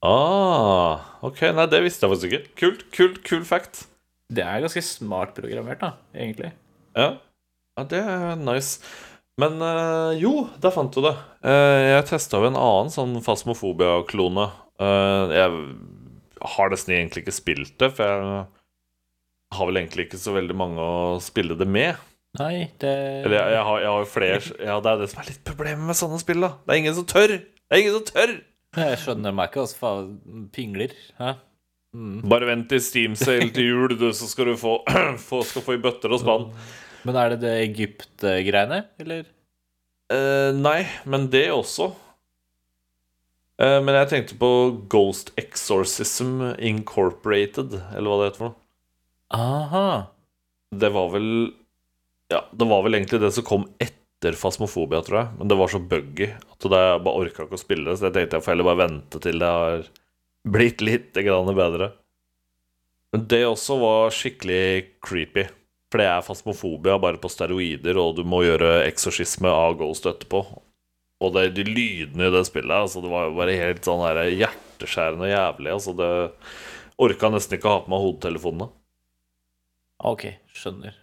Ah, 0.02 1.02
ok, 1.22 1.44
nei, 1.54 1.68
det 1.70 1.82
visste 1.84 2.06
jeg 2.06 2.12
faktisk 2.14 2.32
ikke. 2.32 2.52
Kult, 2.58 2.84
kult, 2.94 3.22
kul 3.26 3.44
fact. 3.46 3.84
Det 4.32 4.42
er 4.42 4.62
ganske 4.64 4.82
smart 4.82 5.34
programmert, 5.36 5.82
da, 5.82 5.92
egentlig. 6.16 6.52
Ja, 6.98 7.14
ja 7.76 7.84
det 7.90 8.00
er 8.02 8.38
nice. 8.40 8.80
Men 9.40 9.62
eh, 9.64 10.20
jo, 10.20 10.46
der 10.62 10.74
fant 10.74 10.94
du 10.94 11.02
det. 11.04 11.14
Eh, 11.46 11.78
jeg 11.96 12.08
testa 12.10 12.40
jo 12.40 12.50
en 12.50 12.58
annen 12.58 12.92
sånn 12.92 13.14
fasmofobia-klone. 13.24 14.48
Eh, 14.82 15.36
jeg 15.38 16.48
har 16.56 16.72
nesten 16.72 16.96
egentlig 16.96 17.24
ikke 17.24 17.36
spilt 17.36 17.76
det, 17.80 17.92
for 17.96 18.06
jeg 18.06 18.42
har 19.56 19.68
vel 19.68 19.80
egentlig 19.80 20.08
ikke 20.08 20.20
så 20.20 20.34
veldig 20.36 20.56
mange 20.58 20.82
å 20.82 21.20
spille 21.22 21.56
det 21.58 21.68
med. 21.68 21.98
Nei, 22.40 22.70
det 22.80 22.90
Eller 23.26 23.36
jeg, 23.36 23.52
jeg, 23.52 23.64
har, 23.68 23.78
jeg 23.82 23.92
har 23.92 24.06
flere 24.08 24.36
Ja, 24.64 24.76
det 24.80 24.92
er 24.92 25.00
det 25.02 25.08
som 25.12 25.20
er 25.20 25.26
litt 25.28 25.42
problemet 25.44 25.84
med 25.90 25.98
sånne 25.98 26.20
spill, 26.22 26.40
da. 26.40 26.54
Det 26.64 26.72
er 26.72 26.80
ingen 26.80 26.94
som 26.96 27.08
tør! 27.08 27.34
Det 27.36 27.76
er 27.76 27.82
ingen 27.82 27.96
som 27.98 28.06
tør! 28.08 28.32
Jeg 28.80 29.00
skjønner 29.02 29.34
meg 29.36 29.50
ikke, 29.50 29.66
altså. 29.66 29.76
Faen, 29.82 30.46
pingler. 30.54 30.94
Hæ? 31.18 31.34
Mm. 31.92 32.22
Bare 32.32 32.48
vent 32.48 32.70
til 32.72 32.80
Steam 32.80 33.16
Sale 33.20 33.50
til 33.52 33.68
jul, 33.68 33.92
du, 34.00 34.06
så 34.16 34.28
skal 34.30 34.48
du 34.48 34.54
få, 34.56 34.78
få, 35.28 35.42
skal 35.44 35.64
få 35.66 35.76
i 35.76 35.82
bøtter 35.82 36.14
og 36.16 36.22
spann. 36.22 36.48
Men 37.04 37.18
er 37.20 37.34
det 37.34 37.42
det 37.42 37.52
Egypt-greiene, 37.66 38.80
eller? 39.02 39.28
Uh, 40.12 40.56
nei, 40.56 40.86
men 41.04 41.28
det 41.32 41.50
også. 41.52 41.90
Uh, 43.60 43.80
men 43.84 43.92
jeg 43.98 44.08
tenkte 44.08 44.40
på 44.40 44.52
Ghost 44.92 45.34
Exorcism 45.40 46.40
Incorporated, 46.56 47.76
eller 47.92 48.08
hva 48.08 48.20
det 48.22 48.30
heter 48.30 48.40
for 48.40 48.48
noe. 48.54 48.58
Aha. 49.36 49.88
Det 50.72 50.88
var 50.96 51.12
vel 51.12 51.28
Ja, 52.32 52.46
det 52.52 52.68
var 52.68 52.84
vel 52.84 52.96
egentlig 52.96 53.20
det 53.20 53.32
som 53.36 53.44
kom 53.44 53.66
etter 53.82 54.36
Fasmofobia, 54.38 55.02
tror 55.04 55.18
jeg. 55.18 55.32
Men 55.38 55.50
det 55.50 55.58
var 55.60 55.72
så 55.72 55.80
buggy 55.82 56.30
at 56.32 56.64
jeg 56.64 57.02
bare 57.04 57.24
orka 57.24 57.44
ikke 57.44 57.58
å 57.58 57.60
spille 57.60 57.90
det, 57.90 57.98
så 57.98 58.08
jeg 58.08 58.16
tenkte 58.16 58.38
jeg 58.38 58.46
får 58.46 58.54
heller 58.54 58.70
bare 58.70 58.82
vente 58.86 59.20
til 59.20 59.42
det 59.42 59.50
har 59.52 59.88
blitt 60.48 60.84
litt 60.84 61.10
bedre. 61.12 61.92
Men 63.12 63.26
det 63.28 63.42
også 63.44 63.76
var 63.82 64.14
skikkelig 64.16 64.64
creepy. 65.04 65.44
For 65.92 66.00
det 66.00 66.08
er 66.08 66.24
fasmofobia 66.24 66.96
bare 66.96 67.20
på 67.20 67.28
steroider, 67.28 67.98
og 68.00 68.16
du 68.16 68.22
må 68.24 68.40
gjøre 68.46 68.86
eksorsisme 68.86 69.50
av 69.52 69.76
Ghost 69.82 70.08
etterpå. 70.08 70.40
Og 71.22 71.34
det, 71.36 71.50
de 71.58 71.66
lydene 71.68 72.30
i 72.30 72.32
det 72.34 72.46
spillet 72.48 72.72
altså, 72.74 73.02
Det 73.04 73.10
var 73.12 73.28
jo 73.28 73.36
bare 73.36 73.58
helt 73.60 73.84
sånn 73.86 74.00
der 74.02 74.32
hjerteskjærende 74.32 75.28
jævlig. 75.30 75.74
Altså, 75.76 75.94
det 76.00 76.10
orka 77.02 77.30
nesten 77.34 77.58
ikke 77.58 77.68
å 77.68 77.76
ha 77.76 77.84
på 77.84 77.92
meg 77.92 78.06
hodetelefonene. 78.06 78.72
Ok, 80.02 80.26
skjønner. 80.56 81.01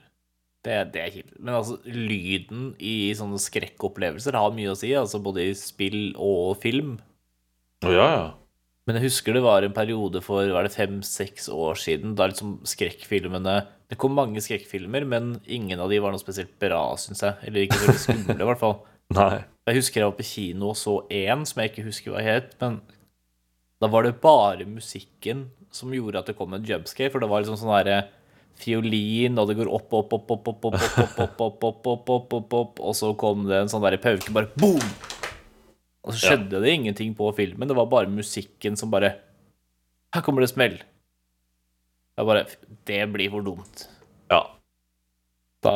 Det, 0.65 0.75
det 0.93 1.01
er 1.01 1.13
kjipt. 1.13 1.37
Men 1.39 1.55
altså, 1.61 1.77
lyden 1.87 2.73
i 2.83 3.13
sånne 3.15 3.39
skrekkopplevelser 3.39 4.35
har 4.35 4.55
mye 4.55 4.73
å 4.73 4.77
si, 4.79 4.91
altså 4.97 5.21
både 5.23 5.47
i 5.47 5.55
spill 5.57 6.11
og 6.19 6.59
film. 6.63 6.97
Å 7.87 7.93
ja, 7.95 8.07
ja. 8.11 8.27
Men 8.89 8.97
jeg 8.97 9.11
husker 9.11 9.35
det 9.37 9.45
var 9.45 9.63
en 9.63 9.75
periode 9.75 10.19
for 10.25 10.49
var 10.49 10.65
det 10.65 10.73
fem-seks 10.73 11.45
år 11.53 11.77
siden 11.77 12.15
da 12.17 12.25
liksom 12.31 12.55
skrekkfilmene 12.65 13.59
Det 13.91 13.97
kom 14.01 14.15
mange 14.17 14.41
skrekkfilmer, 14.41 15.05
men 15.05 15.35
ingen 15.45 15.81
av 15.81 15.93
de 15.93 15.99
var 16.01 16.13
noe 16.13 16.21
spesielt 16.21 16.55
bra, 16.61 16.81
syns 16.97 17.21
jeg. 17.25 17.37
Eller 17.45 17.67
ikke 17.67 17.79
veldig 17.83 18.01
skumle, 18.01 18.35
i 18.37 18.47
hvert 18.49 18.61
fall. 18.61 18.79
Nei. 19.19 19.43
Jeg 19.69 19.79
husker 19.79 20.01
jeg 20.01 20.09
var 20.09 20.17
på 20.17 20.25
kino 20.25 20.71
og 20.71 20.77
så 20.77 20.95
én 21.13 21.45
som 21.45 21.61
jeg 21.61 21.71
ikke 21.71 21.85
husker 21.87 22.13
hva 22.13 22.21
het, 22.25 22.51
men 22.61 22.79
da 23.79 23.89
var 23.89 24.05
det 24.05 24.19
bare 24.21 24.67
musikken 24.67 25.47
som 25.73 25.93
gjorde 25.93 26.21
at 26.21 26.29
det 26.29 26.35
kom 26.37 26.53
en 26.53 26.65
jumpscare, 26.65 27.09
for 27.13 27.21
det 27.21 27.29
var 27.31 27.41
liksom 27.41 27.57
sånn 27.61 27.73
derre 27.77 27.99
fiolin, 28.59 29.37
og 29.39 29.49
det 29.49 29.57
går 29.59 29.71
opp, 29.71 29.93
opp, 29.95 30.13
opp, 30.15 30.29
opp, 30.31 30.47
opp, 30.49 30.57
opp, 30.65 30.73
opp, 30.73 31.19
opp, 31.19 31.39
opp, 31.39 31.65
opp, 31.65 31.87
opp, 31.87 32.09
opp, 32.15 32.33
opp, 32.39 32.53
opp, 32.59 32.83
og 32.83 32.97
så 32.97 33.13
kom 33.19 33.47
det 33.49 33.63
en 33.63 33.71
sånn 33.71 33.83
derre 33.85 34.01
pauke, 34.01 34.33
bare 34.35 34.51
boom! 34.59 34.83
Og 36.05 36.15
så 36.15 36.31
skjedde 36.31 36.61
det 36.63 36.71
ingenting 36.73 37.11
på 37.17 37.27
filmen, 37.37 37.67
det 37.69 37.77
var 37.77 37.89
bare 37.91 38.11
musikken 38.11 38.77
som 38.79 38.91
bare 38.91 39.17
Her 40.15 40.23
kommer 40.25 40.41
det 40.41 40.49
smell. 40.49 40.79
Jeg 42.17 42.27
bare 42.27 42.45
Det 42.87 43.01
blir 43.13 43.29
for 43.31 43.45
dumt. 43.45 43.83
Ja. 44.31 44.41
Da 45.63 45.75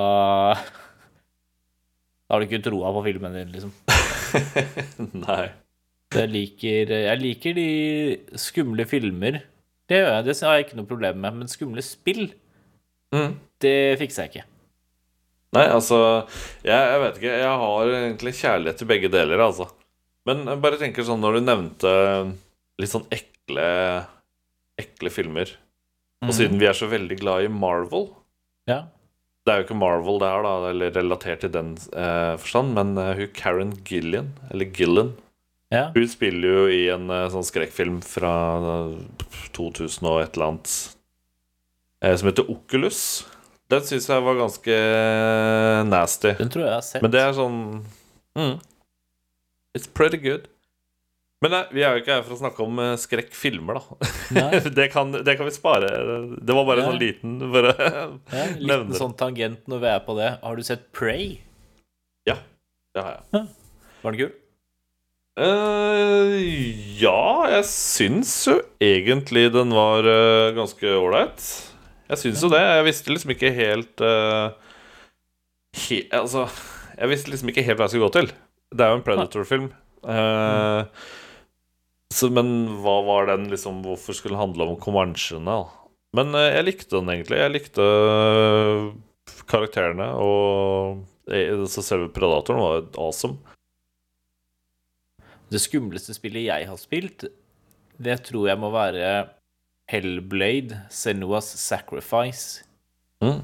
Da 2.24 2.36
har 2.36 2.42
du 2.42 2.48
ikke 2.48 2.64
troa 2.66 2.92
på 2.96 3.04
filmen 3.06 3.36
din, 3.36 3.52
liksom. 3.54 3.74
Nei. 5.28 5.52
Jeg 6.14 6.30
liker, 6.30 6.94
jeg 7.08 7.20
liker 7.22 7.56
de 7.58 7.68
skumle 8.42 8.86
filmer. 8.90 9.42
Det 9.90 10.00
gjør 10.00 10.12
jeg, 10.16 10.26
det 10.26 10.36
har 10.46 10.58
jeg 10.58 10.66
ikke 10.68 10.80
noe 10.80 10.90
problem 10.90 11.20
med. 11.22 11.38
Men 11.42 11.52
skumle 11.52 11.84
spill, 11.86 12.32
Mm. 13.14 13.36
det 13.62 13.78
fikser 14.02 14.26
jeg 14.26 14.34
ikke. 14.34 14.48
Nei, 15.54 15.68
altså 15.70 16.00
jeg, 16.66 16.74
jeg 16.74 17.02
vet 17.04 17.20
ikke. 17.20 17.34
Jeg 17.44 17.58
har 17.64 17.92
egentlig 18.00 18.34
kjærlighet 18.40 18.80
til 18.82 18.90
begge 18.90 19.12
deler, 19.14 19.44
altså. 19.46 19.68
Men 20.28 20.48
jeg 20.50 20.62
bare 20.64 20.80
tenker 20.82 21.06
sånn 21.06 21.22
når 21.22 21.38
du 21.38 21.46
nevnte 21.46 21.94
litt 22.82 22.94
sånn 22.94 23.08
ekle 23.14 23.70
Ekle 24.80 25.12
filmer. 25.14 25.52
Og 26.24 26.32
siden 26.34 26.58
vi 26.58 26.66
er 26.66 26.74
så 26.78 26.88
veldig 26.90 27.18
glad 27.20 27.46
i 27.46 27.52
Marvel 27.52 28.08
Ja. 28.70 28.86
Det 29.44 29.52
er 29.52 29.60
jo 29.60 29.66
ikke 29.68 29.76
Marvel 29.76 30.22
det 30.22 30.30
er, 30.32 30.46
da, 30.46 30.54
eller 30.70 30.94
relatert 30.96 31.42
til 31.44 31.52
den 31.52 31.74
eh, 31.92 32.34
forstand, 32.40 32.72
men 32.78 32.94
uh, 32.96 33.12
hun 33.18 33.34
Karen 33.36 33.74
Gillian, 33.84 34.30
eller 34.48 34.70
Gillen, 34.72 35.10
ja. 35.68 35.90
hun 35.92 36.08
spiller 36.08 36.56
jo 36.56 36.62
i 36.72 36.86
en 36.94 37.12
uh, 37.12 37.28
sånn 37.34 37.44
skrekkfilm 37.44 37.98
fra 38.08 38.32
uh, 38.64 38.94
2000 39.58 40.08
og 40.08 40.22
et 40.22 40.40
eller 40.40 40.54
annet 40.54 40.78
som 42.20 42.30
heter 42.30 42.50
Oculus. 42.52 43.02
Den 43.72 43.86
syns 43.88 44.10
jeg 44.12 44.24
var 44.26 44.36
ganske 44.38 44.74
eh, 44.76 45.84
nasty. 45.88 46.34
Den 46.38 46.50
tror 46.54 46.66
jeg 46.66 46.72
jeg 46.74 46.80
har 46.80 46.88
sett. 46.88 47.02
Men 47.06 47.14
det 47.14 47.22
er 47.24 47.38
sånn 47.38 47.60
mm, 48.38 48.58
It's 49.78 49.88
pretty 49.90 50.20
good. 50.22 50.50
Men 51.44 51.52
nei, 51.52 51.62
vi 51.76 51.82
er 51.84 51.96
jo 51.98 52.02
ikke 52.04 52.14
her 52.16 52.22
for 52.24 52.36
å 52.36 52.40
snakke 52.40 52.64
om 52.64 52.78
eh, 52.80 52.92
skrekkfilmer, 53.02 53.80
da. 53.80 54.12
Det, 54.78 54.86
kan, 54.94 55.10
det 55.12 55.34
kan 55.40 55.48
vi 55.50 55.56
spare. 55.56 55.90
Det 56.40 56.56
var 56.56 56.68
bare 56.70 56.84
en 56.84 56.86
Ja. 56.86 56.92
sånn 56.94 57.02
liten 57.02 57.34
bare, 57.52 57.74
Ja, 57.82 58.06
Nevner. 58.36 58.62
liten 58.70 58.94
sånn 59.00 59.16
tangent 59.20 59.66
når 59.72 59.82
vi 59.84 59.90
er 59.96 60.04
på 60.06 60.16
det. 60.20 60.30
Har 60.44 60.56
du 60.60 60.64
sett 60.68 60.86
Prey? 60.96 61.34
Ja, 62.30 62.38
det 62.96 63.04
har 63.04 63.18
jeg. 63.18 63.48
Var 64.06 64.16
den 64.16 64.22
kul? 64.22 64.32
Uh, 65.34 66.38
ja, 67.02 67.20
jeg 67.58 67.66
syns 67.66 68.32
jo 68.48 68.60
egentlig 68.84 69.48
den 69.56 69.74
var 69.74 70.06
uh, 70.06 70.52
ganske 70.56 70.92
ålreit. 71.00 71.42
Jeg 72.12 72.20
syns 72.20 72.44
jo 72.44 72.52
det. 72.52 72.62
Jeg 72.62 72.88
visste 72.88 73.14
liksom 73.14 73.34
ikke 73.34 73.52
helt 73.56 74.04
uh, 74.04 74.56
he, 75.86 76.04
Altså, 76.14 76.48
jeg 76.98 77.12
visste 77.14 77.32
liksom 77.32 77.52
ikke 77.54 77.66
helt 77.66 77.80
hva 77.80 77.88
jeg 77.88 77.96
skulle 77.96 78.10
gå 78.10 78.16
til. 78.18 78.34
Det 78.74 78.84
er 78.84 78.92
jo 78.92 79.00
en 79.00 79.06
Predator-film. 79.06 79.70
Uh, 80.04 80.84
mm. 82.12 82.36
men 82.36 82.52
hva 82.84 82.98
var 83.08 83.30
den 83.32 83.46
liksom 83.54 83.80
Hvorfor 83.86 84.18
skulle 84.18 84.36
den 84.36 84.42
handle 84.42 84.68
om 84.68 84.80
comanchene? 84.82 85.62
Men 86.18 86.36
uh, 86.36 86.50
jeg 86.50 86.68
likte 86.68 86.98
den 86.98 87.14
egentlig. 87.14 87.40
Jeg 87.40 87.56
likte 87.56 87.88
karakterene, 89.50 90.10
og 90.20 91.04
så 91.72 91.82
selve 91.86 92.10
Predatoren 92.12 92.60
var 92.60 92.84
awesome. 93.00 93.40
Det 95.54 95.62
skumleste 95.62 96.16
spillet 96.16 96.50
jeg 96.50 96.68
har 96.68 96.80
spilt, 96.82 97.28
det 98.02 98.18
tror 98.28 98.50
jeg 98.50 98.60
må 98.60 98.72
være 98.74 99.08
Hellblade, 99.94 100.82
Senuas 100.90 101.48
Sacrifice. 101.62 102.64
Mm. 103.22 103.44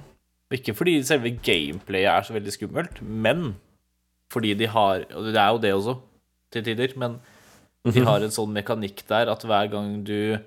Ikke 0.57 0.73
fordi 0.73 0.97
selve 1.05 1.35
gameplayet 1.45 2.09
er 2.09 2.25
så 2.25 2.33
veldig 2.33 2.53
skummelt, 2.55 3.01
men 3.05 3.51
fordi 4.33 4.55
de 4.57 4.69
har 4.69 5.05
Og 5.13 5.29
det 5.29 5.37
er 5.37 5.51
jo 5.53 5.61
det 5.61 5.73
også, 5.73 5.99
til 6.51 6.65
tider, 6.65 6.95
men 6.97 7.19
de 7.85 8.01
har 8.05 8.21
en 8.21 8.33
sånn 8.33 8.51
mekanikk 8.53 9.05
der 9.07 9.29
at 9.31 9.45
hver 9.45 9.69
gang 9.71 10.01
du, 10.05 10.37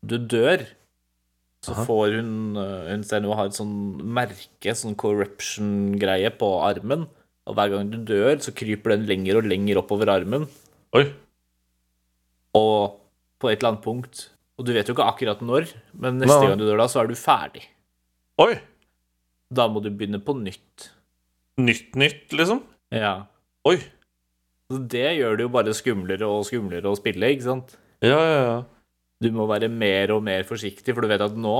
du 0.00 0.16
dør, 0.16 0.64
så 1.64 1.74
Aha. 1.74 1.84
får 1.84 2.16
hun 2.16 2.56
øh, 2.56 2.88
Hun 2.88 3.04
Senua 3.04 3.36
har 3.38 3.50
et 3.50 3.58
sånn 3.58 4.00
merke, 4.02 4.74
sånn 4.74 4.96
corruption-greie, 4.98 6.30
på 6.38 6.50
armen. 6.62 7.06
Og 7.48 7.56
hver 7.56 7.72
gang 7.72 7.92
du 7.92 7.98
dør, 8.06 8.36
så 8.40 8.54
kryper 8.54 8.94
den 8.94 9.06
lenger 9.10 9.40
og 9.40 9.48
lenger 9.50 9.80
oppover 9.80 10.12
armen. 10.12 10.46
Oi. 10.96 11.08
Og 12.56 12.98
på 13.38 13.50
et 13.50 13.58
eller 13.58 13.74
annet 13.74 13.84
punkt 13.84 14.28
Og 14.58 14.66
du 14.66 14.72
vet 14.74 14.88
jo 14.90 14.94
ikke 14.96 15.06
akkurat 15.06 15.42
når, 15.44 15.68
men 16.02 16.18
neste 16.18 16.40
Nei. 16.40 16.48
gang 16.50 16.58
du 16.58 16.66
dør 16.66 16.80
da, 16.80 16.88
så 16.90 17.02
er 17.04 17.10
du 17.10 17.14
ferdig. 17.18 17.62
Oi! 18.42 18.56
Da 19.54 19.68
må 19.70 19.80
du 19.84 19.88
begynne 19.94 20.18
på 20.22 20.34
nytt. 20.36 20.88
Nytt 21.62 21.94
nytt, 21.98 22.26
liksom? 22.34 22.64
Ja. 22.94 23.14
Oi. 23.68 23.78
Så 24.68 24.80
det 24.92 25.06
gjør 25.16 25.38
det 25.38 25.46
jo 25.46 25.52
bare 25.54 25.74
skumlere 25.76 26.26
og 26.28 26.44
skumlere 26.48 26.90
å 26.90 26.98
spille, 26.98 27.30
ikke 27.32 27.46
sant? 27.46 27.76
Ja, 28.04 28.18
ja, 28.18 28.40
ja. 28.44 28.58
Du 29.22 29.30
må 29.34 29.46
være 29.50 29.70
mer 29.72 30.12
og 30.14 30.22
mer 30.26 30.44
forsiktig, 30.46 30.92
for 30.94 31.02
du 31.02 31.10
vet 31.10 31.24
at 31.24 31.36
nå 31.38 31.58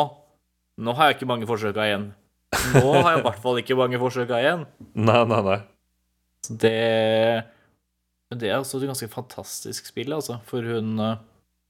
Nå 0.78 0.92
har 0.94 1.08
jeg 1.08 1.16
ikke 1.16 1.26
mange 1.26 1.46
forsøka 1.48 1.88
igjen. 1.88 2.04
Nå 2.70 2.92
har 3.00 3.16
jeg 3.16 3.18
i 3.18 3.22
hvert 3.24 3.40
fall 3.42 3.56
ikke 3.58 3.74
mange 3.80 3.98
forsøka 3.98 4.36
igjen. 4.38 4.60
Nei, 4.94 5.24
nei, 5.26 5.40
nei. 5.42 5.56
Så 6.46 6.54
det 6.62 6.74
det 8.30 8.50
er 8.50 8.58
også 8.60 8.78
et 8.78 8.86
ganske 8.90 9.08
fantastisk 9.10 9.88
spill, 9.88 10.12
altså. 10.12 10.36
For 10.46 10.62
hun, 10.62 10.92
eh, 11.00 11.16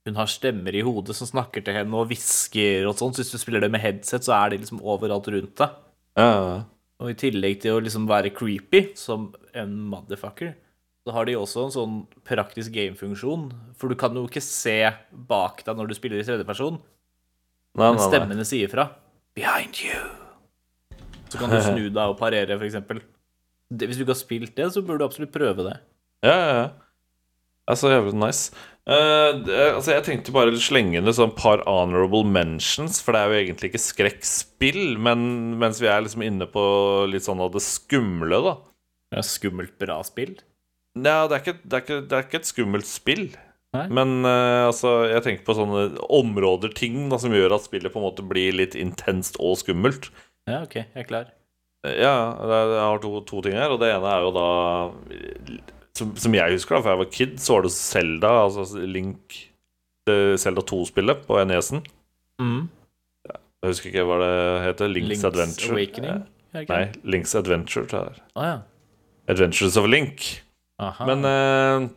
hun 0.08 0.18
har 0.18 0.30
stemmer 0.30 0.74
i 0.74 0.82
hodet 0.84 1.16
som 1.16 1.28
snakker 1.28 1.64
til 1.64 1.76
henne 1.76 1.96
og 1.96 2.08
hvisker 2.10 2.88
og 2.88 2.96
sånn. 2.98 3.14
Så 3.14 3.22
hvis 3.22 3.34
du 3.34 3.42
spiller 3.42 3.64
det 3.64 3.70
med 3.72 3.82
headset, 3.84 4.24
så 4.26 4.34
er 4.38 4.52
de 4.52 4.62
liksom 4.62 4.80
overalt 4.80 5.28
rundt 5.32 5.54
deg. 5.60 5.76
Ja. 6.18 6.62
Og 6.98 7.12
i 7.12 7.18
tillegg 7.18 7.60
til 7.62 7.76
å 7.76 7.82
liksom 7.84 8.08
være 8.10 8.32
creepy 8.34 8.88
som 8.98 9.30
en 9.56 9.76
motherfucker, 9.92 10.56
så 11.06 11.14
har 11.14 11.28
de 11.28 11.36
også 11.38 11.66
en 11.66 11.74
sånn 11.74 11.98
praktisk 12.26 12.74
gamefunksjon. 12.74 13.46
For 13.78 13.92
du 13.92 13.96
kan 14.00 14.16
jo 14.18 14.26
ikke 14.28 14.42
se 14.44 14.80
bak 15.30 15.62
deg 15.66 15.78
når 15.78 15.90
du 15.90 15.98
spiller 15.98 16.20
i 16.20 16.26
tredjeperson, 16.26 16.80
Nei, 17.78 17.92
men 17.92 18.00
stemmene 18.02 18.44
sier 18.48 18.70
fra. 18.72 18.88
Behind 19.38 19.78
you. 19.84 20.00
Så 21.30 21.38
kan 21.38 21.52
du 21.52 21.60
snu 21.68 21.84
deg 21.86 22.02
og 22.02 22.18
parere, 22.18 22.58
eksempel. 22.66 23.04
Hvis 23.68 24.00
du 24.00 24.02
ikke 24.02 24.14
har 24.16 24.20
spilt 24.20 24.54
det, 24.56 24.70
så 24.74 24.82
burde 24.82 25.02
du 25.02 25.06
absolutt 25.06 25.34
prøve 25.34 25.66
det. 25.68 25.76
Ja, 26.26 26.34
ja, 26.34 26.52
ja. 26.56 26.68
Er 27.68 27.76
så 27.76 27.92
jævlig 27.92 28.16
nice. 28.16 28.52
Uh, 28.88 29.36
det, 29.44 29.56
altså, 29.74 29.92
jeg 29.92 30.04
tenkte 30.06 30.32
bare 30.32 30.54
å 30.54 30.60
slenge 30.62 30.96
inn 30.96 31.10
et 31.10 31.18
sånn 31.18 31.34
par 31.36 31.60
honorable 31.68 32.24
mentions, 32.24 33.02
for 33.04 33.12
det 33.12 33.20
er 33.20 33.28
jo 33.28 33.40
egentlig 33.42 33.68
ikke 33.68 33.84
skrekkspill, 33.84 34.96
men 35.04 35.26
mens 35.60 35.82
vi 35.82 35.90
er 35.92 36.06
liksom 36.06 36.24
inne 36.24 36.48
på 36.48 36.62
litt 37.12 37.26
sånn 37.26 37.42
av 37.44 37.52
det 37.52 37.60
skumle, 37.66 38.40
da. 38.46 38.54
Er 39.12 39.28
skummelt 39.28 39.76
bra 39.80 40.00
spill. 40.04 40.38
Ja, 40.96 41.26
det 41.28 41.42
det 41.68 41.84
det 41.84 42.16
er 42.16 42.24
ikke 42.24 42.40
et 42.40 42.48
skummelt 42.48 42.88
spill. 42.88 43.28
Nei. 43.76 43.84
Men 43.92 44.22
uh, 44.24 44.70
altså, 44.70 45.02
jeg 45.12 45.26
tenker 45.26 45.44
på 45.44 45.58
sånne 45.58 45.88
områder, 46.08 46.72
ting, 46.72 47.02
da, 47.12 47.20
som 47.20 47.36
gjør 47.36 47.58
at 47.58 47.68
spillet 47.68 47.92
på 47.92 48.00
en 48.00 48.08
måte 48.08 48.24
blir 48.24 48.56
litt 48.56 48.78
intenst 48.78 49.36
og 49.36 49.60
skummelt. 49.60 50.08
Ja, 50.48 50.62
OK, 50.64 50.80
jeg 50.80 51.04
er 51.04 51.08
klar. 51.10 51.34
Ja, 51.84 52.14
jeg 52.40 52.78
har 52.80 53.04
to, 53.04 53.18
to 53.28 53.44
ting 53.44 53.60
her, 53.60 53.76
og 53.76 53.84
det 53.84 53.92
ene 53.92 54.14
er 54.16 54.24
jo 54.24 54.32
da 54.34 54.46
Som, 55.98 56.14
som 56.20 56.34
jeg 56.36 56.54
husker, 56.54 56.76
da, 56.76 56.82
for 56.84 56.94
jeg 56.94 57.02
var 57.02 57.12
kid, 57.14 57.36
så 57.42 57.56
var 57.56 57.66
det 57.66 57.74
Zelda, 57.74 58.32
altså 58.46 58.82
Link 58.86 59.38
Selda 60.08 60.38
Zelda 60.40 60.64
2-spillet 60.64 61.24
på 61.26 61.38
NES-en. 61.44 61.82
Mm. 62.40 62.68
Jeg 63.28 63.72
husker 63.72 63.90
ikke 63.90 64.06
hva 64.08 64.18
det 64.22 64.34
heter. 64.64 64.92
Link's, 64.92 65.10
Link's 65.10 65.26
Adventure. 65.28 65.74
Awakening? 65.74 66.20
Nei. 66.54 66.82
Link's 67.04 67.34
Adventure. 67.36 68.04
Å 68.38 68.46
ja. 68.46 68.58
Adventures 69.28 69.76
of 69.76 69.88
Link. 69.90 70.28
Aha. 70.80 71.08
Men 71.10 71.26
eh, 71.28 71.88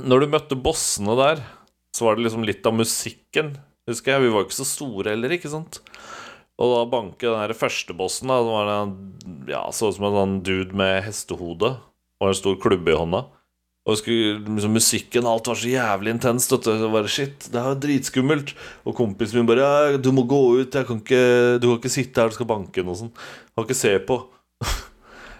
når 0.00 0.24
du 0.24 0.32
møtte 0.32 0.58
bossene 0.58 1.14
der, 1.20 1.44
så 1.94 2.08
var 2.08 2.16
det 2.16 2.26
liksom 2.26 2.46
litt 2.48 2.66
av 2.66 2.74
musikken, 2.74 3.54
husker 3.88 4.16
jeg. 4.16 4.24
Vi 4.24 4.32
var 4.34 4.46
ikke 4.46 4.56
så 4.56 4.66
store 4.66 5.12
heller, 5.14 5.36
ikke 5.36 5.52
sant? 5.52 5.82
Og 6.58 6.70
da 6.70 6.82
banke 6.90 7.30
den 7.30 7.58
første 7.58 7.94
bossen, 7.98 8.30
da, 8.30 8.40
det 8.40 8.54
var 8.56 8.72
en, 8.72 8.96
ja, 9.50 9.62
så 9.74 9.90
ut 9.90 9.98
som 9.98 10.08
en 10.08 10.18
sånn 10.18 10.36
dude 10.46 10.78
med 10.78 11.02
hestehode 11.06 11.74
og 12.24 12.32
en 12.32 12.38
stor 12.38 12.56
klubbe 12.60 12.92
i 12.92 12.98
hånda. 12.98 13.26
Og 13.84 13.98
skulle, 14.00 14.38
liksom, 14.40 14.72
musikken, 14.72 15.26
alt 15.28 15.48
var 15.50 15.58
så 15.60 15.68
jævlig 15.68 16.14
intenst. 16.14 16.52
Og. 16.56 16.64
Det 16.64 16.88
var 16.92 17.08
shit, 17.12 17.50
det 17.52 17.60
er 17.60 17.80
dritskummelt. 17.82 18.54
Og 18.88 18.96
kompisen 18.96 19.42
min 19.42 19.50
bare 19.50 19.60
ja, 19.60 19.96
'Du 19.96 20.10
må 20.12 20.24
gå 20.24 20.40
ut, 20.60 20.72
kan 20.72 21.02
ikke, 21.02 21.60
du 21.60 21.68
kan 21.68 21.78
ikke 21.78 21.92
sitte 21.92 22.20
her, 22.20 22.32
du 22.32 22.34
skal 22.34 22.48
banke 22.48 22.82
noe 22.82 22.96
sånt.' 22.96 23.20
Kan 23.52 23.68
ikke 23.68 23.76
se 23.76 23.98
på. 23.98 24.24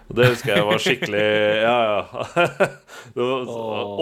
Det 0.05 0.27
husker 0.29 0.51
jeg 0.53 0.65
var 0.67 0.77
skikkelig 0.77 1.21
Ja, 1.65 1.77
ja. 1.89 2.01
Det 3.15 3.25
var 3.25 3.49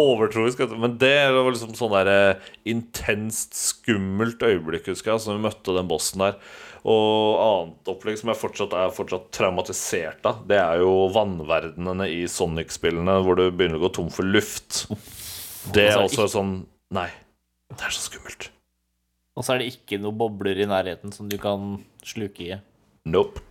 overtroisk. 0.04 0.60
Men 0.76 0.98
det 1.00 1.32
var 1.32 1.48
liksom 1.48 1.72
sånn 1.80 1.96
der 1.96 2.12
eh, 2.12 2.52
intenst 2.68 3.56
skummelt 3.56 4.44
øyeblikk, 4.44 4.90
husker 4.92 5.14
jeg, 5.14 5.24
som 5.24 5.38
vi 5.38 5.46
møtte 5.48 5.78
den 5.78 5.88
bossen 5.88 6.26
der. 6.26 6.36
Og 6.84 7.38
annet 7.40 7.90
opplegg 7.94 8.18
som 8.20 8.30
jeg 8.34 8.40
fortsatt 8.42 8.74
er 8.76 8.90
fortsatt 8.92 9.30
traumatisert 9.36 10.26
av, 10.28 10.42
det 10.50 10.58
er 10.60 10.82
jo 10.82 11.08
vannverdenene 11.16 12.10
i 12.12 12.26
Sonic-spillene 12.28 13.22
hvor 13.24 13.40
du 13.40 13.46
begynner 13.52 13.80
å 13.80 13.86
gå 13.86 13.92
tom 13.96 14.10
for 14.12 14.28
luft. 14.28 14.84
Det 15.72 15.86
er 15.94 15.96
Altså, 16.02 16.26
også 16.26 16.34
sånn 16.40 16.54
Nei, 16.94 17.08
det 17.72 17.88
er 17.88 17.94
så 17.96 18.04
skummelt. 18.10 18.50
Og 19.34 19.46
så 19.48 19.56
er 19.56 19.64
det 19.64 19.70
ikke 19.72 19.98
noen 20.04 20.18
bobler 20.20 20.60
i 20.62 20.68
nærheten 20.70 21.14
som 21.16 21.30
du 21.32 21.38
kan 21.42 21.80
sluke 22.06 22.44
i. 22.52 22.58
Nope. 23.10 23.42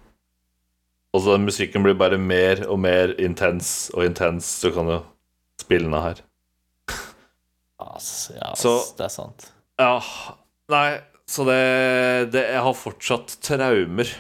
Og 1.16 1.24
så 1.24 1.34
musikken 1.40 1.82
blir 1.84 1.96
bare 1.98 2.20
mer 2.20 2.62
og 2.68 2.78
mer 2.84 3.16
intens 3.20 3.90
og 3.96 4.04
intens. 4.06 4.52
Du 4.62 4.70
kan 4.76 4.86
jo 4.92 5.00
spille 5.60 5.88
den 5.88 5.96
her. 6.04 6.20
Ass, 7.82 8.30
ja, 8.34 8.52
ass, 8.52 8.60
Så- 8.62 8.94
det 8.96 9.04
er 9.08 9.08
sant. 9.16 9.48
Ja, 9.78 9.98
nei, 10.70 11.00
så 11.32 11.46
det, 11.48 11.62
det 12.34 12.42
Jeg 12.52 12.62
har 12.66 12.76
fortsatt 12.76 13.38
traumer 13.44 14.10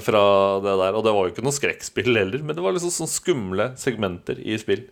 fra 0.00 0.22
det 0.62 0.74
der. 0.78 0.96
Og 0.96 1.04
det 1.04 1.12
var 1.12 1.26
jo 1.26 1.32
ikke 1.34 1.44
noe 1.44 1.56
skrekkspill 1.56 2.14
heller, 2.16 2.44
men 2.44 2.56
det 2.56 2.64
var 2.64 2.74
liksom 2.76 2.92
sånn 2.94 3.10
skumle 3.10 3.72
segmenter 3.80 4.38
i 4.40 4.56
spill. 4.60 4.86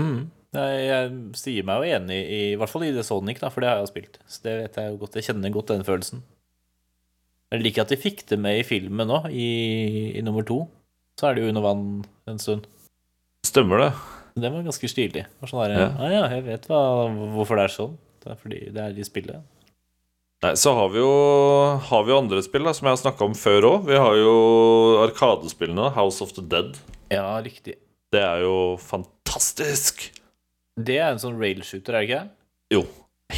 Mm. 0.00 0.28
Jeg, 0.56 0.78
jeg 0.86 1.10
sier 1.36 1.66
meg 1.68 1.82
jo 1.82 1.96
enig 1.98 2.20
i, 2.22 2.40
i 2.52 2.56
hvert 2.56 2.72
fall 2.72 2.86
i 2.86 2.94
det 2.94 3.04
Sonic, 3.04 3.42
da, 3.42 3.50
for 3.52 3.64
det 3.64 3.68
har 3.68 3.80
jeg 3.80 3.88
jo 3.88 3.92
spilt. 3.92 4.18
Så 4.30 4.46
det 4.46 4.56
vet 4.62 4.78
jeg 4.80 4.92
jo 4.92 5.00
godt. 5.02 5.18
Jeg 5.18 5.28
kjenner 5.28 5.52
godt 5.52 5.72
den 5.74 5.84
følelsen. 5.88 6.22
Jeg 7.52 7.62
liker 7.62 7.84
at 7.84 7.92
de 7.92 8.00
fikk 8.00 8.24
det 8.30 8.38
med 8.42 8.60
i 8.60 8.66
filmen 8.66 9.08
nå, 9.10 9.20
i, 9.30 9.50
i 10.16 10.24
nummer 10.24 10.46
to. 10.46 10.64
Så 11.20 11.28
er 11.28 11.36
det 11.36 11.44
jo 11.44 11.50
under 11.52 11.64
vann 11.64 11.84
en 12.28 12.40
stund. 12.42 12.66
Stemmer 13.46 13.84
det? 13.84 13.90
Det 14.36 14.50
var 14.52 14.64
ganske 14.66 14.88
stilig. 14.90 15.22
Var 15.40 15.50
Sånn 15.50 15.62
der, 15.64 15.76
Ja. 15.78 15.90
Ah, 15.96 16.10
ja, 16.12 16.24
jeg 16.34 16.44
vet 16.48 16.66
hva, 16.68 16.80
hvorfor 17.36 17.56
det 17.56 17.68
er 17.68 17.76
sånn. 17.76 17.94
Det 18.24 18.32
er 18.32 18.40
fordi 18.40 18.58
det 18.74 18.82
er 18.82 18.98
i 18.98 19.06
spillet. 19.06 19.44
Nei, 20.44 20.52
så 20.60 20.74
har 20.76 20.90
vi 20.92 21.00
jo, 21.00 21.12
har 21.88 22.04
vi 22.04 22.12
jo 22.12 22.18
andre 22.20 22.42
spill 22.44 22.66
da, 22.68 22.74
som 22.76 22.88
jeg 22.88 22.96
har 22.98 23.00
snakka 23.00 23.24
om 23.24 23.36
før 23.38 23.70
òg. 23.70 23.86
Vi 23.88 23.96
har 23.96 24.18
jo 24.20 24.34
Arkadespillene. 25.06 25.88
House 25.96 26.20
of 26.24 26.34
the 26.36 26.44
Dead. 26.44 26.76
Ja, 27.12 27.38
riktig. 27.40 27.78
Det 28.12 28.20
er 28.20 28.44
jo 28.44 28.76
fantastisk! 28.82 30.10
Det 30.76 30.98
er 31.00 31.14
en 31.14 31.22
sånn 31.22 31.38
railshooter, 31.40 31.96
er 31.96 32.04
det 32.04 32.08
ikke? 32.10 32.22
Jo, 32.74 32.82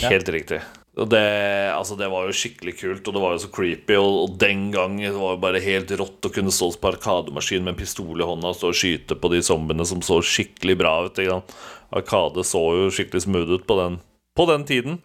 helt 0.02 0.30
riktig. 0.34 0.58
Og 0.98 1.06
det, 1.12 1.22
altså, 1.70 1.94
det 1.94 2.08
var 2.10 2.26
jo 2.26 2.34
skikkelig 2.34 2.74
kult, 2.80 3.06
og 3.06 3.14
det 3.14 3.22
var 3.22 3.36
jo 3.36 3.42
så 3.44 3.50
creepy. 3.54 3.94
Og, 4.00 4.16
og 4.24 4.32
den 4.42 4.64
gang 4.74 4.96
det 4.98 5.14
var 5.14 5.36
jo 5.36 5.42
bare 5.44 5.62
helt 5.62 5.92
rått 6.00 6.26
å 6.26 6.32
kunne 6.34 6.54
stå 6.54 6.72
på 6.82 6.90
arkademaskin 6.90 7.62
med 7.62 7.76
en 7.76 7.78
pistol 7.78 8.18
i 8.18 8.26
hånda 8.26 8.50
og 8.50 8.58
stå 8.58 8.72
og 8.72 8.80
skyte 8.80 9.18
på 9.22 9.30
de 9.30 9.42
zombiene 9.46 9.86
som 9.86 10.02
så 10.02 10.18
skikkelig 10.18 10.74
bra 10.82 10.96
ut. 11.06 11.14
Ikke 11.14 11.36
sant? 11.38 11.54
Arkade 11.94 12.44
så 12.44 12.64
jo 12.74 12.90
skikkelig 12.92 13.28
smooth 13.28 13.54
ut 13.54 13.68
på 13.70 13.78
den, 13.78 14.00
på 14.36 14.48
den 14.50 14.66
tiden. 14.68 14.98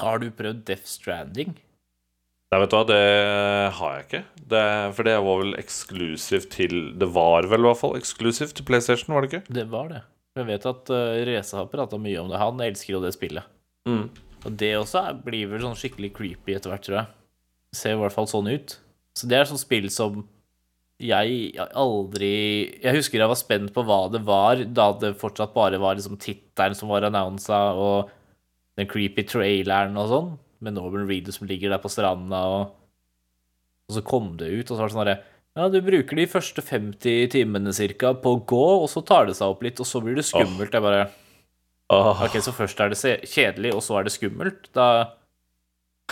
Har 0.00 0.22
du 0.22 0.30
prøvd 0.32 0.64
Death 0.68 0.88
Stranding? 0.88 1.56
Nei, 2.52 2.58
vet 2.60 2.72
du 2.72 2.76
hva, 2.76 2.84
det 2.88 3.02
har 3.78 3.92
jeg 3.96 4.06
ikke. 4.06 4.22
Det, 4.52 4.64
for 4.96 5.08
det 5.08 5.14
var 5.24 5.38
vel 5.40 5.54
eksklusivt 5.56 6.50
til 6.52 6.74
Det 7.00 7.08
var 7.14 7.48
vel 7.48 7.64
i 7.64 7.68
hvert 7.70 7.80
fall 7.80 7.96
eksklusivt 7.96 8.58
til 8.58 8.66
PlayStation, 8.68 9.14
var 9.14 9.24
det 9.24 9.30
ikke? 9.30 9.54
Det 9.56 9.64
var 9.72 9.88
det. 9.92 10.02
Jeg 10.36 10.48
vet 10.48 10.68
at 10.68 10.92
uh, 10.92 11.22
Reza 11.28 11.58
har 11.60 11.72
prata 11.72 12.00
mye 12.00 12.20
om 12.20 12.28
det. 12.28 12.40
Han 12.40 12.60
elsker 12.64 12.94
jo 12.94 13.00
det 13.04 13.14
spillet. 13.16 13.48
Mm. 13.88 14.04
Og 14.44 14.54
det 14.60 14.70
også 14.76 15.06
blir 15.24 15.48
vel 15.48 15.64
sånn 15.64 15.78
skikkelig 15.78 16.12
creepy 16.16 16.56
etter 16.56 16.72
hvert, 16.72 16.84
tror 16.84 16.98
jeg. 17.00 17.10
Det 17.72 17.80
ser 17.80 17.96
i 17.96 18.00
hvert 18.02 18.16
fall 18.16 18.28
sånn 18.28 18.52
ut. 18.52 18.76
Så 19.16 19.28
det 19.28 19.38
er 19.38 19.48
sånn 19.48 19.60
spill 19.60 19.88
som 19.92 20.22
jeg 21.02 21.56
aldri 21.74 22.34
Jeg 22.78 22.94
husker 22.94 23.18
jeg 23.18 23.30
var 23.32 23.38
spent 23.40 23.72
på 23.74 23.82
hva 23.86 24.04
det 24.12 24.20
var, 24.26 24.60
da 24.70 24.92
det 25.02 25.16
fortsatt 25.18 25.54
bare 25.56 25.80
var 25.82 25.96
liksom 25.98 26.20
tittelen 26.20 26.76
som 26.78 26.92
var 26.92 27.08
annonsa, 27.08 27.58
og 27.74 28.12
den 28.78 28.88
creepy 28.88 29.26
traileren 29.28 29.98
og 30.00 30.08
sånn, 30.10 30.30
med 30.62 30.76
Norman 30.78 31.08
Reedus 31.08 31.40
som 31.40 31.48
ligger 31.50 31.74
der 31.74 31.82
på 31.82 31.90
stranda, 31.92 32.40
og, 32.48 32.72
og 33.88 33.96
så 33.96 34.04
kom 34.06 34.32
det 34.40 34.50
ut, 34.52 34.70
og 34.70 34.74
så 34.74 34.80
var 34.80 34.88
det 34.88 34.94
sånn 34.96 35.04
herre 35.04 35.20
ja, 35.52 35.66
du 35.68 35.82
bruker 35.84 36.16
de 36.16 36.24
første 36.32 36.62
50 36.64 37.26
timene 37.34 37.74
cirka 37.76 38.14
på 38.16 38.30
å 38.32 38.44
gå, 38.48 38.66
og 38.80 38.86
så 38.88 39.02
tar 39.04 39.26
det 39.28 39.34
seg 39.36 39.52
opp 39.52 39.66
litt, 39.66 39.82
og 39.84 39.88
så 39.88 40.00
blir 40.00 40.16
det 40.16 40.24
skummelt. 40.24 40.72
Jeg 40.72 40.84
bare 40.84 41.10
Ok, 41.92 42.38
så 42.40 42.54
først 42.56 42.78
er 42.80 42.92
det 42.92 43.16
kjedelig, 43.28 43.74
og 43.76 43.82
så 43.84 43.98
er 43.98 44.06
det 44.06 44.14
skummelt. 44.14 44.70
Da 44.72 44.86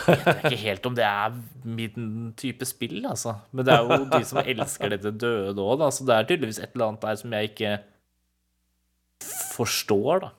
vet 0.04 0.26
jeg 0.26 0.42
ikke 0.42 0.58
helt 0.66 0.88
om 0.90 0.96
det 0.98 1.06
er 1.06 1.38
min 1.64 2.34
type 2.36 2.68
spill, 2.68 2.98
altså. 3.08 3.38
Men 3.56 3.64
det 3.64 3.76
er 3.78 3.86
jo 3.88 4.11
de 4.12 4.20
som 4.28 4.42
elsker 4.42 4.92
dette 4.92 5.14
døde 5.22 5.64
òg, 5.64 5.78
da. 5.80 5.88
Så 5.94 6.04
det 6.04 6.18
er 6.18 6.28
tydeligvis 6.28 6.61
et 6.61 6.74
eller 6.74 6.90
annet 6.90 7.06
der 7.06 7.20
som 7.22 7.36
jeg 7.38 7.50
ikke 7.52 7.72
forstår, 9.54 10.26
da. 10.26 10.30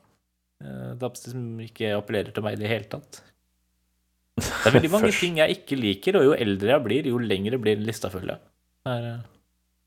Eh, 0.61 0.93
er 1.01 1.19
som 1.19 1.43
ikke 1.63 1.91
appellerer 1.97 2.33
til 2.35 2.45
meg 2.45 2.57
i 2.57 2.61
det 2.61 2.71
hele 2.71 2.89
tatt. 2.91 3.21
Det 4.41 4.69
er 4.69 4.75
veldig 4.77 4.91
mange 4.93 5.09
Først- 5.09 5.25
ting 5.25 5.37
jeg 5.41 5.57
ikke 5.59 5.77
liker, 5.79 6.17
og 6.19 6.29
jo 6.29 6.33
eldre 6.37 6.73
jeg 6.75 6.83
blir, 6.85 7.11
jo 7.11 7.19
lengre 7.21 7.59
blir 7.61 7.81
lista, 7.81 8.09
føler 8.13 8.35
jeg. 8.35 8.41
Det 8.85 8.95
er 8.95 9.07
eh, 9.11 9.29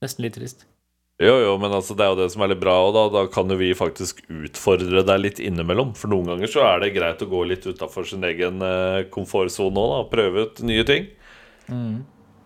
nesten 0.05 0.27
litt 0.27 0.37
trist. 0.39 0.67
Jo, 1.23 1.37
jo, 1.39 1.53
men 1.63 1.71
altså, 1.71 1.95
det 1.95 2.03
er 2.03 2.11
jo 2.11 2.19
det 2.19 2.33
som 2.35 2.43
er 2.43 2.51
litt 2.51 2.63
bra, 2.63 2.75
og 2.83 2.95
da, 2.97 3.05
da 3.15 3.21
kan 3.31 3.51
jo 3.51 3.57
vi 3.61 3.69
faktisk 3.79 4.25
utfordre 4.27 5.05
deg 5.07 5.21
litt 5.23 5.39
innimellom. 5.43 5.93
For 5.95 6.11
noen 6.11 6.33
ganger 6.33 6.51
så 6.51 6.65
er 6.67 6.83
det 6.83 6.95
greit 6.97 7.23
å 7.23 7.29
gå 7.31 7.45
litt 7.47 7.69
utafor 7.71 8.09
sin 8.09 8.27
egen 8.27 8.59
eh, 8.67 9.05
komfortsone 9.15 9.79
òg, 9.79 9.93
da. 9.95 10.01
Prøve 10.11 10.49
ut 10.49 10.65
nye 10.67 10.87
ting. 10.89 11.07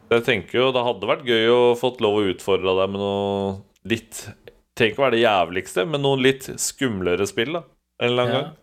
Jeg 0.08 0.24
tenker 0.28 0.60
jo 0.60 0.68
det 0.72 0.84
hadde 0.84 1.08
vært 1.08 1.24
gøy 1.26 1.48
å 1.50 1.62
fått 1.80 1.98
lov 2.04 2.20
å 2.20 2.28
utfordre 2.30 2.76
deg 2.78 2.92
med 2.92 3.02
noe 3.02 3.56
litt 3.88 4.28
Tenk 4.78 4.94
å 4.94 5.02
være 5.02 5.16
det 5.16 5.24
jævligste, 5.24 5.82
men 5.90 6.04
noen 6.04 6.20
litt 6.22 6.44
skumlere 6.62 7.26
spill, 7.26 7.56
da. 7.56 7.64
En 8.00 8.10
eller 8.10 8.22
annen 8.22 8.34
Ja. 8.34 8.42
gang. 8.42 8.54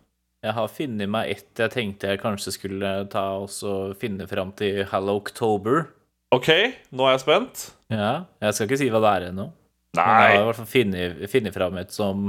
Jeg 0.46 0.54
har 0.54 0.68
funnet 0.68 1.08
meg 1.10 1.30
ett 1.32 1.54
jeg 1.58 1.70
tenkte 1.72 2.08
jeg 2.12 2.20
kanskje 2.20 2.52
skulle 2.54 2.90
ta 3.10 3.22
og 3.40 3.96
finne 3.98 4.26
fram 4.30 4.52
til 4.52 4.84
Hallow 4.84 5.16
October. 5.16 5.88
OK, 6.32 6.48
nå 6.92 7.06
er 7.06 7.16
jeg 7.16 7.20
spent. 7.24 7.70
Ja, 7.90 8.24
jeg 8.42 8.54
skal 8.54 8.66
ikke 8.68 8.78
si 8.78 8.90
hva 8.90 9.00
det 9.02 9.12
er 9.22 9.28
ennå. 9.32 9.48
Men 9.96 10.04
jeg 10.04 10.36
har 10.36 10.42
i 10.42 10.44
hvert 10.44 10.56
fall 10.60 10.66
funnet, 10.70 11.30
funnet 11.32 11.54
fram 11.54 11.78
et 11.78 11.90
som 11.94 12.26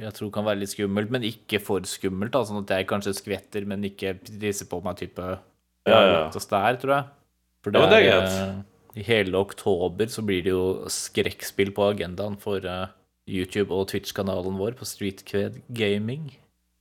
jeg 0.00 0.14
tror 0.16 0.30
kan 0.32 0.44
være 0.48 0.58
litt 0.62 0.72
skummelt, 0.72 1.10
men 1.10 1.22
ikke 1.22 1.60
for 1.62 1.84
skummelt. 1.86 2.32
Da, 2.32 2.42
sånn 2.48 2.62
at 2.64 2.72
jeg 2.74 2.86
kanskje 2.90 3.12
skvetter, 3.14 3.66
men 3.68 3.84
ikke 3.86 4.16
disser 4.40 4.66
på 4.66 4.80
meg 4.82 4.96
type 4.98 5.20
Ja, 5.86 6.00
ja. 6.00 6.28
oss 6.32 6.46
der, 6.50 6.76
tror 6.80 6.94
jeg. 6.96 7.04
For 7.62 7.70
Ja, 7.76 7.80
men 7.84 7.90
det 7.90 7.98
er 8.00 8.08
greit. 8.10 8.64
I 8.96 9.02
hele 9.06 9.38
oktober 9.38 10.06
så 10.10 10.24
blir 10.26 10.42
det 10.42 10.50
jo 10.50 10.64
skrekkspill 10.90 11.70
på 11.76 11.86
agendaen 11.92 12.34
for 12.40 12.56
eh, 12.66 12.86
YouTube 13.28 13.70
og 13.74 13.88
Twitch-kanalen 13.92 14.58
vår 14.58 14.74
på 14.78 14.86
Streetcred 14.88 15.60
Gaming. 15.70 16.32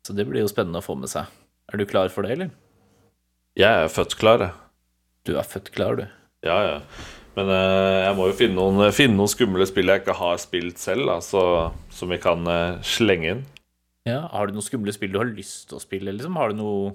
Så 0.08 0.16
det 0.18 0.26
blir 0.30 0.42
jo 0.42 0.50
spennende 0.50 0.82
å 0.82 0.86
få 0.86 0.96
med 0.98 1.12
seg. 1.12 1.30
Er 1.72 1.80
du 1.80 1.86
klar 1.88 2.10
for 2.14 2.26
det, 2.26 2.36
eller? 2.36 2.52
Jeg 3.60 3.86
er 3.86 3.92
født 3.92 4.16
klar, 4.20 4.42
jeg. 4.42 4.56
Du 5.28 5.36
er 5.38 5.46
født 5.46 5.70
klar, 5.76 6.00
du. 6.00 6.08
Ja, 6.48 6.58
ja. 6.66 6.78
Men 7.38 7.52
eh, 7.54 8.00
jeg 8.08 8.16
må 8.18 8.28
jo 8.28 8.36
finne 8.36 8.58
noen, 8.58 8.92
finne 8.96 9.16
noen 9.16 9.32
skumle 9.32 9.68
spill 9.70 9.92
jeg 9.92 10.02
ikke 10.02 10.18
har 10.18 10.42
spilt 10.42 10.82
selv, 10.82 11.06
da, 11.08 11.20
så, 11.24 11.44
som 11.94 12.12
vi 12.12 12.20
kan 12.22 12.44
eh, 12.50 12.82
slenge 12.84 13.36
inn. 13.36 13.46
Ja, 14.10 14.26
Har 14.34 14.50
du 14.50 14.58
noen 14.58 14.66
skumle 14.66 14.94
spill 14.96 15.14
du 15.14 15.22
har 15.22 15.30
lyst 15.30 15.70
til 15.70 15.78
å 15.78 15.84
spille, 15.84 16.12
liksom? 16.16 16.40
Har 16.42 16.52
du 16.52 16.60
noe 16.60 16.92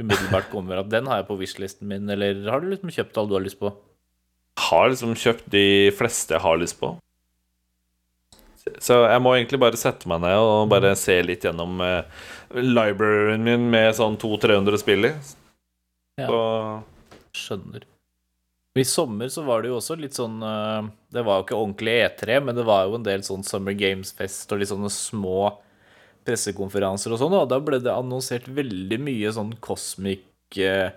umiddelbart 0.00 0.48
kommer 0.54 0.80
at 0.80 0.88
den 0.92 1.10
har 1.10 1.20
jeg 1.20 1.28
på 1.32 1.40
wishlisten 1.42 1.90
min, 1.90 2.08
eller 2.14 2.46
har 2.48 2.62
du 2.62 2.70
liksom 2.70 2.94
kjøpt 2.94 3.18
alle 3.18 3.32
du 3.32 3.36
har 3.40 3.44
lyst 3.44 3.60
på? 3.60 3.74
Har 4.70 4.88
liksom 4.92 5.16
kjøpt 5.18 5.50
de 5.52 5.66
fleste 5.98 6.36
jeg 6.36 6.44
har 6.46 6.60
lyst 6.60 6.78
på. 6.80 6.94
Så 8.78 8.98
jeg 9.08 9.22
må 9.24 9.34
egentlig 9.36 9.60
bare 9.62 9.78
sette 9.80 10.08
meg 10.10 10.20
ned 10.24 10.36
og 10.36 10.68
bare 10.70 10.92
se 10.98 11.16
litt 11.24 11.46
gjennom 11.46 11.80
uh, 11.80 12.02
libraryen 12.52 13.44
min 13.44 13.68
med 13.72 13.94
sånn 13.96 14.18
200-300 14.20 14.82
spill 14.82 15.08
i. 15.08 15.14
Ja. 16.20 16.28
Så 16.28 16.40
Skjønner. 17.30 17.86
I 18.78 18.84
sommer 18.86 19.30
så 19.32 19.42
var 19.46 19.62
det 19.62 19.70
jo 19.70 19.78
også 19.80 19.96
litt 19.98 20.14
sånn 20.14 20.38
uh, 20.44 20.86
Det 21.10 21.24
var 21.26 21.40
jo 21.40 21.46
ikke 21.46 21.58
ordentlig 21.58 21.96
E3, 22.04 22.38
men 22.46 22.58
det 22.58 22.66
var 22.68 22.86
jo 22.86 22.98
en 22.98 23.06
del 23.06 23.24
sånn 23.26 23.42
Summer 23.46 23.74
Games-fest 23.74 24.52
og 24.52 24.60
litt 24.60 24.70
sånne 24.70 24.90
små 24.94 25.52
pressekonferanser 26.28 27.14
og 27.14 27.20
sånn, 27.22 27.34
og 27.38 27.48
da 27.50 27.58
ble 27.64 27.80
det 27.82 27.92
annonsert 27.92 28.46
veldig 28.52 28.98
mye 29.02 29.32
sånn 29.34 29.54
cosmic 29.64 30.26
uh, 30.60 30.92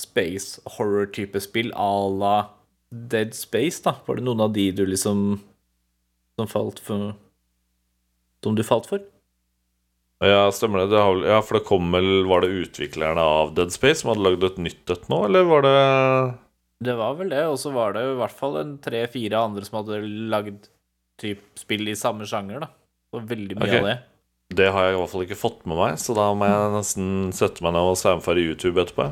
space 0.00 0.60
horror-type 0.76 1.40
spill 1.42 1.72
à 1.74 1.92
la 2.12 2.34
Dead 2.90 3.34
Space, 3.34 3.80
da. 3.84 3.96
Var 4.06 4.18
det 4.18 4.26
noen 4.26 4.44
av 4.44 4.54
de 4.54 4.68
du 4.74 4.84
liksom 4.86 5.38
Som 6.40 6.48
falt 6.50 6.80
for 6.82 7.14
Som 8.44 8.56
du 8.56 8.64
falt 8.66 8.88
for? 8.88 9.04
ja, 10.20 10.50
stemmer 10.52 10.82
det. 10.82 10.90
det 10.92 11.00
har, 11.00 11.22
ja, 11.24 11.38
for 11.44 11.56
det 11.56 11.66
kom 11.68 11.92
vel 11.94 12.26
Var 12.28 12.44
det 12.44 12.64
utviklerne 12.64 13.22
av 13.24 13.54
Dead 13.56 13.72
Space 13.72 14.02
som 14.02 14.12
hadde 14.12 14.24
lagd 14.26 14.44
et 14.44 14.58
nytt 14.60 14.92
et 14.92 15.08
nå, 15.12 15.22
eller 15.28 15.46
var 15.48 15.64
det 15.64 15.78
Det 16.88 16.96
var 16.98 17.16
vel 17.20 17.32
det, 17.32 17.46
og 17.48 17.56
så 17.60 17.72
var 17.72 17.96
det 17.96 18.04
i 18.04 18.18
hvert 18.20 18.36
fall 18.36 18.60
en 18.60 18.76
tre-fire 18.84 19.40
andre 19.40 19.64
som 19.64 19.80
hadde 19.80 20.02
lagd 20.32 20.68
typ 21.20 21.42
spill 21.60 21.88
i 21.92 21.96
samme 21.96 22.24
sjanger, 22.28 22.64
da. 22.64 22.70
Og 23.12 23.26
veldig 23.28 23.58
mye 23.58 23.68
okay. 23.68 23.80
av 23.82 23.88
det. 23.90 23.96
Det 24.56 24.68
har 24.72 24.86
jeg 24.86 24.94
i 24.94 24.98
hvert 24.98 25.12
fall 25.12 25.24
ikke 25.26 25.38
fått 25.38 25.66
med 25.68 25.76
meg, 25.76 25.98
så 26.00 26.16
da 26.16 26.30
må 26.32 26.48
jeg 26.48 26.70
nesten 26.72 27.10
sette 27.36 27.60
meg 27.64 27.74
ned 27.76 27.90
og 27.90 27.98
samfare 28.00 28.40
YouTube 28.40 28.80
etterpå. 28.80 29.10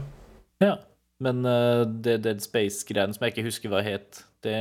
Ja. 0.65 0.79
Men 1.23 1.43
uh, 1.45 1.85
det 1.85 2.21
Dead 2.25 2.41
Space-greiene 2.43 3.15
som 3.15 3.27
jeg 3.27 3.35
ikke 3.35 3.47
husker 3.49 3.73
hva 3.73 3.83
het, 3.85 4.23
det 4.47 4.59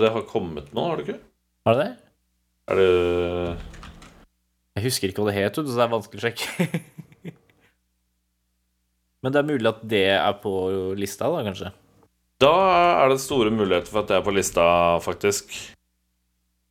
det 0.00 0.10
har 0.14 0.24
kommet 0.28 0.72
nå, 0.72 0.86
har 0.88 0.96
det 0.96 1.04
ikke? 1.04 1.20
Har 1.68 1.76
det 1.76 1.84
det? 1.84 1.92
Er 2.72 2.78
det 2.80 2.88
Jeg 4.78 4.86
husker 4.86 5.10
ikke 5.10 5.20
hva 5.20 5.28
det 5.32 5.36
het, 5.36 5.58
så 5.58 5.66
det 5.66 5.84
er 5.84 5.92
vanskelig 5.92 6.22
å 6.22 6.24
sjekke. 6.24 6.68
Men 9.22 9.34
det 9.34 9.42
er 9.42 9.50
mulig 9.52 9.68
at 9.70 9.82
det 9.86 10.06
er 10.16 10.38
på 10.42 10.52
lista, 10.98 11.28
da, 11.30 11.44
kanskje? 11.46 11.70
Da 12.42 12.54
er 13.04 13.12
det 13.12 13.20
store 13.22 13.52
muligheter 13.54 13.92
for 13.92 14.02
at 14.02 14.10
det 14.10 14.16
er 14.16 14.24
på 14.26 14.34
lista, 14.34 14.64
faktisk. 15.04 15.52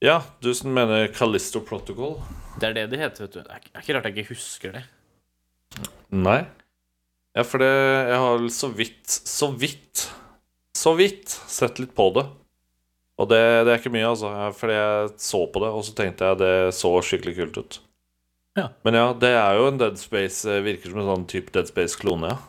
Ja, 0.04 0.18
du 0.42 0.50
som 0.58 0.74
mener 0.74 1.12
Callisto 1.14 1.62
Protocol? 1.64 2.18
Det 2.60 2.72
er 2.72 2.74
det 2.76 2.88
det 2.92 3.00
heter, 3.04 3.28
vet 3.28 3.38
du. 3.38 3.44
Det 3.46 3.54
er 3.54 3.84
ikke 3.84 3.96
rart 3.96 4.10
jeg 4.10 4.18
ikke 4.18 4.34
husker 4.34 4.74
det. 4.76 4.82
Nei. 6.12 6.42
Ja, 7.38 7.46
for 7.48 7.64
det 7.64 7.70
Jeg 7.70 8.18
har 8.20 8.48
så 8.52 8.68
vidt, 8.76 9.08
så 9.08 9.52
vidt, 9.56 10.08
så 10.76 10.96
vidt 10.98 11.30
sett 11.30 11.80
litt 11.80 11.94
på 11.96 12.10
det. 12.18 12.26
Og 13.20 13.28
det, 13.30 13.40
det 13.66 13.74
er 13.74 13.80
ikke 13.82 13.92
mye, 13.94 14.08
altså. 14.08 14.30
Fordi 14.58 14.74
jeg 14.78 15.10
så 15.22 15.42
på 15.52 15.62
det, 15.64 15.70
og 15.76 15.84
så 15.86 15.96
tenkte 15.98 16.30
jeg 16.32 16.40
det 16.42 16.54
så 16.78 16.92
skikkelig 17.06 17.36
kult 17.38 17.58
ut. 17.58 17.80
Ja. 18.58 18.70
Men 18.84 18.98
ja, 18.98 19.06
det 19.16 19.30
er 19.38 19.56
jo 19.60 19.68
en 19.70 19.78
Dead 19.80 20.00
Space 20.00 20.44
eh, 20.50 20.60
Virker 20.66 20.92
som 20.92 21.00
en 21.00 21.08
sånn 21.12 21.28
type 21.32 21.54
Dead 21.56 21.70
Space-klone, 21.70 22.32
ja. 22.34 22.40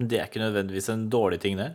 Det 0.00 0.18
er 0.20 0.28
ikke 0.28 0.40
nødvendigvis 0.42 0.88
en 0.92 1.08
dårlig 1.12 1.40
ting, 1.42 1.56
det. 1.60 1.72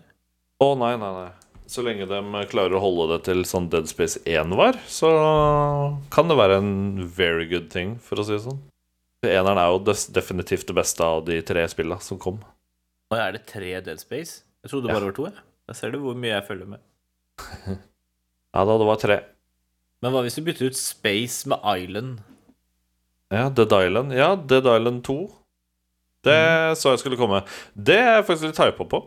Å, 0.63 0.69
nei, 0.79 0.93
nei, 0.97 1.09
nei. 1.17 1.31
Så 1.67 1.81
lenge 1.81 2.05
de 2.05 2.19
klarer 2.51 2.75
å 2.77 2.81
holde 2.83 3.07
det 3.15 3.23
til 3.25 3.41
sånn 3.49 3.67
Dead 3.73 3.89
Space 3.89 4.21
1 4.29 4.53
var, 4.57 4.77
så 4.87 5.09
kan 6.13 6.29
det 6.29 6.37
være 6.37 6.59
en 6.61 6.71
very 7.17 7.47
good 7.49 7.67
thing, 7.73 7.95
for 8.01 8.21
å 8.21 8.25
si 8.27 8.35
det 8.37 8.43
sånn. 8.45 8.61
Eneren 9.25 9.57
er 9.57 9.71
jo 9.73 9.79
definitivt 10.13 10.67
det 10.69 10.75
beste 10.77 11.01
av 11.01 11.23
de 11.25 11.39
tre 11.41 11.63
spillene 11.71 11.97
som 12.05 12.19
kom. 12.21 12.37
Og 13.09 13.17
er 13.17 13.33
det 13.35 13.43
tre 13.49 13.71
Dead 13.81 13.97
Space? 14.01 14.43
Jeg 14.61 14.71
trodde 14.71 14.87
det 14.87 14.93
Ja. 14.93 14.99
bare 14.99 15.09
var 15.09 15.17
to. 15.17 15.25
jeg. 15.25 15.43
Da 15.67 15.73
ser 15.73 15.91
du 15.91 15.97
hvor 16.03 16.13
mye 16.17 16.35
jeg 16.35 16.45
følger 16.47 16.67
med. 16.75 16.81
Ja 18.55 18.63
da, 18.63 18.77
det 18.79 18.87
var 18.87 18.99
tre. 19.01 19.19
Men 20.03 20.13
hva 20.13 20.21
hvis 20.23 20.37
du 20.37 20.45
bytter 20.45 20.71
ut 20.71 20.79
Space 20.79 21.49
med 21.49 21.59
Island? 21.75 22.21
Ja, 23.33 23.49
Dead 23.49 23.73
Island. 23.73 24.13
Ja, 24.15 24.35
Dead 24.35 24.63
Island 24.69 25.03
2. 25.03 25.17
Det 26.25 26.39
så 26.79 26.93
jeg 26.93 27.01
skulle 27.03 27.19
komme. 27.19 27.43
Det 27.75 27.97
er 27.99 28.19
jeg 28.19 28.27
faktisk 28.29 28.49
litt 28.49 28.61
hypa 28.63 28.87
på. 28.89 29.01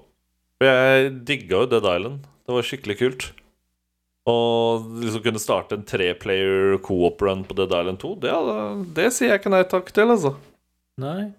For 0.59 0.69
jeg 0.69 1.13
digga 1.27 1.63
jo 1.63 1.71
Dead 1.71 1.87
Island. 1.87 2.27
Det 2.45 2.57
var 2.57 2.67
skikkelig 2.67 2.99
kult. 3.01 3.29
Og 4.29 4.89
liksom 5.01 5.23
kunne 5.25 5.41
starte 5.41 5.79
en 5.79 5.87
treplayer 5.89 6.77
co-op-run 6.85 7.47
på 7.49 7.57
Dead 7.57 7.73
Island 7.73 8.01
2, 8.03 8.11
det, 8.21 8.33
det 8.99 9.07
sier 9.17 9.33
jeg 9.33 9.41
ikke 9.41 9.53
nei 9.55 9.63
takk 9.71 9.89
til, 9.97 10.13
altså. 10.13 10.35
Nei. 11.01 11.31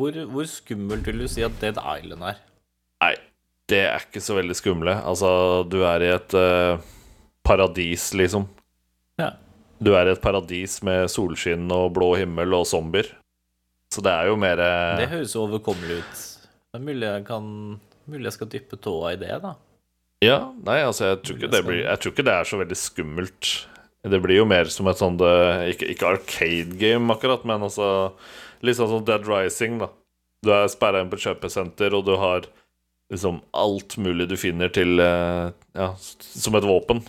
Hvor, 0.00 0.16
hvor 0.30 0.46
skummelt 0.48 1.04
vil 1.04 1.20
du 1.20 1.26
si 1.28 1.44
at 1.44 1.58
Dead 1.60 1.76
Island 1.76 2.24
er? 2.30 2.38
Nei, 3.04 3.12
det 3.68 3.82
er 3.90 4.06
ikke 4.06 4.22
så 4.24 4.38
veldig 4.38 4.56
skumle. 4.56 4.94
Altså, 5.04 5.28
du 5.68 5.82
er 5.84 6.06
i 6.06 6.10
et 6.14 6.36
eh, 6.38 6.88
paradis, 7.46 8.10
liksom. 8.16 8.46
Ja. 9.20 9.32
Du 9.80 9.94
er 9.96 10.10
i 10.10 10.12
et 10.14 10.22
paradis 10.22 10.78
med 10.86 11.08
solskinn 11.12 11.70
og 11.72 11.94
blå 11.96 12.12
himmel 12.20 12.52
og 12.58 12.66
zombier. 12.68 13.08
Så 13.90 14.04
det 14.04 14.12
er 14.12 14.28
jo 14.30 14.36
mer 14.38 14.60
Det 15.00 15.08
høres 15.10 15.32
overkommelig 15.38 16.02
ut. 16.02 16.20
Det 16.70 16.78
er 16.78 16.84
mulig 16.84 17.08
jeg 17.08 17.24
kan 17.26 17.48
Mulig 18.10 18.28
jeg 18.28 18.36
skal 18.36 18.48
dyppe 18.50 18.78
tåa 18.82 19.12
i 19.14 19.18
det, 19.20 19.34
da. 19.42 19.54
Ja, 20.24 20.38
nei, 20.66 20.80
altså, 20.84 21.12
jeg 21.12 21.20
tror, 21.24 21.36
ikke 21.38 21.50
det 21.52 21.60
blir, 21.64 21.80
jeg 21.86 22.00
tror 22.00 22.12
ikke 22.12 22.24
det 22.26 22.32
er 22.34 22.48
så 22.48 22.58
veldig 22.60 22.76
skummelt. 22.76 23.50
Det 24.10 24.20
blir 24.24 24.40
jo 24.40 24.46
mer 24.48 24.68
som 24.72 24.88
et 24.88 25.00
sånt 25.00 25.20
Ikke, 25.68 25.90
ikke 25.92 26.08
arcade 26.14 26.76
game, 26.80 27.12
akkurat, 27.12 27.44
men 27.48 27.66
altså 27.66 28.12
Litt 28.64 28.78
sånn 28.78 28.90
som 28.90 29.04
Dead 29.04 29.24
Rising, 29.28 29.78
da. 29.80 29.90
Du 30.44 30.52
er 30.52 30.68
sperra 30.72 31.00
inn 31.00 31.10
på 31.12 31.16
et 31.16 31.24
kjøpesenter, 31.24 31.94
og 31.96 32.04
du 32.08 32.14
har 32.20 32.48
liksom 33.12 33.40
alt 33.56 33.96
mulig 34.00 34.28
du 34.30 34.36
finner 34.40 34.72
til 34.72 35.00
eh, 35.00 35.52
Ja, 35.76 35.90
som 36.00 36.56
et 36.56 36.68
våpen. 36.68 37.02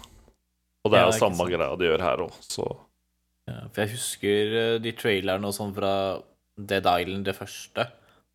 Og 0.82 0.92
det 0.92 0.98
er 0.98 1.08
jo 1.08 1.14
ja, 1.14 1.20
samme 1.22 1.46
greia 1.50 1.78
de 1.78 1.90
gjør 1.90 2.06
her 2.08 2.24
òg, 2.26 2.38
så 2.46 2.68
Ja, 3.50 3.58
for 3.74 3.84
jeg 3.84 3.96
husker 3.96 4.54
eh, 4.60 4.76
de 4.82 4.94
trailerne 4.98 5.50
og 5.50 5.56
sånn 5.56 5.74
fra 5.76 5.94
Dead 6.58 6.86
Island, 6.86 7.26
det 7.26 7.36
første. 7.38 7.88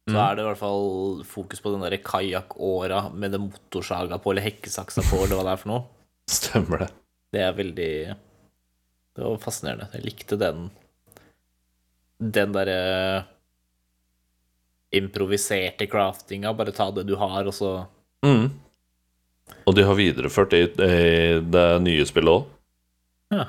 Så 0.07 0.15
mm. 0.15 0.21
er 0.23 0.37
det 0.37 0.43
i 0.45 0.47
hvert 0.47 0.61
fall 0.61 1.23
fokus 1.27 1.63
på 1.63 1.73
den 1.75 1.83
derre 1.83 1.99
kajakkåra 2.03 3.09
med 3.15 3.35
det 3.35 3.41
motorsaga 3.43 4.19
på, 4.23 4.33
eller 4.33 4.47
hekkesaksa 4.47 5.03
på, 5.09 5.25
eller 5.25 5.39
hva 5.39 5.47
det 5.49 5.55
er 5.55 5.63
for 5.63 5.73
noe. 5.73 5.85
stemmer 6.39 6.85
det. 6.85 6.91
Det 7.35 7.43
er 7.43 7.57
veldig 7.57 7.93
Det 9.17 9.25
var 9.25 9.41
fascinerende. 9.43 9.89
Jeg 9.95 10.07
likte 10.07 10.39
den 10.41 10.69
Den 12.19 12.55
derre 12.55 13.27
improviserte 14.97 15.89
craftinga. 15.91 16.55
Bare 16.57 16.75
ta 16.75 16.89
det 16.95 17.07
du 17.09 17.17
har, 17.21 17.43
og 17.45 17.55
så 17.55 17.75
Mm. 18.25 18.49
Og 19.67 19.75
de 19.75 19.85
har 19.87 19.99
videreført 19.99 20.53
det 20.55 20.61
i, 20.63 21.39
det 21.43 21.67
nye 21.83 22.07
spillet 22.07 22.39
òg. 22.39 22.51
Ja. 23.35 23.47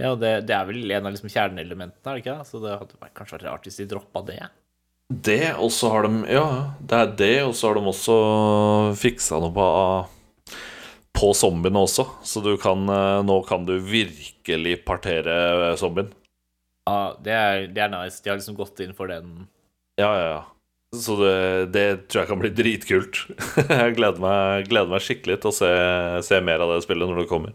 Ja, 0.00 0.14
det, 0.16 0.30
det 0.48 0.54
er 0.56 0.64
vel 0.68 0.94
en 0.96 1.06
av 1.06 1.12
liksom 1.12 1.28
kjerneelementene, 1.28 2.00
er 2.08 2.16
det 2.16 2.22
ikke? 2.22 2.38
Så 2.48 2.60
det 2.62 2.72
hadde 2.72 3.10
kanskje 3.16 3.36
vært 3.36 3.46
rart 3.50 3.66
hvis 3.68 3.80
de 3.82 3.88
droppa 3.90 4.22
det. 4.30 4.38
Det, 5.10 5.42
og 5.58 5.72
så 5.74 5.90
har 5.90 6.06
de 6.06 6.22
Ja, 6.30 6.46
det 6.86 7.00
er 7.02 7.12
det, 7.18 7.34
og 7.42 7.52
så 7.58 7.68
har 7.68 7.76
de 7.80 7.90
også 7.90 8.16
fiksa 9.00 9.40
noe 9.42 9.50
på 9.56 9.66
På 11.18 11.32
zombiene 11.34 11.82
også. 11.82 12.06
Så 12.24 12.40
du 12.44 12.54
kan 12.62 12.86
eh, 12.88 13.18
Nå 13.26 13.40
kan 13.48 13.66
du 13.66 13.74
virkelig 13.82 14.78
partere 14.86 15.74
zombien. 15.76 16.12
Ja, 16.88 17.16
det 17.20 17.34
er, 17.34 17.66
det 17.74 17.82
er 17.84 17.92
nice. 17.92 18.22
De 18.22 18.30
har 18.30 18.38
liksom 18.38 18.56
gått 18.56 18.80
inn 18.80 18.94
for 18.96 19.10
den. 19.10 19.44
Ja, 20.00 20.08
ja, 20.16 20.28
ja. 20.30 20.40
Så 20.96 21.14
det, 21.20 21.34
det 21.74 21.86
tror 22.10 22.24
jeg 22.24 22.30
kan 22.32 22.40
bli 22.40 22.50
dritkult. 22.50 23.20
jeg 23.60 23.96
gleder 23.98 24.22
meg, 24.22 24.66
gleder 24.70 24.90
meg 24.90 25.04
skikkelig 25.04 25.38
til 25.42 25.52
å 25.52 25.54
se, 25.54 25.72
se 26.26 26.40
mer 26.42 26.64
av 26.64 26.74
det 26.74 26.80
spillet 26.86 27.10
når 27.10 27.22
det 27.22 27.30
kommer. 27.30 27.54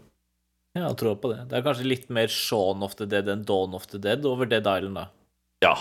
Ja, 0.76 0.86
jeg 0.86 0.96
tror 1.00 1.18
på 1.20 1.32
det. 1.32 1.42
Det 1.50 1.58
er 1.58 1.64
kanskje 1.64 1.88
litt 1.88 2.08
mer 2.12 2.32
Shaun 2.32 2.84
of 2.84 2.96
the 2.96 3.08
Dead 3.08 3.28
enn 3.32 3.44
Dawn 3.48 3.76
of 3.76 3.86
the 3.92 4.00
Dead 4.00 4.24
over 4.28 4.48
Dead 4.48 4.64
Island, 4.64 4.96
da. 4.96 5.06
Ja, 5.64 5.74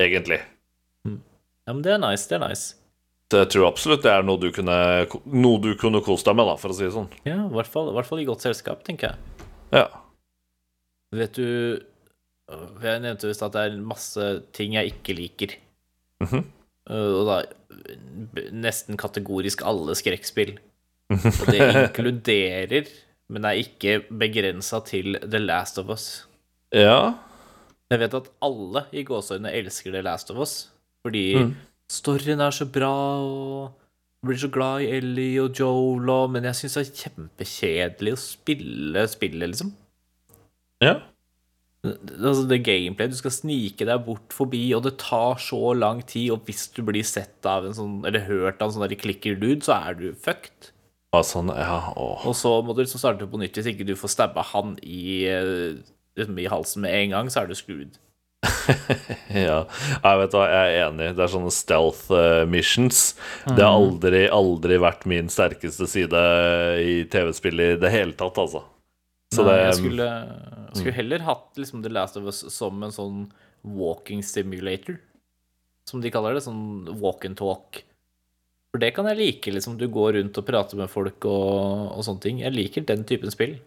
egentlig. 0.00 0.40
Ja, 1.64 1.72
men 1.72 1.82
det 1.84 1.94
er 1.94 2.00
nice. 2.00 2.28
Det 2.28 2.36
er 2.36 2.44
nice. 2.44 2.74
Jeg 3.34 3.48
tror 3.50 3.66
absolutt 3.66 4.04
det 4.04 4.12
er 4.12 4.24
noe 4.24 4.38
du 4.38 4.50
kunne, 4.54 4.76
noe 5.32 5.60
du 5.64 5.72
kunne 5.80 6.02
kost 6.04 6.28
deg 6.28 6.36
med, 6.36 6.46
da, 6.48 6.58
for 6.60 6.72
å 6.72 6.76
si 6.76 6.84
det 6.84 6.92
sånn. 6.94 7.08
Ja, 7.26 7.38
i 7.48 7.56
hvert 7.56 7.70
fall, 7.70 7.88
i 7.90 7.96
hvert 7.96 8.08
fall 8.08 8.20
i 8.22 8.26
godt 8.28 8.44
selskap, 8.44 8.84
tenker 8.86 9.12
jeg. 9.14 9.48
Ja. 9.74 9.86
Vet 11.14 11.38
du 11.38 11.46
øh, 11.46 12.68
Jeg 12.84 13.00
nevnte 13.02 13.30
visst 13.30 13.42
at 13.42 13.54
det 13.56 13.64
er 13.64 13.80
masse 13.80 14.28
ting 14.54 14.76
jeg 14.76 14.92
ikke 14.92 15.16
liker. 15.18 15.56
Mhm. 16.22 16.44
Øh, 16.44 16.52
Og 16.92 17.26
da 17.28 17.36
nesten 18.52 18.98
kategorisk 19.00 19.62
alle 19.64 19.94
skrekkspill. 19.96 20.56
Og 21.14 21.46
det 21.48 21.60
inkluderer, 21.64 22.88
men 23.32 23.44
er 23.48 23.60
ikke 23.62 24.02
begrensa 24.10 24.80
til 24.84 25.16
The 25.22 25.40
Last 25.40 25.78
of 25.80 25.88
Us. 25.92 26.26
Ja. 26.74 27.14
Jeg 27.92 28.00
vet 28.00 28.16
at 28.16 28.28
alle 28.42 28.84
i 28.92 29.04
gåseøynene 29.06 29.52
elsker 29.54 29.92
The 29.94 30.02
Last 30.04 30.30
of 30.32 30.40
Us, 30.44 30.54
fordi 31.04 31.34
Mm. 31.38 31.54
storyen 31.92 32.40
er 32.40 32.50
så 32.50 32.64
bra, 32.66 32.90
og 33.20 33.72
jeg 34.22 34.28
blir 34.28 34.38
så 34.40 34.48
glad 34.52 34.80
i 34.80 34.90
Ellie 34.96 35.42
og 35.42 35.52
Joel, 35.60 36.08
og, 36.10 36.30
men 36.32 36.44
jeg 36.48 36.54
syns 36.56 36.74
det 36.74 36.84
er 36.86 37.02
kjempekjedelig 37.04 38.12
å 38.16 38.20
spille 38.22 39.06
spillet, 39.12 39.48
liksom. 39.52 39.74
Ja. 40.82 40.94
Altså 41.84 42.46
det 42.48 42.62
gameplay, 42.64 43.10
Du 43.12 43.16
skal 43.18 43.34
snike 43.34 43.84
deg 43.84 44.04
bort 44.06 44.32
forbi, 44.32 44.62
og 44.76 44.86
det 44.86 44.96
tar 45.02 45.40
så 45.42 45.74
lang 45.76 46.00
tid. 46.06 46.30
Og 46.32 46.46
hvis 46.48 46.68
du 46.72 46.80
blir 46.86 47.04
sett 47.04 47.44
av 47.48 47.66
en 47.68 47.76
sånn, 47.76 47.98
eller 48.08 48.24
hørt 48.28 48.62
av 48.62 48.70
en 48.70 48.78
sånn 48.78 48.96
klikker-dude, 49.00 49.64
så 49.66 49.76
er 49.90 49.98
du 49.98 50.06
fucked. 50.14 50.70
Sånn, 51.14 51.52
ja. 51.54 51.92
Og 51.94 52.32
så 52.34 52.56
må 52.66 52.74
du 52.74 52.82
liksom 52.82 52.98
starte 53.02 53.28
på 53.30 53.38
nytt. 53.38 53.54
Hvis 53.54 53.68
ikke 53.70 53.86
du 53.86 53.94
får 53.98 54.10
stabba 54.16 54.42
han 54.50 54.74
i, 54.82 55.22
eh, 55.30 55.76
liksom 56.18 56.40
i 56.42 56.48
halsen 56.50 56.82
med 56.82 56.96
en 56.96 57.14
gang, 57.14 57.30
så 57.30 57.44
er 57.44 57.52
du 57.52 57.54
screwed. 57.54 58.00
Ja, 59.34 59.64
jeg 60.04 60.18
vet 60.20 60.34
hva, 60.36 60.44
jeg 60.50 60.74
er 60.74 60.88
enig. 60.88 61.08
Det 61.16 61.24
er 61.24 61.32
sånne 61.32 61.52
stealth 61.54 62.10
eh, 62.14 62.44
missions. 62.50 63.14
Det 63.46 63.62
har 63.62 63.78
aldri, 63.78 64.26
aldri 64.30 64.78
vært 64.82 65.06
min 65.10 65.30
sterkeste 65.32 65.88
side 65.90 66.20
i 66.82 67.02
TV-spill 67.10 67.62
i 67.62 67.70
det 67.80 67.90
hele 67.94 68.14
tatt, 68.18 68.38
altså. 68.38 68.62
Så 69.34 69.44
Nei, 69.44 69.54
det 69.56 69.64
jeg 69.64 69.78
skulle, 69.80 70.10
skulle 70.74 70.98
heller 70.98 71.24
hatt 71.26 71.58
liksom 71.58 71.82
The 71.84 71.92
Last 71.92 72.20
of 72.20 72.28
Us 72.30 72.44
som 72.54 72.82
en 72.86 72.94
sånn 72.94 73.24
walking 73.64 74.22
simulator, 74.26 74.98
som 75.88 76.02
de 76.04 76.12
kaller 76.12 76.36
det. 76.36 76.44
Sånn 76.46 76.86
walk 77.00 77.26
and 77.28 77.38
talk. 77.40 77.82
For 78.74 78.82
det 78.82 78.90
kan 78.96 79.06
jeg 79.06 79.20
like, 79.20 79.52
liksom. 79.54 79.76
Du 79.78 79.86
går 79.92 80.16
rundt 80.18 80.38
og 80.40 80.46
prater 80.48 80.78
med 80.80 80.90
folk 80.90 81.26
og, 81.30 81.92
og 81.94 82.06
sånne 82.06 82.24
ting. 82.24 82.40
Jeg 82.42 82.54
liker 82.56 82.86
den 82.88 83.04
typen 83.06 83.30
spill. 83.30 83.58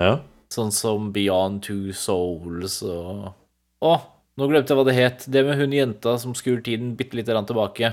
Ja. 0.00 0.14
Sånn 0.50 0.72
som 0.74 1.10
Beyond 1.14 1.60
Two 1.66 1.92
Souls 1.94 2.80
og 2.82 3.36
Å, 3.84 3.92
nå 4.36 4.46
glemte 4.50 4.72
jeg 4.72 4.80
hva 4.80 4.86
det 4.88 4.96
het. 4.96 5.26
Det 5.32 5.42
med 5.46 5.60
hun 5.60 5.76
jenta 5.76 6.16
som 6.20 6.32
skur 6.36 6.58
tiden 6.64 6.94
bitte 6.98 7.16
lite 7.16 7.32
grann 7.32 7.48
tilbake. 7.48 7.92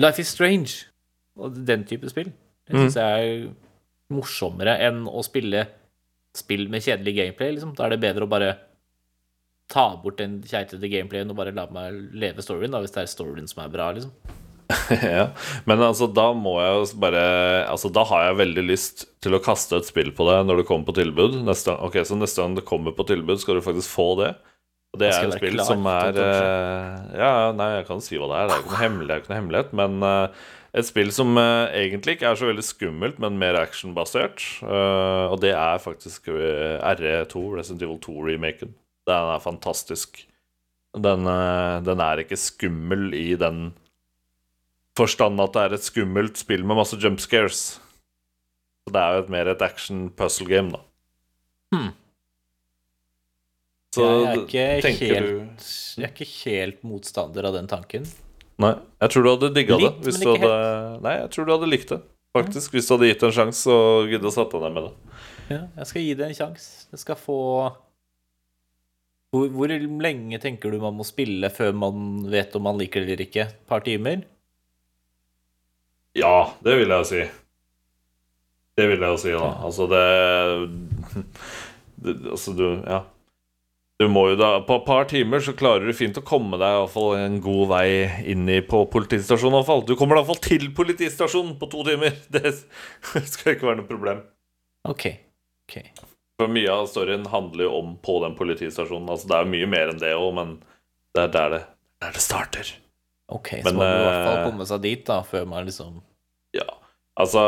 Life 0.00 0.20
is 0.20 0.32
Strange. 0.32 0.86
Og 1.40 1.60
den 1.68 1.86
type 1.88 2.08
spill. 2.12 2.32
Det 2.68 2.76
syns 2.76 2.98
jeg 3.00 3.28
er 3.28 3.46
morsommere 4.14 4.76
enn 4.86 5.04
å 5.08 5.24
spille 5.26 5.66
spill 6.36 6.68
med 6.72 6.84
kjedelig 6.84 7.16
gameplay. 7.18 7.54
Liksom. 7.56 7.74
Da 7.76 7.86
er 7.86 7.94
det 7.94 8.04
bedre 8.04 8.26
å 8.26 8.30
bare 8.30 8.52
ta 9.72 9.88
bort 10.02 10.20
den 10.20 10.40
keitete 10.44 10.90
gameplayen 10.90 11.32
og 11.32 11.38
bare 11.38 11.54
la 11.56 11.66
meg 11.72 11.96
leve 12.18 12.44
storyen, 12.44 12.72
da, 12.74 12.82
hvis 12.82 12.94
det 12.94 13.04
er 13.04 13.12
storyen 13.12 13.48
som 13.48 13.62
er 13.64 13.72
bra, 13.72 13.90
liksom. 13.96 14.12
ja. 15.04 15.26
Men 15.68 15.82
altså, 15.84 16.08
da 16.08 16.30
må 16.36 16.54
jeg 16.62 16.76
jo 16.78 16.84
bare 17.02 17.22
Altså, 17.68 17.90
da 17.92 18.06
har 18.08 18.22
jeg 18.24 18.38
veldig 18.38 18.62
lyst 18.64 19.02
til 19.20 19.36
å 19.36 19.42
kaste 19.42 19.76
et 19.76 19.88
spill 19.88 20.12
på 20.16 20.24
deg 20.28 20.46
når 20.48 20.62
det 20.62 20.66
kommer 20.68 20.88
på 20.88 20.96
tilbud. 20.96 21.42
Neste, 21.44 21.74
ok, 21.76 21.98
Så 22.08 22.16
neste 22.16 22.40
gang 22.40 22.56
det 22.56 22.64
kommer 22.68 22.96
på 22.96 23.04
tilbud, 23.08 23.40
skal 23.42 23.58
du 23.58 23.64
faktisk 23.64 23.92
få 23.92 24.08
det. 24.22 24.30
Og 24.92 25.00
det 25.00 25.08
er 25.08 25.26
et 25.26 25.36
spill 25.36 25.56
klar 25.56 25.68
som 25.68 25.86
er 25.88 26.18
eh, 26.20 26.96
Ja, 27.20 27.34
nei, 27.56 27.68
jeg 27.78 27.86
kan 27.88 28.02
si 28.04 28.18
hva 28.20 28.28
det 28.28 28.40
er. 28.40 28.48
Det 28.48 28.54
er 28.54 28.58
jo 28.58 28.64
ikke 28.64 28.74
noe 29.32 29.38
hemmelighet. 29.38 29.76
Men 29.80 30.08
eh, 30.08 30.48
et 30.72 30.88
spill 30.88 31.10
som 31.12 31.36
uh, 31.36 31.68
egentlig 31.76 32.16
ikke 32.16 32.30
er 32.30 32.38
så 32.38 32.48
veldig 32.48 32.64
skummelt, 32.64 33.18
men 33.20 33.38
mer 33.40 33.58
actionbasert. 33.60 34.40
Uh, 34.64 35.28
og 35.32 35.40
det 35.44 35.52
er 35.52 35.82
faktisk 35.84 36.30
uh, 36.32 36.80
RE2, 36.96 37.42
Resident 37.58 37.84
Evil 37.84 38.00
2-remaken. 38.00 38.72
Den 39.08 39.32
er 39.34 39.42
fantastisk. 39.42 40.24
Den, 40.92 41.24
eh, 41.24 41.78
den 41.84 42.00
er 42.04 42.20
ikke 42.20 42.36
skummel 42.36 43.14
i 43.16 43.32
den 43.40 43.70
forstand 44.98 45.40
at 45.40 45.54
det 45.54 45.62
er 45.62 45.76
et 45.78 45.86
skummelt 45.86 46.36
spill 46.36 46.66
med 46.68 46.76
masse 46.76 46.98
jump 47.00 47.20
scares. 47.22 47.80
Så 48.84 48.92
det 48.92 49.00
er 49.00 49.16
jo 49.16 49.22
et, 49.24 49.32
mer 49.32 49.48
et 49.48 49.64
action 49.64 50.10
puzzle 50.10 50.48
game, 50.50 50.74
da. 50.74 50.82
Hmm. 51.72 51.92
Så 53.92 54.04
jeg, 54.04 54.60
er 54.60 54.86
ikke 54.88 55.08
helt, 55.14 55.64
du 55.64 56.00
jeg 56.00 56.06
er 56.06 56.12
ikke 56.12 56.30
helt 56.44 56.84
motstander 56.84 57.48
av 57.48 57.56
den 57.56 57.68
tanken. 57.68 58.06
Nei, 58.60 58.74
jeg 59.00 59.14
tror 59.14 59.24
du 59.24 59.30
hadde 59.32 59.52
digga 59.56 59.78
det. 59.80 59.92
Hvis 60.04 60.20
du 60.20 60.28
hadde 60.28 60.50
Nei, 61.04 61.14
jeg 61.22 61.30
tror 61.32 61.46
du 61.48 61.54
hadde 61.54 61.70
likt 61.70 61.94
det. 61.94 62.02
Faktisk, 62.36 62.72
Hvis 62.72 62.88
du 62.88 62.94
hadde 62.94 63.08
gitt 63.10 63.20
det 63.20 63.28
en 63.28 63.36
sjanse 63.36 63.72
og 63.72 64.08
giddet 64.08 64.28
å 64.28 64.32
sette 64.32 64.60
deg 64.60 64.74
med 64.76 64.88
det. 64.88 65.16
Ja, 65.52 65.62
jeg 65.80 65.88
skal 65.90 66.04
gi 66.06 66.12
det 66.16 66.28
en 66.28 66.36
sjanse. 66.36 66.68
Det 66.92 67.00
skal 67.00 67.18
få 67.20 67.38
hvor, 69.32 69.48
hvor 69.48 69.70
lenge 69.72 70.38
tenker 70.40 70.72
du 70.72 70.80
man 70.80 70.96
må 70.98 71.04
spille 71.08 71.48
før 71.52 71.72
man 71.76 72.26
vet 72.28 72.52
om 72.58 72.66
man 72.68 72.76
liker 72.80 73.00
det 73.00 73.14
eller 73.14 73.24
ikke? 73.24 73.46
Et 73.48 73.68
par 73.68 73.84
timer? 73.84 74.26
Ja, 76.16 76.52
det 76.64 76.74
vil 76.82 76.92
jeg 76.92 77.08
si. 77.08 77.22
Det 78.76 78.88
vil 78.90 79.00
jeg 79.00 79.14
jo 79.14 79.20
si, 79.20 79.32
da. 79.32 79.48
Altså, 79.64 79.86
det, 79.88 80.04
det 82.04 82.16
Altså, 82.34 82.52
du 82.56 82.66
Ja. 82.84 83.02
Du 84.02 84.08
må 84.10 84.24
jo 84.32 84.36
da, 84.40 84.56
På 84.66 84.80
et 84.80 84.86
par 84.86 85.04
timer 85.10 85.42
så 85.44 85.54
klarer 85.54 85.86
du 85.86 85.94
fint 85.94 86.16
å 86.18 86.24
komme 86.26 86.58
deg 86.58 86.74
i 86.74 86.78
hvert 86.80 86.90
fall 86.90 87.12
en 87.20 87.36
god 87.42 87.68
vei 87.70 87.86
inn 88.32 88.48
i 88.50 88.58
på 88.66 88.80
politistasjonen. 88.90 89.54
i 89.54 89.60
hvert 89.60 89.68
fall. 89.68 89.84
Du 89.86 89.94
kommer 89.98 90.16
i 90.16 90.22
hvert 90.22 90.32
fall 90.32 90.40
til 90.42 90.64
politistasjonen 90.74 91.54
på 91.60 91.68
to 91.70 91.84
timer. 91.86 92.16
Det 92.34 92.56
skal 92.56 93.54
ikke 93.54 93.68
være 93.68 93.78
noe 93.78 93.90
problem. 93.90 94.24
OK. 94.90 95.06
ok. 95.68 95.76
For 96.42 96.50
mye 96.50 96.74
av 96.74 96.88
storyen 96.90 97.28
handler 97.30 97.68
jo 97.68 97.76
om 97.78 97.94
på 98.02 98.18
den 98.24 98.34
politistasjonen. 98.38 99.06
Altså 99.14 99.30
Det 99.30 99.38
er 99.38 99.52
mye 99.54 99.70
mer 99.70 99.92
enn 99.92 100.02
det 100.02 100.14
òg, 100.18 100.30
men 100.40 100.56
det 101.14 101.28
er 101.28 101.34
der 101.36 101.54
det, 101.54 101.62
der 102.02 102.16
det 102.18 102.24
starter. 102.24 102.74
Ok, 103.32 103.54
Så 103.62 103.68
Men, 103.68 103.78
må 103.78 103.86
man 103.86 104.00
i 104.00 104.06
hvert 104.08 104.26
fall 104.26 104.38
eh, 104.40 104.46
komme 104.50 104.66
seg 104.68 104.82
dit, 104.82 105.06
da, 105.06 105.22
før 105.24 105.46
man 105.48 105.68
liksom 105.68 106.00
Ja, 106.58 106.66
altså 107.22 107.44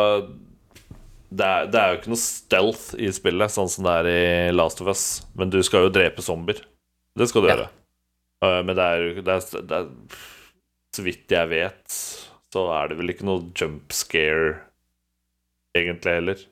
det 1.35 1.47
er, 1.47 1.66
det 1.72 1.80
er 1.80 1.93
jo 1.93 1.99
ikke 2.01 2.12
noe 2.12 2.20
stealth 2.22 2.85
i 3.01 3.09
spillet, 3.14 3.53
sånn 3.55 3.70
som 3.72 3.87
det 3.89 3.95
er 4.03 4.09
i 4.11 4.53
Last 4.55 4.82
of 4.85 4.91
Us. 4.93 5.05
Men 5.39 5.51
du 5.53 5.59
skal 5.66 5.87
jo 5.87 5.93
drepe 5.95 6.22
zombier. 6.24 6.61
Det 7.18 7.28
skal 7.30 7.43
du 7.45 7.49
Ja. 7.51 7.57
gjøre. 7.57 7.70
Uh, 8.45 8.61
men 8.66 8.76
det 8.76 8.85
er 8.85 9.03
jo 9.03 9.91
Så 10.95 11.03
vidt 11.03 11.32
jeg 11.32 11.49
vet, 11.51 11.95
så 12.55 12.66
er 12.76 12.89
det 12.89 12.99
vel 13.01 13.11
ikke 13.11 13.26
noe 13.26 13.49
jump 13.59 13.91
scare 13.97 14.61
egentlig 15.74 16.12
heller. 16.20 16.43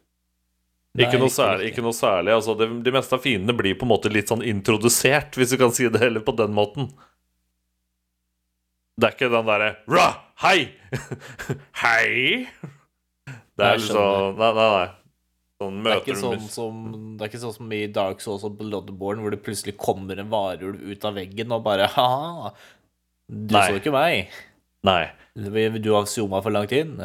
Nei, 0.92 1.06
ikke, 1.06 1.20
noe 1.22 1.30
særlig, 1.32 1.70
ikke 1.70 1.84
noe 1.84 1.94
særlig. 1.96 2.34
Altså, 2.34 2.56
det, 2.58 2.66
de 2.84 2.92
meste 2.92 3.14
av 3.16 3.22
fiendene 3.24 3.54
blir 3.56 3.76
på 3.78 3.86
en 3.86 3.92
måte 3.94 4.10
litt 4.12 4.28
sånn 4.28 4.42
introdusert, 4.44 5.38
hvis 5.38 5.54
du 5.54 5.56
kan 5.62 5.70
si 5.72 5.86
det 5.88 6.02
heller 6.02 6.20
på 6.26 6.34
den 6.36 6.52
måten. 6.52 6.90
Det 8.98 9.08
er 9.08 9.14
ikke 9.16 9.30
den 9.32 9.46
derre 9.48 9.70
Ra! 9.88 10.08
Hei! 10.42 10.72
Hei! 11.84 12.48
Det 13.62 13.70
er 13.70 13.80
liksom 13.80 14.36
Nei, 14.40 14.50
nei, 14.58 14.68
nei. 14.74 14.90
Sånn 15.62 15.80
Det 15.86 15.94
er, 15.94 16.16
sånn 16.18 16.46
som, 16.50 16.78
det 17.14 17.24
er 17.24 17.30
ikke 17.30 17.42
sånn 17.44 17.54
som 17.54 17.74
i 17.76 17.82
Dark 17.94 18.22
Souls 18.24 18.42
og 18.48 18.56
Bloodborne, 18.58 19.22
hvor 19.22 19.34
det 19.34 19.42
plutselig 19.46 19.76
kommer 19.78 20.18
en 20.18 20.30
varulv 20.32 20.80
ut 20.82 21.04
av 21.06 21.18
veggen 21.20 21.54
og 21.54 21.62
bare 21.66 21.86
Ha! 21.94 22.52
Du 23.32 23.54
Nei. 23.54 23.68
så 23.70 23.78
ikke 23.78 23.92
meg. 23.94 24.32
Nei. 24.84 25.04
Du 25.38 25.92
har 25.94 26.08
zooma 26.10 26.42
for 26.44 26.52
langt 26.52 26.74
inn. 26.76 26.98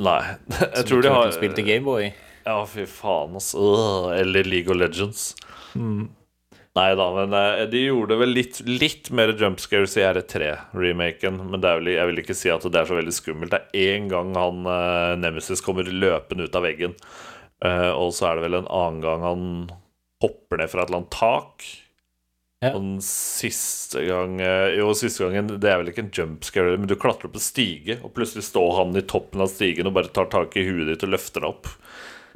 Nei. 0.00 0.22
Jeg 0.56 0.80
Som 0.80 0.88
tror 0.88 1.04
de 1.04 1.12
har 1.14 1.34
spilt 1.36 1.60
i 1.60 1.66
Gameboy. 1.68 2.08
Ja, 2.46 2.56
fy 2.66 2.86
faen. 2.88 3.36
Øh, 3.36 4.08
eller 4.16 4.48
League 4.48 4.72
of 4.72 4.80
Legends. 4.80 5.34
Mm. 5.76 6.08
Nei 6.78 6.92
da, 6.94 7.08
men 7.16 7.32
eh, 7.34 7.64
de 7.70 7.82
gjorde 7.88 8.16
vel 8.20 8.30
litt, 8.36 8.60
litt 8.62 9.10
mer 9.14 9.32
jump 9.38 9.58
scares 9.58 9.96
i 9.98 10.04
R3-remaken. 10.06 11.40
Men 11.50 11.62
det 11.62 11.72
er 11.72 11.90
jeg 11.96 12.10
vil 12.12 12.22
ikke 12.22 12.36
si 12.38 12.52
at 12.52 12.62
det 12.62 12.78
er 12.78 12.86
så 12.86 12.98
veldig 12.98 13.14
skummelt. 13.14 13.50
Det 13.50 13.60
er 13.74 13.96
én 13.96 14.06
gang 14.12 14.30
han 14.38 14.62
eh, 14.70 15.18
Nemesis 15.18 15.64
kommer 15.66 15.90
løpende 15.90 16.46
ut 16.46 16.58
av 16.58 16.66
veggen. 16.68 16.94
Uh, 17.60 17.92
og 17.92 18.14
så 18.16 18.24
er 18.24 18.38
det 18.38 18.46
vel 18.46 18.54
en 18.56 18.70
annen 18.72 19.02
gang 19.04 19.20
han 19.20 19.40
hopper 20.24 20.56
ned 20.56 20.70
fra 20.72 20.80
et 20.80 20.88
eller 20.88 21.02
annet 21.02 21.12
tak. 21.12 21.66
Ja. 22.64 22.70
Og 22.70 22.78
den 22.80 23.02
siste 23.04 24.02
gang 24.04 24.34
Jo, 24.36 24.90
siste 24.92 25.24
gangen 25.24 25.46
Det 25.48 25.64
er 25.64 25.78
vel 25.80 25.88
ikke 25.94 26.02
en 26.02 26.10
jump 26.12 26.44
scare, 26.44 26.74
men 26.76 26.90
du 26.90 26.92
klatrer 26.92 27.30
opp 27.30 27.38
en 27.38 27.44
stige, 27.44 27.96
og 28.04 28.12
plutselig 28.16 28.44
står 28.48 28.74
han 28.76 28.92
i 29.00 29.04
toppen 29.08 29.40
av 29.40 29.48
stigen 29.48 29.88
og 29.88 29.94
bare 29.96 30.12
tar 30.12 30.28
tak 30.32 30.56
i 30.60 30.66
huet 30.66 30.90
ditt 30.90 31.06
og 31.08 31.14
løfter 31.14 31.44
deg 31.44 31.54
opp. 31.54 31.70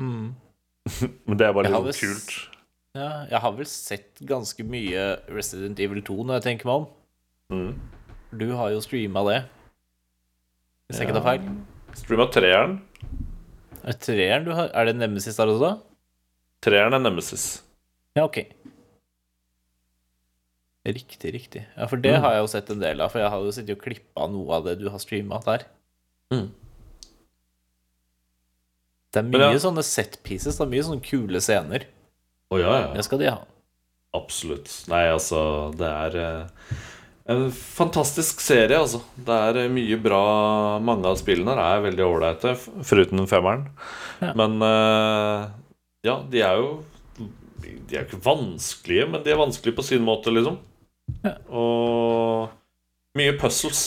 Mm. 0.01 0.33
Men 1.29 1.41
det 1.41 1.49
er 1.49 1.57
bare 1.57 1.73
litt 1.73 1.91
liksom 1.91 2.17
kult. 2.17 2.54
Ja, 2.95 3.25
jeg 3.27 3.41
har 3.43 3.55
vel 3.57 3.67
sett 3.67 4.21
ganske 4.23 4.63
mye 4.71 5.05
Resident 5.35 5.81
Evil 5.83 6.03
2 6.07 6.15
når 6.29 6.37
jeg 6.39 6.45
tenker 6.45 6.69
meg 6.71 6.83
om. 6.85 6.85
Mm. 7.51 7.73
Du 8.39 8.47
har 8.55 8.71
jo 8.71 8.83
streama 8.85 9.25
det. 9.27 9.41
Hvis 10.87 11.01
jeg 11.01 11.09
ikke 11.09 11.17
tar 11.19 11.27
feil. 11.27 11.49
Streama 11.99 12.27
treeren. 12.35 12.77
Er 13.85 13.99
treeren 14.01 14.47
du 14.47 14.53
har? 14.57 14.71
Er 14.79 14.87
det 14.89 14.95
Nemesis 15.01 15.37
der 15.41 15.51
også? 15.51 15.73
Treeren 16.65 16.95
er 16.97 17.03
Nemesis. 17.03 17.49
Ja, 18.15 18.29
ok. 18.29 18.45
Riktig, 20.85 21.33
riktig. 21.35 21.65
Ja, 21.75 21.87
for 21.91 21.97
det 21.97 22.13
Mm. 22.15 22.21
har 22.23 22.33
jeg 22.35 22.43
jo 22.45 22.47
sett 22.53 22.71
en 22.71 22.79
del 22.81 23.01
av, 23.01 23.11
for 23.11 23.19
jeg 23.19 23.31
har 23.31 23.41
jo 23.41 23.51
sittet 23.57 23.77
og 23.77 23.83
klippa 23.83 24.29
noe 24.31 24.53
av 24.55 24.65
det 24.69 24.79
du 24.79 24.89
har 24.91 24.99
streama 25.03 25.41
der. 25.45 25.65
Mm. 26.31 26.51
Det 29.15 29.19
er 29.23 29.29
mye 29.31 29.53
ja. 29.53 29.59
sånne 29.59 29.83
set 29.83 30.19
pieces, 30.23 30.59
det 30.59 30.61
er 30.67 30.71
mye 30.71 30.83
sånne 30.85 31.03
kule 31.03 31.41
scener. 31.41 31.87
Å 32.55 32.61
ja, 32.63 32.75
ja. 32.85 32.91
Det 32.95 33.05
skal 33.07 33.21
de 33.23 33.31
ha. 33.33 33.39
Absolutt. 34.15 34.71
Nei, 34.91 35.05
altså, 35.11 35.41
det 35.75 35.89
er 35.91 36.17
eh, 36.23 36.75
en 37.35 37.49
fantastisk 37.51 38.43
serie, 38.45 38.79
altså. 38.79 39.01
Det 39.27 39.39
er 39.49 39.59
eh, 39.65 39.71
mye 39.73 39.97
bra 39.99 40.21
Mange 40.85 41.09
av 41.11 41.17
spillene 41.19 41.55
er 41.59 41.83
veldig 41.89 42.05
ålreite, 42.07 42.53
foruten 42.87 43.25
femmeren. 43.31 43.67
Ja. 44.23 44.35
Men 44.39 44.59
eh, 44.63 45.47
ja, 46.05 46.19
de 46.31 46.45
er 46.45 46.61
jo 46.61 46.69
De 47.65 47.97
er 47.97 48.05
ikke 48.07 48.21
vanskelige, 48.25 49.09
men 49.11 49.25
de 49.25 49.33
er 49.33 49.41
vanskelige 49.41 49.79
på 49.81 49.87
sin 49.87 50.05
måte, 50.07 50.33
liksom. 50.35 50.61
Ja. 51.25 51.35
Og 51.51 52.53
mye 53.19 53.35
puzzles. 53.41 53.83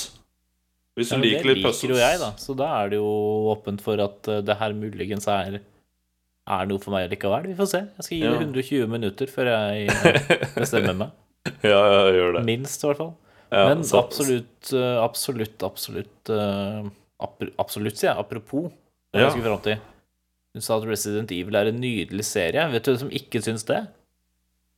Hvis 0.98 1.12
du 1.14 1.18
Ja, 1.18 1.22
liker 1.22 1.44
det 1.46 1.50
litt 1.52 1.60
liker 1.62 1.70
puzzles 1.70 1.94
jo 1.94 2.02
jeg, 2.02 2.20
da. 2.24 2.32
Så 2.42 2.56
da 2.58 2.72
er 2.82 2.92
det 2.92 3.00
jo 3.00 3.10
åpent 3.54 3.84
for 3.86 4.02
at 4.02 4.30
eh, 4.34 4.44
det 4.46 4.58
her 4.60 4.76
muligens 4.78 5.30
er, 5.30 5.60
er 6.48 6.66
noe 6.70 6.80
for 6.80 6.94
meg 6.96 7.10
likevel. 7.12 7.48
Vi 7.52 7.56
får 7.58 7.70
se. 7.72 7.80
Jeg 7.98 8.06
skal 8.08 8.18
gi 8.18 8.24
det 8.24 8.42
120 8.42 8.88
minutter 8.92 9.32
før 9.32 9.50
jeg 9.52 9.88
bestemmer 10.56 10.96
meg. 11.06 11.12
Ja, 11.64 11.78
ja, 11.80 12.00
gjør 12.12 12.34
det. 12.36 12.42
Minst, 12.48 12.82
i 12.84 12.88
hvert 12.90 12.98
fall. 13.00 13.14
Ja, 13.54 13.62
Men 13.70 13.84
så- 13.88 14.02
absolutt, 14.02 14.72
eh, 14.76 14.98
absolutt, 15.00 15.64
absolutt 15.64 16.32
eh, 16.36 16.90
Absolutt, 17.58 17.96
sier 17.98 18.10
jeg. 18.12 18.18
Apropos 18.20 18.68
hva 18.68 19.16
Ja. 19.16 19.22
jeg 19.30 19.32
skulle 19.38 19.48
fram 19.48 19.62
til. 19.64 19.78
Hun 20.54 20.62
sa 20.66 20.76
at 20.78 20.84
Resident 20.90 21.32
Evil 21.32 21.56
er 21.56 21.70
en 21.72 21.80
nydelig 21.82 22.26
serie. 22.28 22.66
Vet 22.74 22.84
du 22.84 22.92
hvem 22.92 23.00
som 23.06 23.10
ikke 23.16 23.42
syns 23.46 23.64
det? 23.66 23.80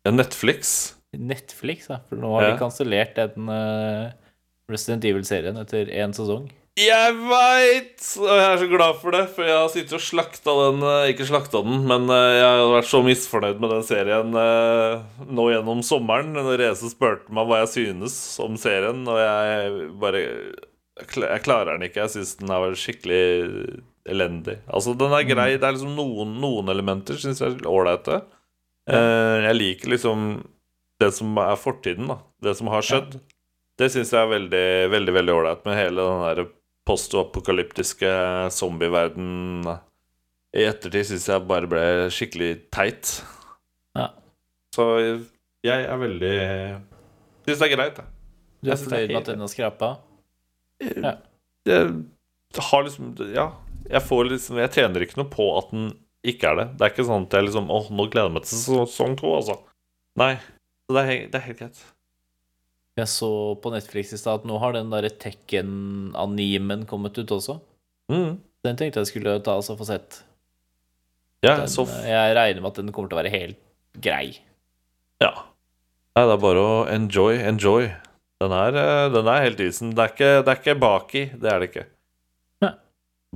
Ja, 0.06 0.12
Netflix. 0.14 0.94
Netflix, 1.18 1.90
ja. 1.90 1.98
For 2.08 2.16
nå 2.22 2.30
har 2.38 2.44
Ja. 2.48 2.52
de 2.54 2.60
kansellert 2.62 3.16
den 3.18 3.50
eh, 3.50 4.12
Resident 4.70 5.04
Evil-serien 5.10 5.58
etter 5.58 5.90
én 5.90 6.14
sesong. 6.14 6.52
Jeg 6.80 7.16
veit! 7.28 8.04
Og 8.22 8.30
jeg 8.30 8.44
er 8.46 8.60
så 8.62 8.68
glad 8.72 9.00
for 9.02 9.16
det, 9.16 9.24
for 9.36 9.44
jeg 9.44 9.58
har 9.58 9.72
sittet 9.74 9.98
og 9.98 10.04
slakta 10.04 10.54
den 10.62 10.84
eh, 10.88 11.10
Ikke 11.12 11.28
slakta 11.28 11.60
den, 11.66 11.82
men 11.90 12.06
eh, 12.14 12.36
jeg 12.38 12.46
har 12.46 12.72
vært 12.72 12.88
så 12.88 13.02
misfornøyd 13.04 13.58
med 13.60 13.74
den 13.74 13.86
serien 13.88 14.38
eh, 14.40 15.24
nå 15.28 15.48
gjennom 15.52 15.82
sommeren. 15.84 16.30
Når 16.38 16.54
Reze 16.62 16.92
spurte 16.94 17.34
meg 17.36 17.50
hva 17.50 17.62
jeg 17.64 17.72
synes 17.74 18.16
om 18.44 18.56
serien, 18.60 19.02
og 19.12 19.20
jeg 19.20 19.90
bare 20.00 20.22
Jeg 21.02 21.44
klarer 21.44 21.74
den 21.74 21.88
ikke. 21.90 22.06
Jeg 22.06 22.14
syns 22.14 22.38
den 22.40 22.54
er 22.56 22.78
skikkelig 22.80 23.24
elendig. 24.10 24.60
Altså, 24.68 24.96
den 25.00 25.16
er 25.16 25.28
grei. 25.28 25.50
Det 25.58 25.68
er 25.68 25.76
liksom 25.76 25.98
noen, 25.98 26.38
noen 26.40 26.72
elementer 26.72 27.20
syns 27.20 27.42
jeg 27.44 27.58
er 27.58 27.68
ålreite. 27.68 28.22
Jeg 28.90 29.56
liker 29.58 29.92
liksom 29.94 30.30
det 31.00 31.12
som 31.16 31.36
er 31.44 31.60
fortiden, 31.60 32.08
da. 32.10 32.18
Det 32.44 32.56
som 32.58 32.72
har 32.72 32.88
skjedd. 32.88 33.20
Det 33.80 33.92
syns 33.92 34.12
jeg 34.16 34.20
er 34.24 34.32
veldig, 34.32 34.66
veldig 34.92 35.16
veldig 35.20 35.36
ålreit 35.36 35.68
med 35.68 35.78
hele 35.78 36.08
den 36.08 36.26
der 36.26 36.42
post-apokalyptiske 36.90 38.12
zombieverden. 38.56 39.68
I 40.58 40.66
ettertid 40.66 41.12
syns 41.12 41.28
jeg 41.30 41.46
bare 41.50 41.70
ble 41.70 41.84
skikkelig 42.14 42.52
teit. 42.74 43.20
Ja. 43.98 44.10
Så 44.76 44.86
jeg 45.66 45.86
er 45.86 46.00
veldig 46.00 46.36
Syns 47.46 47.62
det 47.62 47.68
er 47.68 47.74
greit, 47.74 48.00
jeg. 48.00 48.16
Du 48.60 48.72
er 48.72 48.80
fornøyd 48.80 49.12
med 49.12 49.20
at 49.22 49.30
den 49.32 49.44
har 49.44 49.52
skrapa? 49.52 49.90
Ja. 50.80 51.14
Jeg 51.68 51.90
har 52.72 52.86
liksom 52.86 53.14
Ja, 53.36 53.50
jeg 53.90 54.02
får 54.06 54.30
liksom 54.30 54.60
Jeg 54.62 54.72
tjener 54.76 55.04
ikke 55.04 55.20
noe 55.20 55.30
på 55.32 55.48
at 55.60 55.74
den 55.74 55.90
ikke 56.28 56.50
er 56.52 56.60
det. 56.60 56.68
Det 56.76 56.86
er 56.86 56.94
ikke 56.94 57.08
sånn 57.08 57.28
at 57.28 57.36
jeg 57.38 57.48
liksom 57.48 57.70
Åh, 57.72 57.92
nå 57.96 58.08
gleder 58.12 58.28
jeg 58.28 58.36
meg 58.36 58.48
til 58.48 58.62
sesong 58.64 59.16
to, 59.20 59.32
altså. 59.38 59.56
Nei. 60.20 60.34
Så 60.90 60.96
det 60.98 61.04
er, 61.04 61.24
det 61.32 61.40
er 61.40 61.46
helt 61.46 61.62
greit. 61.62 61.82
Jeg 63.00 63.10
så 63.12 63.32
på 63.62 63.72
Netflix 63.74 64.14
i 64.16 64.20
stad 64.20 64.42
at 64.42 64.48
nå 64.50 64.58
har 64.62 64.76
den 64.76 64.92
derre 64.92 65.12
Tekken-animen 65.22 66.86
kommet 66.90 67.18
ut 67.20 67.32
også. 67.36 67.60
Mm. 68.12 68.40
Den 68.66 68.80
tenkte 68.80 69.04
jeg 69.04 69.12
skulle 69.12 69.38
ta 69.46 69.56
oss 69.60 69.70
og 69.72 69.80
få 69.80 69.88
sett. 69.88 70.22
Ja, 71.46 71.56
Den, 71.62 71.70
så 71.72 71.86
eh, 71.88 72.10
jeg 72.12 72.36
regner 72.36 72.64
med 72.64 72.74
at 72.74 72.80
den 72.82 72.92
kommer 72.96 73.12
til 73.12 73.16
å 73.16 73.22
være 73.22 73.32
helt 73.32 73.60
grei. 74.04 74.40
Ja. 75.24 75.32
Nei, 76.18 76.26
det 76.26 76.34
er 76.36 76.42
bare 76.44 76.64
å 76.66 76.74
enjoy, 76.92 77.38
enjoy. 77.48 77.88
Den 78.44 78.56
er, 78.56 78.76
eh, 78.82 79.06
den 79.14 79.30
er 79.32 79.46
helt 79.46 79.62
isen. 79.64 79.94
Det 79.96 80.04
er 80.04 80.12
ikke, 80.16 80.32
det 80.44 80.52
er 80.52 80.60
ikke 80.60 80.76
baki. 80.82 81.24
Det 81.40 81.54
er 81.54 81.64
det 81.64 81.70
ikke. 81.72 81.86
Nei. 82.66 82.74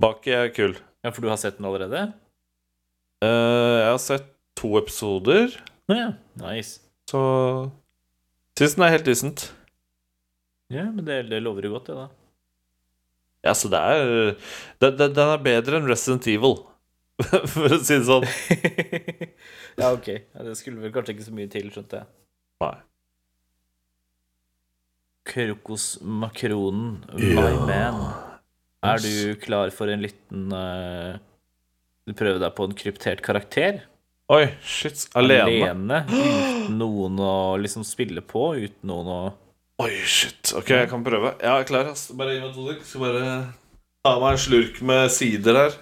Baki 0.03 0.35
er 0.35 0.51
kul. 0.55 0.75
Ja, 1.03 1.11
for 1.11 1.23
du 1.23 1.29
har 1.31 1.39
sett 1.39 1.59
den 1.59 1.67
allerede? 1.69 2.09
Uh, 3.23 3.79
jeg 3.79 3.89
har 3.93 4.01
sett 4.03 4.27
to 4.59 4.73
episoder, 4.79 5.53
Ja, 5.91 6.09
nice. 6.39 6.81
så 7.07 7.21
Syns 8.59 8.75
den 8.77 8.85
er 8.85 8.93
helt 8.93 9.07
decent. 9.07 9.47
Ja, 10.73 10.85
men 10.89 11.05
det, 11.07 11.23
det 11.31 11.39
lover 11.43 11.65
jo 11.67 11.73
godt, 11.75 11.89
det, 11.89 11.95
da. 11.97 12.07
Ja, 13.43 13.53
så 13.57 13.67
det 13.71 13.79
er 13.81 14.05
den, 14.79 14.95
den, 14.99 15.15
den 15.17 15.31
er 15.33 15.41
bedre 15.43 15.79
enn 15.81 15.89
Resident 15.89 16.27
Evil, 16.31 16.55
for 17.51 17.75
å 17.75 17.79
si 17.83 17.97
det 17.97 18.05
sånn. 18.07 18.23
ja, 19.81 19.89
ok. 19.91 20.07
Ja, 20.15 20.45
det 20.47 20.55
skulle 20.59 20.81
vel 20.85 20.93
kanskje 20.95 21.17
ikke 21.17 21.27
så 21.27 21.35
mye 21.35 21.49
til, 21.51 21.67
skjønte 21.73 22.01
jeg. 22.03 22.09
Nei. 22.63 22.75
Krokosmakronen, 25.33 27.03
Ja. 27.19 27.49
man. 27.65 28.01
Er 28.83 28.99
du 28.99 29.35
klar 29.39 29.71
for 29.71 29.87
en 29.87 30.01
liten 30.03 30.49
uh, 30.51 31.15
Prøve 32.19 32.41
deg 32.43 32.51
på 32.57 32.65
en 32.67 32.73
kryptert 32.75 33.21
karakter? 33.23 33.77
Oi, 34.31 34.45
shit. 34.63 35.07
Alene? 35.19 35.43
Alene, 35.67 35.97
uten 36.07 36.77
noen 36.79 37.17
å 37.19 37.31
liksom 37.59 37.83
spille 37.83 38.23
på, 38.23 38.53
uten 38.55 38.87
noen 38.87 39.09
å 39.11 39.21
Oi, 39.83 39.91
shit. 40.07 40.53
Ok, 40.55 40.69
jeg 40.69 40.87
kan 40.91 41.01
prøve. 41.03 41.33
Ja, 41.41 41.57
jeg 41.57 41.65
er 41.65 41.67
klar. 41.67 41.87
ass. 41.91 42.05
Bare 42.15 42.35
gi 42.35 42.43
meg 42.43 42.53
to 42.55 42.67
dykk. 42.69 42.83
Skal 42.87 43.01
bare 43.03 43.23
ta 44.05 44.11
meg 44.21 44.35
en 44.37 44.41
slurk 44.43 44.77
med 44.85 45.09
sider 45.11 45.57
her. 45.57 45.75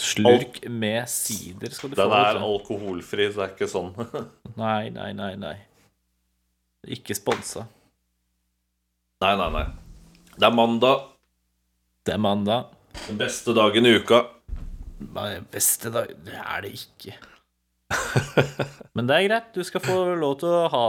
Slurk 0.00 0.56
med 0.72 1.10
sider 1.12 1.70
skal 1.76 1.92
du 1.92 1.94
få. 1.94 2.00
Den 2.00 2.14
er 2.16 2.40
alkoholfri, 2.40 3.28
så 3.30 3.42
det 3.42 3.44
er 3.44 3.52
ikke 3.52 3.68
sånn. 3.70 3.92
Nei, 4.62 4.88
nei, 4.96 5.10
nei, 5.14 5.34
nei. 5.38 5.54
Ikke 6.96 7.14
sponsa. 7.14 7.66
Nei, 9.22 9.34
nei, 9.38 9.50
nei. 9.54 9.66
Det 10.34 10.48
er 10.48 10.56
mandag. 10.56 11.04
Det 12.02 12.16
er 12.16 12.22
mandag. 12.24 12.72
Den 13.06 13.20
beste 13.20 13.54
dagen 13.54 13.86
i 13.86 13.92
uka. 14.00 14.24
Nei, 15.12 15.28
Beste 15.52 15.90
dag 15.94 16.10
Det 16.24 16.34
er 16.40 16.64
det 16.64 16.72
ikke. 16.80 17.14
Men 18.96 19.08
det 19.08 19.16
er 19.16 19.28
greit. 19.28 19.48
Du 19.56 19.64
skal 19.64 19.82
få 19.84 19.96
lov 20.20 20.36
til 20.42 20.52
å 20.52 20.66
ha 20.72 20.82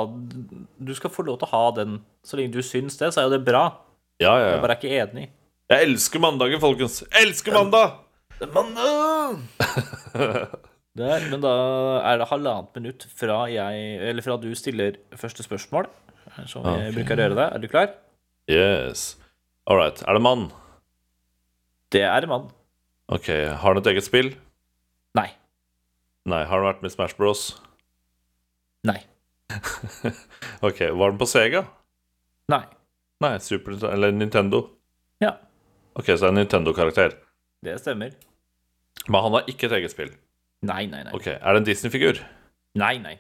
Du 0.84 0.92
skal 0.98 1.12
få 1.14 1.24
lov 1.28 1.40
til 1.40 1.48
å 1.48 1.54
ha 1.54 1.64
den 1.78 2.02
så 2.24 2.40
lenge 2.40 2.56
du 2.56 2.64
syns 2.66 3.00
det, 3.00 3.14
så 3.14 3.22
er 3.22 3.30
jo 3.30 3.36
det 3.38 3.46
bra. 3.48 3.64
Ja, 4.22 4.36
ja, 4.38 4.52
Jeg 4.52 4.58
ja. 4.58 4.62
bare 4.64 4.76
er 4.76 4.82
ikke 4.82 5.02
enig. 5.04 5.26
Jeg 5.72 5.88
elsker 5.88 6.22
mandagen, 6.22 6.62
folkens. 6.62 7.02
Jeg 7.08 7.30
elsker 7.30 7.56
mandag! 7.56 7.98
Det 8.38 8.48
er 8.50 8.54
mandag! 8.54 9.42
Der, 10.94 11.24
men 11.32 11.42
da 11.42 11.52
er 12.06 12.20
det 12.22 12.28
halvannet 12.30 12.76
minutt 12.78 13.08
fra 13.18 13.48
jeg 13.50 13.86
Eller 13.98 14.22
fra 14.22 14.36
du 14.38 14.52
stiller 14.54 15.00
første 15.18 15.42
spørsmål. 15.46 15.88
Som 16.46 16.62
okay. 16.62 16.84
jeg 16.86 16.98
bruker 17.00 17.18
å 17.18 17.26
gjøre 17.26 17.38
det. 17.40 17.48
Er 17.48 17.64
du 17.64 17.70
klar? 17.72 17.96
Yes. 18.52 19.14
All 19.66 19.80
right. 19.80 20.04
Er 20.06 20.18
det 20.18 20.22
mann? 20.22 20.52
Det 21.94 22.04
er 22.06 22.28
mann. 22.30 22.52
Ok. 23.10 23.32
Har 23.32 23.74
han 23.74 23.82
et 23.82 23.90
eget 23.94 24.06
spill? 24.06 24.34
Nei. 25.18 25.32
Nei. 26.30 26.44
Har 26.48 26.62
den 26.62 26.70
vært 26.70 26.84
med 26.86 26.94
Smash 26.94 27.18
Bros? 27.20 27.48
Nei. 28.88 29.00
Ok. 30.64 30.80
Var 30.96 31.12
den 31.12 31.20
på 31.20 31.28
Sega? 31.30 31.66
Nei. 32.52 32.64
Nei. 33.24 33.34
Super 33.44 33.76
Eller 33.92 34.14
Nintendo? 34.16 34.64
Ja. 35.24 35.34
Ok, 36.00 36.08
så 36.08 36.24
det 36.24 36.30
er 36.30 36.32
en 36.34 36.40
Nintendo-karakter. 36.42 37.18
Det 37.64 37.76
stemmer. 37.82 38.16
Men 39.08 39.26
han 39.26 39.36
har 39.38 39.50
ikke 39.52 39.68
et 39.68 39.76
eget 39.80 39.94
spill. 39.94 40.14
Nei, 40.64 40.86
nei, 40.88 41.04
nei. 41.04 41.14
Ok. 41.16 41.28
Er 41.36 41.44
det 41.54 41.62
en 41.62 41.68
Disney-figur? 41.68 42.22
Nei, 42.80 42.96
nei. 43.04 43.18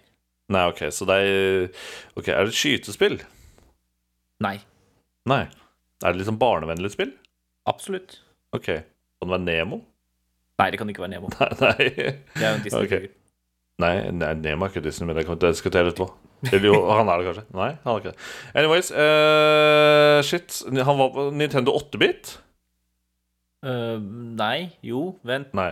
Nei, 0.54 0.64
ok. 0.72 0.86
Så 0.96 1.06
det 1.10 1.18
er 1.24 1.68
Ok, 2.20 2.30
er 2.32 2.48
det 2.48 2.54
et 2.54 2.58
skytespill? 2.60 3.20
Nei. 4.44 4.58
Nei. 5.30 5.44
Er 6.04 6.12
det 6.16 6.20
liksom 6.24 6.40
barnevennlig 6.42 6.92
spill? 6.96 7.14
Absolutt. 7.70 8.18
Ok. 8.56 8.66
Kan 8.74 9.28
det 9.30 9.34
være 9.36 9.46
Nemo? 9.46 9.82
Nei, 10.62 10.70
det 10.70 10.80
kan 10.80 10.90
ikke 10.92 11.04
være 11.04 11.16
Nemo. 11.16 11.32
Nei. 11.40 11.50
Nei. 11.64 11.90
Det 11.90 12.44
er 12.44 12.50
jo 12.50 12.54
en 12.54 12.66
Disney-figur. 12.66 13.08
Nei, 13.82 13.94
nei, 14.14 14.34
Nemo 14.38 14.68
er 14.68 14.74
ikke 14.74 14.84
Disney, 14.86 15.08
men 15.10 15.18
det 15.18 15.26
kan 15.26 15.40
vi 15.40 15.48
diskutere 15.48 15.90
etterpå. 15.90 16.12
Eller 16.52 16.68
jo, 16.68 16.76
han 16.92 17.10
er 17.10 17.22
det 17.22 17.28
kanskje. 17.30 17.46
Nei, 17.56 17.70
han 17.86 17.96
er 17.96 18.02
ikke 18.04 18.12
det. 18.12 18.28
Anyways, 18.60 18.92
uh, 18.94 20.20
shit. 20.28 20.60
Han 20.90 21.00
var 21.00 21.14
på 21.16 21.26
Nintendo 21.34 21.74
8-bit? 21.80 22.36
Uh, 23.64 23.98
nei. 24.38 24.58
Jo, 24.86 25.08
vent. 25.26 25.54
Nei. 25.58 25.72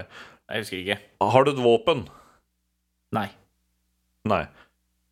Jeg 0.51 0.65
husker 0.65 0.81
ikke. 0.81 0.97
Har 1.35 1.45
du 1.45 1.53
et 1.53 1.61
våpen? 1.61 2.05
Nei. 3.15 3.27
Nei. 4.27 4.43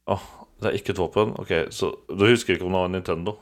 Åh, 0.09 0.25
det 0.63 0.71
er 0.71 0.79
ikke 0.79 0.95
et 0.95 1.01
våpen? 1.01 1.35
Ok, 1.39 1.53
så 1.75 1.91
du 2.09 2.25
husker 2.25 2.55
ikke 2.55 2.65
om 2.67 2.75
det 2.75 2.83
var 2.83 2.93
Nintendo? 2.95 3.35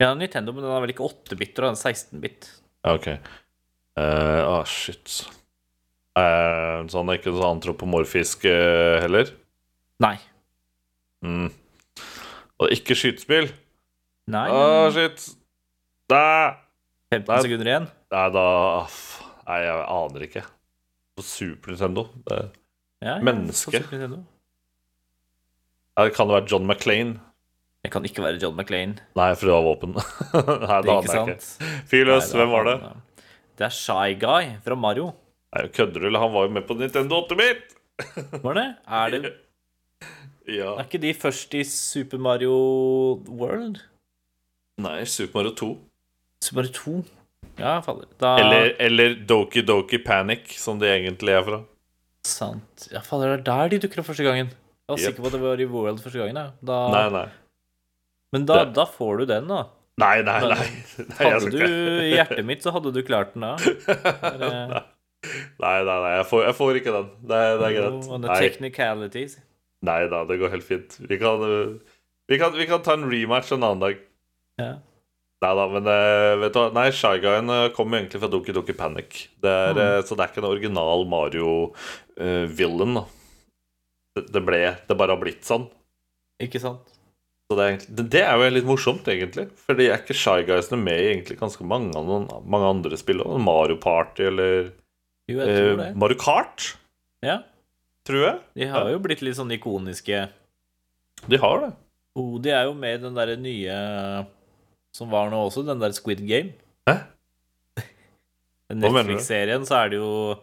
Ja, 0.00 0.12
Nintendo, 0.16 0.52
men 0.56 0.64
den 0.64 0.72
er 0.72 0.82
vel 0.84 0.92
ikke 0.94 1.08
8-bit, 1.08 1.56
og 1.58 1.66
den 1.66 1.76
er 1.76 1.94
16-bit. 1.94 2.50
Ja, 2.84 2.94
ok. 2.96 3.08
Eh, 4.00 4.40
ah, 4.48 4.64
shit. 4.64 5.20
Eh, 6.16 6.78
så 6.88 7.00
han 7.02 7.10
er 7.12 7.18
ikke 7.20 7.32
så 7.36 7.48
antropomorfisk 7.50 8.46
eh, 8.48 8.96
heller? 9.04 9.32
Nei. 10.00 10.14
Mm. 11.26 11.50
Og 12.60 12.72
ikke 12.74 12.96
skytespill? 12.96 13.50
Nei. 14.30 14.46
Ah, 14.48 14.88
shit. 14.94 15.26
Da. 16.10 16.22
15 17.12 17.26
nei. 17.28 17.40
sekunder 17.44 17.70
igjen. 17.72 17.88
Nei, 18.14 18.26
da 18.34 18.44
Nei, 19.50 19.56
jeg 19.66 19.78
aner 19.90 20.24
ikke. 20.28 20.42
På 21.18 21.24
Super 21.26 21.72
Nintendo 21.74 22.04
det, 22.28 22.36
Ja, 23.02 23.16
ja, 23.16 23.22
Menneske. 23.26 23.80
Nintendo. 23.90 24.20
ja, 25.98 26.04
Kan 26.14 26.30
jo 26.30 26.36
være 26.36 26.46
John 26.52 26.68
McClain? 26.68 27.16
Det 27.82 27.90
kan 27.90 28.04
ikke 28.06 28.22
være 28.22 28.38
John 28.42 28.54
McClain. 28.54 28.92
Nei, 29.18 29.30
for 29.34 29.48
det 29.48 29.54
var 29.56 29.64
våpen. 29.66 29.94
Nei, 29.96 30.02
det 30.04 30.86
Det 30.86 30.92
er 30.92 30.94
aner 30.94 31.14
jeg 31.16 31.36
ikke. 31.38 31.70
Fyr 31.90 32.10
løs, 32.12 32.30
hvem 32.36 32.52
var 32.54 32.68
det? 32.68 32.76
ja. 32.86 32.92
Det 33.60 33.66
er 33.68 33.74
Shy 33.76 34.14
Guy 34.20 34.54
fra 34.64 34.76
Mario. 34.78 35.10
Nei, 35.52 35.66
Kødder 35.74 36.00
du, 36.00 36.06
eller? 36.08 36.22
Han 36.22 36.32
var 36.32 36.46
jo 36.46 36.52
med 36.56 36.64
på 36.68 36.76
Nintendo 36.78 37.18
8-bit! 37.26 37.74
Var 38.40 38.54
det? 38.56 38.66
Er, 38.88 39.16
det? 39.16 39.32
Ja. 40.50 40.70
er 40.80 40.86
ikke 40.86 40.98
de 41.02 41.10
først 41.14 41.52
i 41.54 41.60
Super 41.68 42.18
Mario 42.18 42.54
World? 43.28 43.82
Nei, 44.82 45.02
Super 45.04 45.42
Mario 45.42 45.52
2. 45.60 45.68
Super 46.42 46.62
Mario 46.62 46.72
2? 46.78 46.94
Ja, 47.60 47.74
faller. 47.84 48.08
Da 48.22 48.30
Eller, 48.40 48.70
eller 48.80 49.14
Doki 49.28 49.60
Doki 49.68 50.00
Panic, 50.02 50.54
som 50.58 50.80
de 50.80 50.88
egentlig 50.88 51.36
er 51.36 51.44
fra. 51.46 51.60
Sant. 52.26 52.88
Ja, 52.92 53.02
faller, 53.04 53.36
det 53.36 53.42
er 53.42 53.44
der 53.50 53.74
de 53.74 53.82
dukker 53.84 54.00
opp 54.02 54.08
første 54.10 54.24
gangen. 54.26 54.48
Jeg 54.54 54.94
var 54.94 54.98
yep. 54.98 55.04
sikker 55.10 55.22
på 55.22 55.28
at 55.30 55.36
det 55.36 55.42
var 55.44 55.60
i 55.62 55.68
World 55.70 56.00
første 56.02 56.18
gangen. 56.24 56.40
Da, 56.66 56.78
Nei, 56.96 57.04
nei. 57.14 57.26
men 58.34 58.48
da, 58.48 58.64
Det- 58.64 58.74
da 58.80 58.88
får 58.96 59.20
du 59.22 59.26
den, 59.30 59.46
da. 59.52 59.60
Nei, 60.00 60.22
nei, 60.26 60.40
nei. 60.48 60.66
nei 61.12 61.30
Hadde 61.34 61.50
du 61.52 61.60
i 61.60 62.10
hjertet 62.14 62.44
mitt, 62.48 62.64
så 62.64 62.72
hadde 62.74 62.92
du 62.96 63.00
klart 63.06 63.34
den 63.36 63.44
da. 63.46 63.54
Nei, 65.60 65.78
nei, 65.84 65.96
nei. 66.00 66.12
Jeg 66.16 66.26
får, 66.30 66.44
jeg 66.46 66.56
får 66.56 66.76
ikke 66.80 66.92
den. 66.94 67.08
Det, 67.28 67.38
det 67.60 67.66
er 67.66 67.74
greit. 67.76 68.06
Oh, 68.08 68.20
the 68.22 68.36
technicalities. 68.40 69.34
nei 69.84 69.98
da, 70.12 70.22
det 70.28 70.38
går 70.40 70.54
helt 70.54 70.64
fint. 70.64 70.96
Vi 71.10 71.18
kan, 71.20 71.42
vi 72.30 72.38
kan, 72.40 72.54
vi 72.56 72.66
kan 72.70 72.80
ta 72.84 72.94
en 72.96 73.04
rematch 73.10 73.52
en 73.52 73.66
annen 73.66 73.82
dag. 73.84 74.00
Ja. 74.60 74.70
Nei 75.40 75.50
da, 75.56 75.66
men 75.72 75.86
uh, 75.88 76.34
vet 76.42 76.52
du 76.52 76.58
hva? 76.60 76.66
Nei, 76.76 76.86
Shy 76.92 77.20
Guyen 77.20 77.48
uh, 77.52 77.66
kommer 77.76 77.96
jo 77.96 78.02
egentlig 78.02 78.20
fra 78.20 78.28
Doki 78.32 78.52
Doki 78.56 78.74
Panic. 78.76 79.22
Det 79.40 79.52
er, 79.52 79.76
Mm. 79.76 79.80
uh, 79.80 80.00
Så 80.08 80.16
det 80.16 80.24
er 80.24 80.32
ikke 80.32 80.42
en 80.44 80.50
original 80.50 81.04
Mario-villain, 81.08 83.00
Uh, 83.00 83.16
Det, 84.16 84.24
det 84.34 84.42
ble 84.42 84.58
Det 84.88 84.96
bare 84.98 85.14
har 85.14 85.20
blitt 85.22 85.44
sånn. 85.46 85.68
Ikke 86.42 86.60
sant? 86.60 86.88
Så 87.50 87.56
det, 87.58 87.64
er 87.64 87.72
egentlig, 87.72 88.04
det, 88.14 88.20
er 88.22 88.36
jo 88.38 88.50
litt 88.54 88.66
morsomt, 88.68 89.08
egentlig. 89.10 89.48
Fordi 89.66 89.88
er 89.90 89.96
ikke 89.98 90.14
Shy 90.14 90.44
Guysene 90.46 90.76
med 90.78 91.00
i 91.02 91.08
egentlig 91.16 91.34
ganske 91.40 91.64
mange, 91.66 91.90
noen- 91.96 92.28
mange 92.46 92.68
andre 92.76 92.98
spill? 93.00 93.24
Mario 93.42 93.74
Party 93.82 94.22
eller 94.28 94.68
Jo, 95.26 95.40
eh, 95.42 95.76
det. 95.80 95.88
Mario 95.98 96.14
Kart, 96.20 96.76
Ja. 97.26 97.40
tror 98.06 98.22
jeg. 98.22 98.38
De 98.54 98.68
har 98.70 98.86
jo 98.92 99.00
blitt 99.02 99.20
litt 99.26 99.34
sånn 99.34 99.50
ikoniske 99.50 100.28
De 101.28 101.36
har 101.42 101.60
det. 101.60 101.72
Oh, 102.14 102.38
de 102.38 102.50
er 102.54 102.64
jo 102.70 102.74
med 102.74 103.00
i 103.00 103.02
den 103.02 103.14
derre 103.18 103.36
nye 103.36 104.26
som 104.94 105.10
var 105.10 105.28
nå 105.30 105.42
også, 105.50 105.66
den 105.66 105.78
der 105.82 105.90
Squid 105.92 106.22
Game. 106.26 106.54
Hæ? 106.86 106.94
Netflix-serien, 108.70 109.66
så 109.66 109.74
er 109.84 109.88
det 109.90 109.98
jo 109.98 110.38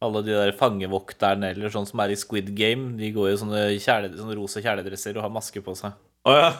alle 0.00 0.22
de 0.24 0.32
der 0.32 0.54
fangevokterne 0.56 1.50
eller 1.52 1.72
sånn 1.72 1.88
som 1.88 2.00
er 2.00 2.14
i 2.14 2.18
Squid 2.18 2.54
Game. 2.56 2.94
De 2.96 3.10
går 3.12 3.34
i 3.34 3.38
sånne, 3.40 3.64
kjæle, 3.82 4.14
sånne 4.16 4.36
rosa 4.38 4.62
kjæledresser 4.64 5.18
og 5.18 5.26
har 5.26 5.34
maske 5.34 5.60
på 5.64 5.74
seg. 5.76 5.96
Å 6.28 6.36
ja. 6.36 6.50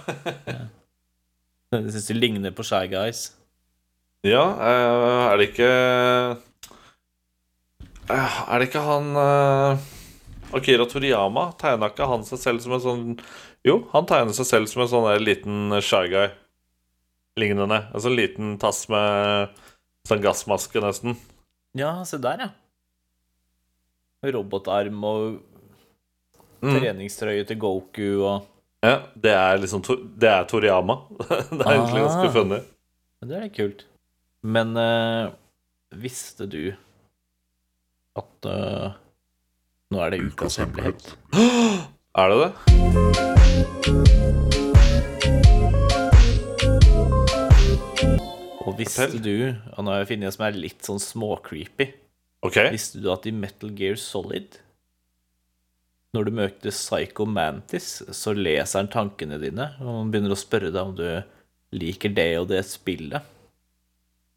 Jeg 1.70 1.94
syns 1.94 2.08
de 2.10 2.16
ligner 2.18 2.52
på 2.56 2.64
Shy 2.66 2.88
Guys. 2.90 3.30
ja, 4.26 4.42
eh, 4.42 5.24
er 5.30 5.38
det 5.38 5.46
ikke 5.52 5.68
eh, 8.10 8.38
Er 8.50 8.58
det 8.58 8.66
ikke 8.68 8.82
han 8.84 9.12
eh, 9.16 9.84
Akira 10.58 10.86
Toriyama? 10.90 11.52
Tegna 11.60 11.92
ikke 11.92 12.08
han 12.10 12.26
seg 12.26 12.42
selv 12.42 12.64
som 12.64 12.74
en 12.76 12.84
sånn 12.84 13.04
Jo, 13.64 13.84
han 13.94 14.08
tegner 14.10 14.34
seg 14.36 14.48
selv 14.48 14.72
som 14.72 14.82
en 14.82 14.90
sånn 14.90 15.08
liten 15.22 15.78
shy 15.84 16.08
guy. 16.12 16.28
Lignende. 17.40 17.84
En 17.94 18.02
sånn 18.02 18.18
liten 18.18 18.56
tass 18.60 18.88
med 18.90 19.54
sånn 20.08 20.24
gassmaske, 20.24 20.80
nesten. 20.82 21.14
Ja, 21.78 22.00
se 22.08 22.18
der, 22.18 22.48
ja. 22.48 22.50
Robotarm 24.24 25.04
og 25.04 25.38
Mm. 26.62 26.74
treningstrøye 26.76 27.44
til 27.48 27.56
Goku 27.58 28.20
og 28.28 28.42
Ja, 28.82 28.98
det 29.16 29.30
er 29.32 29.56
liksom 29.58 29.80
Det 30.20 30.28
er 30.28 30.44
Toriyama. 30.44 30.96
det 31.18 31.60
er 31.64 31.72
egentlig 31.72 32.02
ganske 32.04 32.28
Ah. 32.28 32.32
funny. 32.32 32.58
Det 33.24 33.36
er 33.36 33.40
litt 33.46 33.56
kult. 33.56 33.84
Men 34.42 34.76
uh, 34.76 35.30
visste 35.92 36.46
du 36.46 36.72
at 38.16 38.46
uh, 38.46 38.92
Nå 39.90 40.00
er 40.04 40.10
det 40.10 40.20
ukas 40.32 40.56
hemmelighet. 40.56 41.16
Er 42.16 42.28
det 42.28 42.38
det? 42.42 43.70
Og 48.66 48.74
visste 48.78 49.06
du 49.22 49.54
Og 49.76 49.84
nå 49.84 49.92
har 49.92 50.02
jeg 50.02 50.10
funnet 50.12 50.28
en 50.30 50.34
som 50.34 50.44
er 50.46 50.58
litt 50.58 50.84
sånn 50.86 51.00
småcreepy. 51.02 51.86
OK. 52.46 52.56
Visste 52.72 53.00
du 53.02 53.10
at 53.12 53.26
i 53.28 53.32
Metal 53.36 53.72
Gear 53.76 53.98
Solid 54.00 54.56
Når 56.16 56.26
du 56.26 56.30
møter 56.38 56.72
Psycho 56.72 57.26
Mantis, 57.28 58.00
så 58.16 58.32
leser 58.34 58.80
han 58.80 58.88
tankene 58.90 59.38
dine, 59.42 59.68
og 59.82 59.90
han 60.00 60.08
begynner 60.10 60.34
å 60.34 60.40
spørre 60.40 60.72
deg 60.72 60.80
om 60.80 60.96
du 60.98 61.76
liker 61.76 62.10
det 62.16 62.32
og 62.40 62.48
det 62.50 62.64
spillet. 62.66 63.28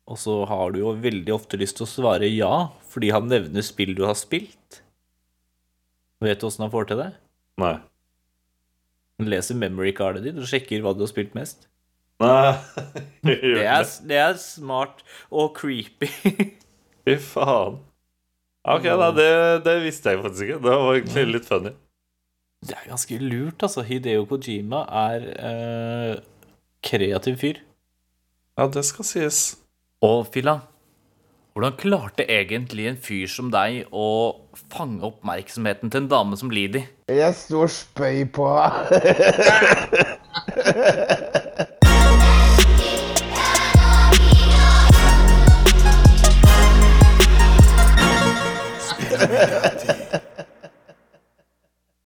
Og 0.06 0.20
så 0.20 0.36
har 0.50 0.74
du 0.74 0.82
jo 0.82 0.92
veldig 1.00 1.34
ofte 1.34 1.58
lyst 1.58 1.80
til 1.80 1.88
å 1.88 1.90
svare 1.90 2.30
ja, 2.30 2.52
fordi 2.92 3.10
han 3.16 3.30
nevner 3.32 3.66
spill 3.66 3.96
du 3.98 4.04
har 4.06 4.18
spilt. 4.20 4.84
Vet 6.24 6.44
du 6.44 6.48
åssen 6.48 6.66
han 6.68 6.74
får 6.74 6.92
til 6.92 7.00
det? 7.02 7.10
Nei. 7.64 7.78
Han 9.22 9.32
leser 9.32 9.58
memory-cardet 9.58 10.26
ditt 10.28 10.38
og 10.42 10.50
sjekker 10.50 10.84
hva 10.84 10.94
du 10.94 11.06
har 11.06 11.12
spilt 11.12 11.34
mest. 11.38 11.66
Nei. 12.22 12.54
Det 13.24 13.64
er, 13.64 13.88
det 14.06 14.18
er 14.20 14.38
smart 14.38 15.02
og 15.32 15.56
creepy. 15.58 16.10
Fy 17.08 17.18
faen. 17.24 17.80
Ok, 18.64 18.86
da, 18.88 19.10
det, 19.12 19.32
det 19.66 19.74
visste 19.84 20.14
jeg 20.14 20.22
faktisk 20.24 20.44
ikke. 20.48 20.60
Det 20.64 20.76
var 20.80 20.96
egentlig 20.96 21.24
litt 21.34 21.48
funny. 21.50 21.74
Det 22.64 22.78
er 22.78 22.86
ganske 22.88 23.18
lurt, 23.20 23.64
altså. 23.66 23.84
Hideo 23.84 24.24
Kojima 24.30 24.86
er 24.88 25.26
eh, 25.36 26.14
kreativ 26.86 27.42
fyr. 27.42 27.60
Ja, 28.56 28.70
det 28.72 28.86
skal 28.88 29.08
sies. 29.08 29.42
Og 30.04 30.30
Filla, 30.32 30.62
hvordan 31.54 31.76
klarte 31.80 32.24
egentlig 32.32 32.88
en 32.88 33.02
fyr 33.04 33.28
som 33.28 33.52
deg 33.52 33.84
å 33.92 34.08
fange 34.72 35.04
oppmerksomheten 35.10 35.92
til 35.92 36.06
en 36.06 36.10
dame 36.12 36.40
som 36.40 36.52
Lidi? 36.54 36.86
Jeg 37.12 37.36
sto 37.36 37.66
og 37.66 37.72
spøy 37.74 38.24
på 38.32 38.48
henne. 38.48 40.08